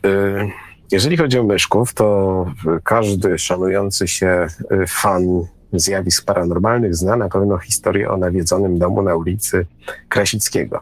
[0.92, 2.47] jeżeli chodzi o Myszków, to
[2.84, 5.24] każdy szanujący się y, fan
[5.73, 9.66] zjawisk paranormalnych zna na pewno historię o nawiedzonym domu na ulicy
[10.08, 10.81] Krasickiego.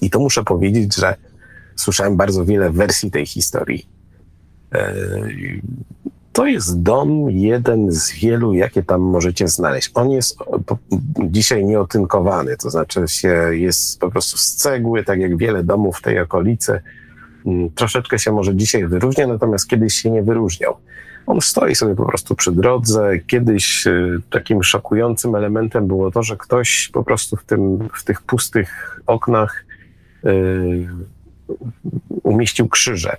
[0.00, 1.14] I to muszę powiedzieć, że
[1.76, 3.88] słyszałem bardzo wiele wersji tej historii.
[6.32, 9.90] To jest dom jeden z wielu, jakie tam możecie znaleźć.
[9.94, 10.38] On jest
[11.18, 16.02] dzisiaj nieotynkowany, to znaczy się jest po prostu z cegły, tak jak wiele domów w
[16.02, 16.80] tej okolicy.
[17.46, 20.76] Mm, troszeczkę się może dzisiaj wyróżnia, natomiast kiedyś się nie wyróżniał.
[21.26, 23.18] On stoi sobie po prostu przy drodze.
[23.26, 28.22] Kiedyś y, takim szokującym elementem było to, że ktoś po prostu w, tym, w tych
[28.22, 29.64] pustych oknach
[30.24, 30.88] yy,
[32.22, 33.16] umieścił krzyże.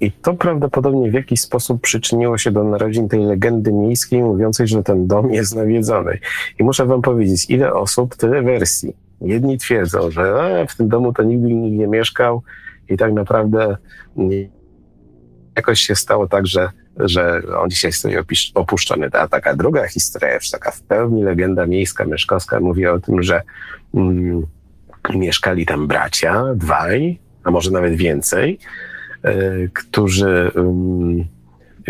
[0.00, 4.82] I to prawdopodobnie w jakiś sposób przyczyniło się do narodzin tej legendy miejskiej mówiącej, że
[4.82, 6.18] ten dom jest nawiedzony.
[6.58, 8.96] I muszę wam powiedzieć, ile osób, tyle wersji.
[9.20, 12.42] Jedni twierdzą, że e, w tym domu to nigdy nikt nie mieszkał
[12.88, 13.76] i tak naprawdę
[14.16, 14.48] nie,
[15.56, 18.14] jakoś się stało tak, że, że on dzisiaj stoi
[18.54, 19.08] opuszczony.
[19.12, 23.42] A taka druga historia, już taka w pełni legenda miejska, mieszkowska, mówi o tym, że
[23.94, 24.46] mm,
[25.14, 28.58] mieszkali tam bracia, dwaj, a może nawet więcej,
[29.72, 31.24] którzy, um,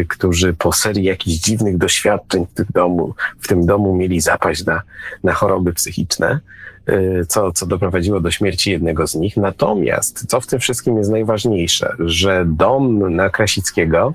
[0.09, 4.83] którzy po serii jakichś dziwnych doświadczeń w, tych domu, w tym domu mieli zapaść na,
[5.25, 6.41] na choroby psychiczne,
[6.87, 9.37] e, co, co doprowadziło do śmierci jednego z nich.
[9.37, 14.15] Natomiast, co w tym wszystkim jest najważniejsze, że dom na Krasickiego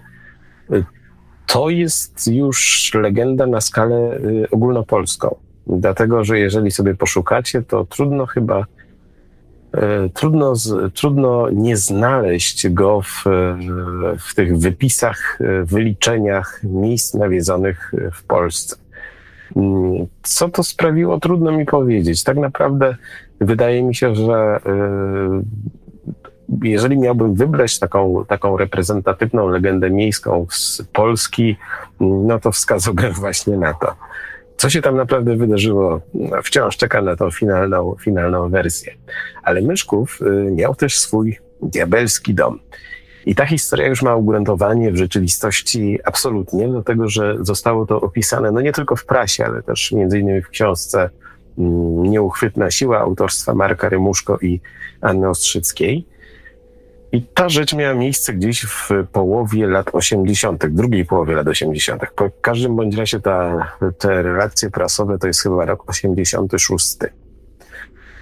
[0.71, 0.83] e,
[1.47, 4.19] to jest już legenda na skalę
[4.51, 5.35] ogólnopolską.
[5.67, 8.82] Dlatego, że jeżeli sobie poszukacie, to trudno chyba E,
[10.13, 10.53] trudno,
[10.93, 13.23] trudno nie znaleźć go w,
[14.29, 18.75] w tych wypisach, e, wyliczeniach miejsc nawiedzonych w Polsce.
[19.55, 22.23] Mm, co to sprawiło, trudno mi powiedzieć.
[22.23, 22.95] Tak naprawdę
[23.41, 25.41] wydaje mi się, że e,
[26.63, 31.57] jeżeli miałbym wybrać taką, taką reprezentatywną legendę miejską z Polski,
[31.99, 33.95] no to wskazałbym właśnie na to.
[34.63, 38.93] Co się tam naprawdę wydarzyło, no, wciąż czeka na tą finalną, finalną wersję.
[39.43, 42.59] Ale Myszków y, miał też swój diabelski dom.
[43.25, 48.61] I ta historia już ma ugruntowanie w rzeczywistości absolutnie, dlatego że zostało to opisane no
[48.61, 51.09] nie tylko w prasie, ale też między innymi w książce
[51.57, 54.61] mm, Nieuchwytna siła autorstwa Marka Rymuszko i
[55.01, 56.05] Anny Ostrzyckiej.
[57.13, 62.01] I ta rzecz miała miejsce gdzieś w połowie lat 80., drugiej połowie lat 80.
[62.15, 63.67] Po każdym bądź razie ta,
[63.97, 66.97] te relacje prasowe to jest chyba rok 86.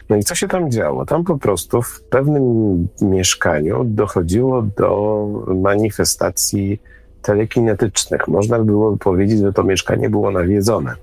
[0.09, 1.05] No i co się tam działo?
[1.05, 6.81] Tam po prostu w pewnym mieszkaniu dochodziło do manifestacji
[7.21, 8.27] telekinetycznych.
[8.27, 10.95] Można by było powiedzieć, że to mieszkanie było nawiedzone.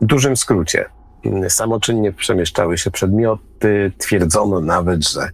[0.00, 0.84] W dużym skrócie
[1.48, 3.92] samoczynnie przemieszczały się przedmioty.
[3.98, 5.28] Twierdzono nawet, że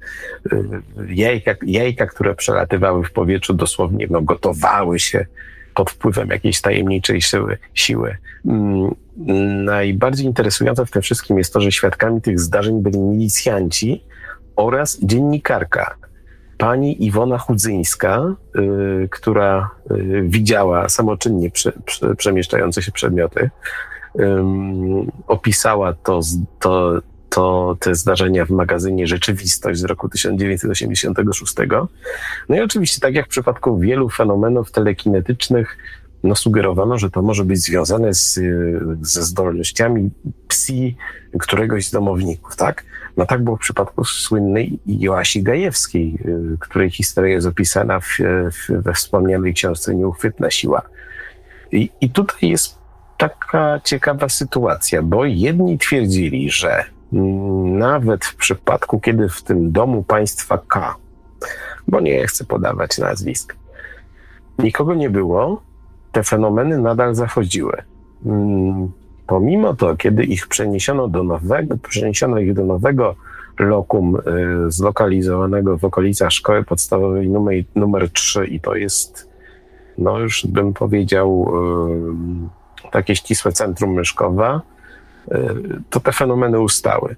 [0.53, 5.27] y, jajka, jajka które przelatywały w powietrzu, dosłownie no, gotowały się
[5.75, 7.59] pod wpływem jakiejś tajemniczej siły.
[7.75, 8.17] siły.
[8.47, 8.95] Mm,
[9.65, 14.05] najbardziej interesujące w tym wszystkim jest to, że świadkami tych zdarzeń byli milicjanci
[14.57, 15.97] oraz dziennikarka.
[16.59, 23.51] Pani Iwona Chudzyńska, y, która y, widziała samoczynnie prze, prze, przemieszczające się przedmioty,
[24.19, 26.20] um, opisała to,
[26.61, 31.55] to, to, te zdarzenia w magazynie Rzeczywistość z roku 1986.
[32.49, 35.78] No i oczywiście, tak jak w przypadku wielu fenomenów telekinetycznych,
[36.23, 38.41] no sugerowano, że to może być związane z,
[39.01, 40.11] ze zdolnościami
[40.49, 40.97] psi
[41.39, 42.85] któregoś z domowników, tak?
[43.17, 48.19] No tak było w przypadku słynnej Joasi Gajewskiej, y, której historia jest opisana w,
[48.53, 50.83] w, we wspomnianej książce Nieuchwytna siła.
[51.73, 52.76] I, I tutaj jest
[53.19, 56.85] taka ciekawa sytuacja, bo jedni twierdzili, że
[57.65, 60.97] nawet w przypadku, kiedy w tym domu państwa K,
[61.89, 63.57] bo nie chcę podawać nazwisk,
[64.59, 65.62] nikogo nie było,
[66.12, 67.83] te fenomeny nadal zachodziły.
[68.27, 68.93] Mm,
[69.27, 73.15] pomimo to, kiedy ich przeniesiono do nowego, przeniesiono ich do nowego
[73.59, 74.20] lokum y,
[74.70, 79.28] zlokalizowanego w okolicach szkoły podstawowej numer, numer 3 i to jest,
[79.99, 81.53] no już bym powiedział,
[82.93, 84.63] takie ścisłe centrum Myszkowa,
[85.33, 85.37] y,
[85.91, 87.17] to te fenomeny ustały.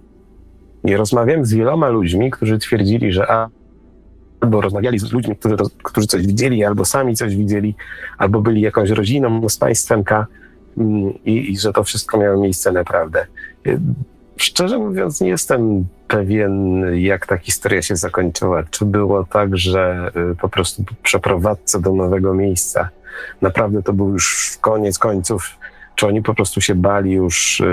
[0.85, 3.27] I rozmawiałem z wieloma ludźmi, którzy twierdzili, że
[4.41, 7.75] albo rozmawiali z ludźmi, którzy, którzy coś widzieli, albo sami coś widzieli,
[8.19, 10.27] albo byli jakąś rodziną z państwem K
[10.79, 13.27] mm, i, i że to wszystko miało miejsce naprawdę.
[13.67, 13.81] Y,
[14.37, 18.63] szczerze mówiąc, nie jestem pewien, jak ta historia się zakończyła.
[18.71, 22.89] Czy było tak, że y, po prostu przeprowadzce do nowego miejsca
[23.43, 25.58] naprawdę to był już koniec końców
[25.99, 27.65] czy oni po prostu się bali już y,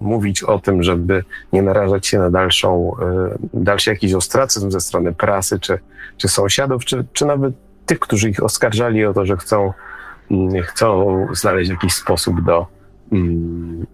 [0.00, 2.92] mówić o tym, żeby nie narażać się na dalszą,
[3.34, 5.78] y, dalszy jakiś ostracyzm ze strony prasy, czy,
[6.16, 7.54] czy sąsiadów, czy, czy nawet
[7.86, 9.72] tych, którzy ich oskarżali o to, że chcą,
[10.30, 12.66] y, chcą znaleźć jakiś sposób do,
[13.12, 13.86] mm,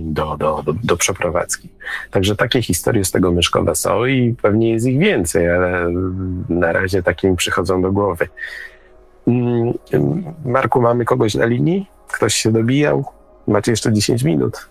[0.00, 1.68] do, do, do, do przeprowadzki.
[2.10, 5.92] Także takie historie z tego Myszkowa są i pewnie jest ich więcej, ale
[6.48, 8.28] na razie takie mi przychodzą do głowy.
[9.26, 9.74] Mm,
[10.44, 11.95] Marku, mamy kogoś na linii?
[12.12, 13.04] Ktoś się dobijał?
[13.46, 14.68] Macie jeszcze 10 minut.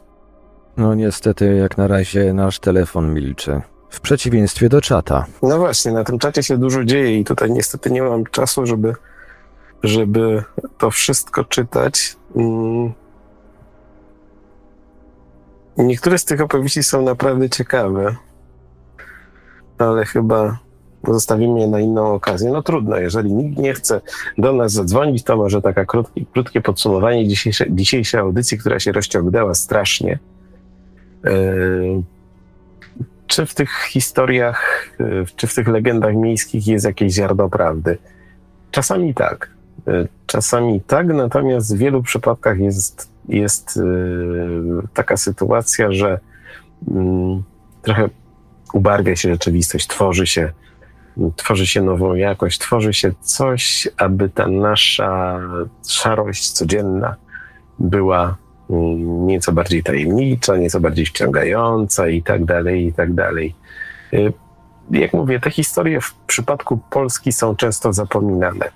[0.78, 3.62] No niestety, jak na razie nasz telefon milczy.
[3.90, 5.26] W przeciwieństwie do czata.
[5.42, 8.94] No właśnie, na tym czacie się dużo dzieje i tutaj niestety nie mam czasu, żeby,
[9.84, 10.44] żeby
[10.78, 12.16] to wszystko czytać.
[12.36, 12.94] Mm.
[15.78, 18.16] Niektóre z tych opowieści są naprawdę ciekawe,
[19.78, 20.58] ale chyba
[21.14, 22.52] zostawimy je na inną okazję.
[22.52, 24.02] No trudno, jeżeli nikt nie chce
[24.38, 29.54] do nas zadzwonić, to może taka krótkie, krótkie podsumowanie dzisiejszej, dzisiejszej audycji, która się rozciągnęła
[29.54, 30.20] strasznie.
[31.24, 32.04] Yy,
[33.28, 37.98] czy w tych historiach, yy, czy w tych legendach miejskich jest jakieś ziarno prawdy?
[38.72, 39.50] Czasami tak.
[39.88, 43.80] Yy, czasami tak, natomiast w wielu przypadkach jest jest
[44.94, 46.20] taka sytuacja, że
[46.88, 47.44] mm,
[47.82, 48.10] trochę
[48.74, 50.54] ubarwia się rzeczywistość, tworzy się,
[51.36, 55.40] tworzy się nową jakość, tworzy się coś, aby ta nasza
[55.88, 57.16] szarość codzienna
[57.80, 58.38] była
[58.70, 63.56] mm, nieco bardziej tajemnicza, nieco bardziej wciągająca i tak dalej, i tak dalej.
[64.14, 64.34] Y,
[64.92, 68.72] jak mówię, te historie w przypadku Polski są często zapominane,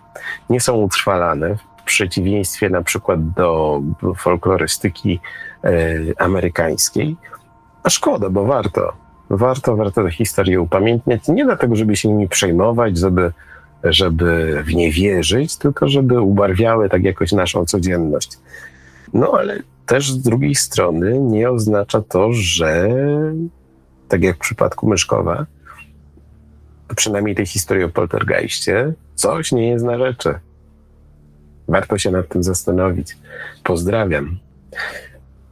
[0.49, 3.81] nie są utrwalane, w przeciwieństwie na przykład do
[4.17, 5.19] folklorystyki
[5.65, 7.15] y, amerykańskiej.
[7.83, 8.93] A szkoda, bo warto
[9.29, 11.27] warto, warto tę historię upamiętniać.
[11.27, 13.31] Nie dlatego, żeby się nimi przejmować, żeby,
[13.83, 18.37] żeby w nie wierzyć, tylko żeby ubarwiały tak jakoś naszą codzienność.
[19.13, 22.89] No ale też z drugiej strony nie oznacza to, że
[24.07, 25.45] tak jak w przypadku Myszkowa,
[26.95, 30.33] przynajmniej tej historii o poltergeistie, coś nie jest na rzeczy.
[31.67, 33.17] Warto się nad tym zastanowić.
[33.63, 34.37] Pozdrawiam.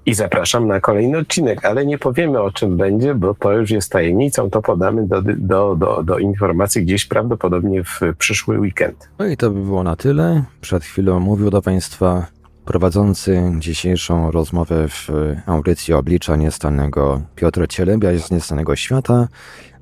[0.08, 3.92] I zapraszam na kolejny odcinek, ale nie powiemy o czym będzie, bo to już jest
[3.92, 4.50] tajemnicą.
[4.50, 9.10] To podamy do, do, do, do informacji gdzieś prawdopodobnie w przyszły weekend.
[9.19, 10.44] No i to by było na tyle.
[10.61, 12.26] Przed chwilą mówił do Państwa
[12.66, 15.10] prowadzący dzisiejszą rozmowę w
[15.45, 19.27] audycji Oblicza Niestanego Piotr Cielebia z Niestanego Świata.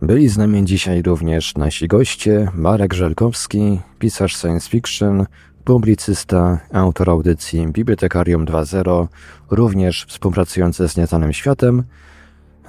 [0.01, 5.25] Byli z nami dzisiaj również nasi goście Marek Żelkowski, pisarz science fiction,
[5.65, 9.07] publicysta, autor audycji Bibliotekarium 2.0,
[9.51, 11.83] również współpracujący z Nieznanym Światem,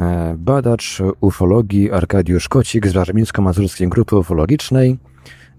[0.00, 4.98] e, badacz ufologii Arkadiusz Kocik z Warmińsko-Mazurskiej Grupy Ufologicznej,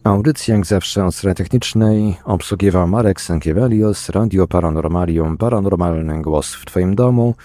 [0.04, 6.96] audycję jak zawsze o stronie technicznej obsługiwał Marek Sankiewelios, Radio Paranormalium, Paranormalny Głos w Twoim
[6.96, 7.36] domu,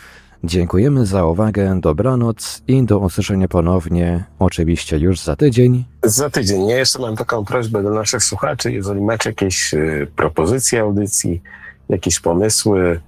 [0.45, 5.85] Dziękujemy za uwagę, dobranoc i do usłyszenia ponownie, oczywiście już za tydzień.
[6.03, 6.69] Za tydzień.
[6.69, 11.43] Ja jeszcze mam taką prośbę do naszych słuchaczy, jeżeli macie jakieś y, propozycje audycji,
[11.89, 13.01] jakieś pomysły,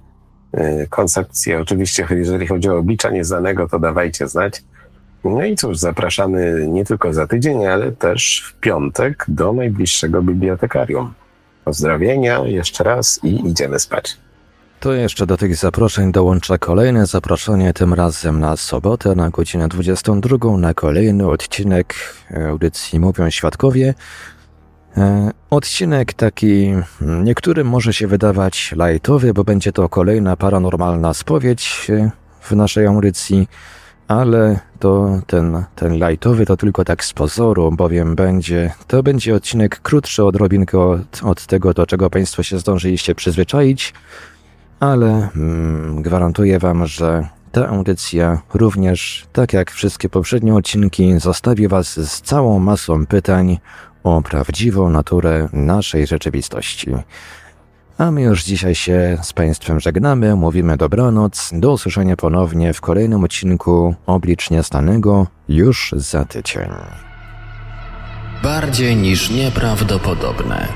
[0.57, 4.63] y, koncepcje, oczywiście jeżeli chodzi o oblicza nieznanego, to dawajcie znać.
[5.23, 11.13] No i cóż, zapraszamy nie tylko za tydzień, ale też w piątek do najbliższego bibliotekarium.
[11.65, 14.17] Pozdrowienia jeszcze raz i idziemy spać.
[14.79, 20.57] To jeszcze do tych zaproszeń dołącza kolejne zaproszenie, tym razem na sobotę na godzinę 22
[20.57, 21.95] na kolejny odcinek
[22.49, 23.93] audycji Mówią Świadkowie.
[24.97, 32.11] E, odcinek taki niektórym może się wydawać lajtowy, bo będzie to kolejna paranormalna spowiedź e,
[32.41, 33.47] w naszej audycji,
[34.07, 39.79] ale to ten, ten lajtowy to tylko tak z pozoru, bowiem będzie, to będzie odcinek
[39.81, 43.93] krótszy odrobinkę od, od tego, do czego Państwo się zdążyliście przyzwyczaić
[44.79, 52.09] ale mm, gwarantuję Wam, że ta audycja również, tak jak wszystkie poprzednie odcinki, zostawi Was
[52.09, 53.57] z całą masą pytań
[54.03, 56.95] o prawdziwą naturę naszej rzeczywistości.
[57.97, 63.23] A my już dzisiaj się z Państwem żegnamy, mówimy dobranoc, do usłyszenia ponownie w kolejnym
[63.23, 66.69] odcinku Oblicz Niestanego już za tydzień.
[68.43, 70.67] Bardziej niż nieprawdopodobne,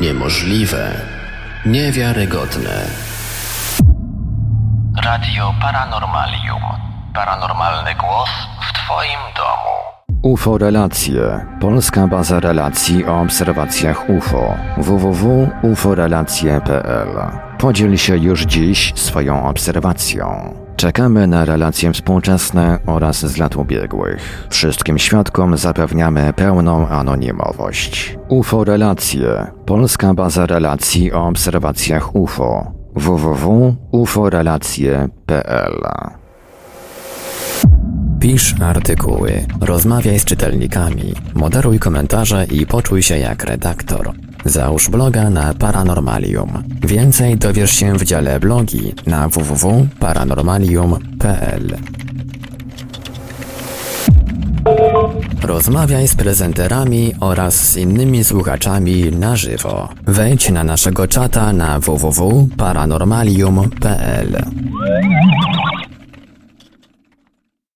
[0.00, 0.94] niemożliwe,
[1.66, 2.86] niewiarygodne.
[5.04, 6.62] Radio Paranormalium.
[7.14, 9.70] Paranormalny głos w Twoim domu.
[10.22, 11.46] UFO Relacje.
[11.60, 14.54] Polska baza relacji o obserwacjach UFO.
[14.78, 17.08] www.uforelacje.pl
[17.58, 20.54] Podziel się już dziś swoją obserwacją.
[20.76, 24.46] Czekamy na relacje współczesne oraz z lat ubiegłych.
[24.50, 28.16] Wszystkim świadkom zapewniamy pełną anonimowość.
[28.28, 29.46] UFO Relacje.
[29.66, 35.82] Polska baza relacji o obserwacjach UFO www.uforelacje.pl
[38.20, 44.12] Pisz artykuły, rozmawiaj z czytelnikami, moderuj komentarze i poczuj się jak redaktor.
[44.44, 46.62] Załóż bloga na Paranormalium.
[46.82, 51.76] Więcej dowiesz się w dziale blogi na www.paranormalium.pl.
[55.42, 59.88] Rozmawiaj z prezenterami oraz z innymi słuchaczami na żywo.
[60.06, 64.42] Wejdź na naszego czata na www.paranormalium.pl.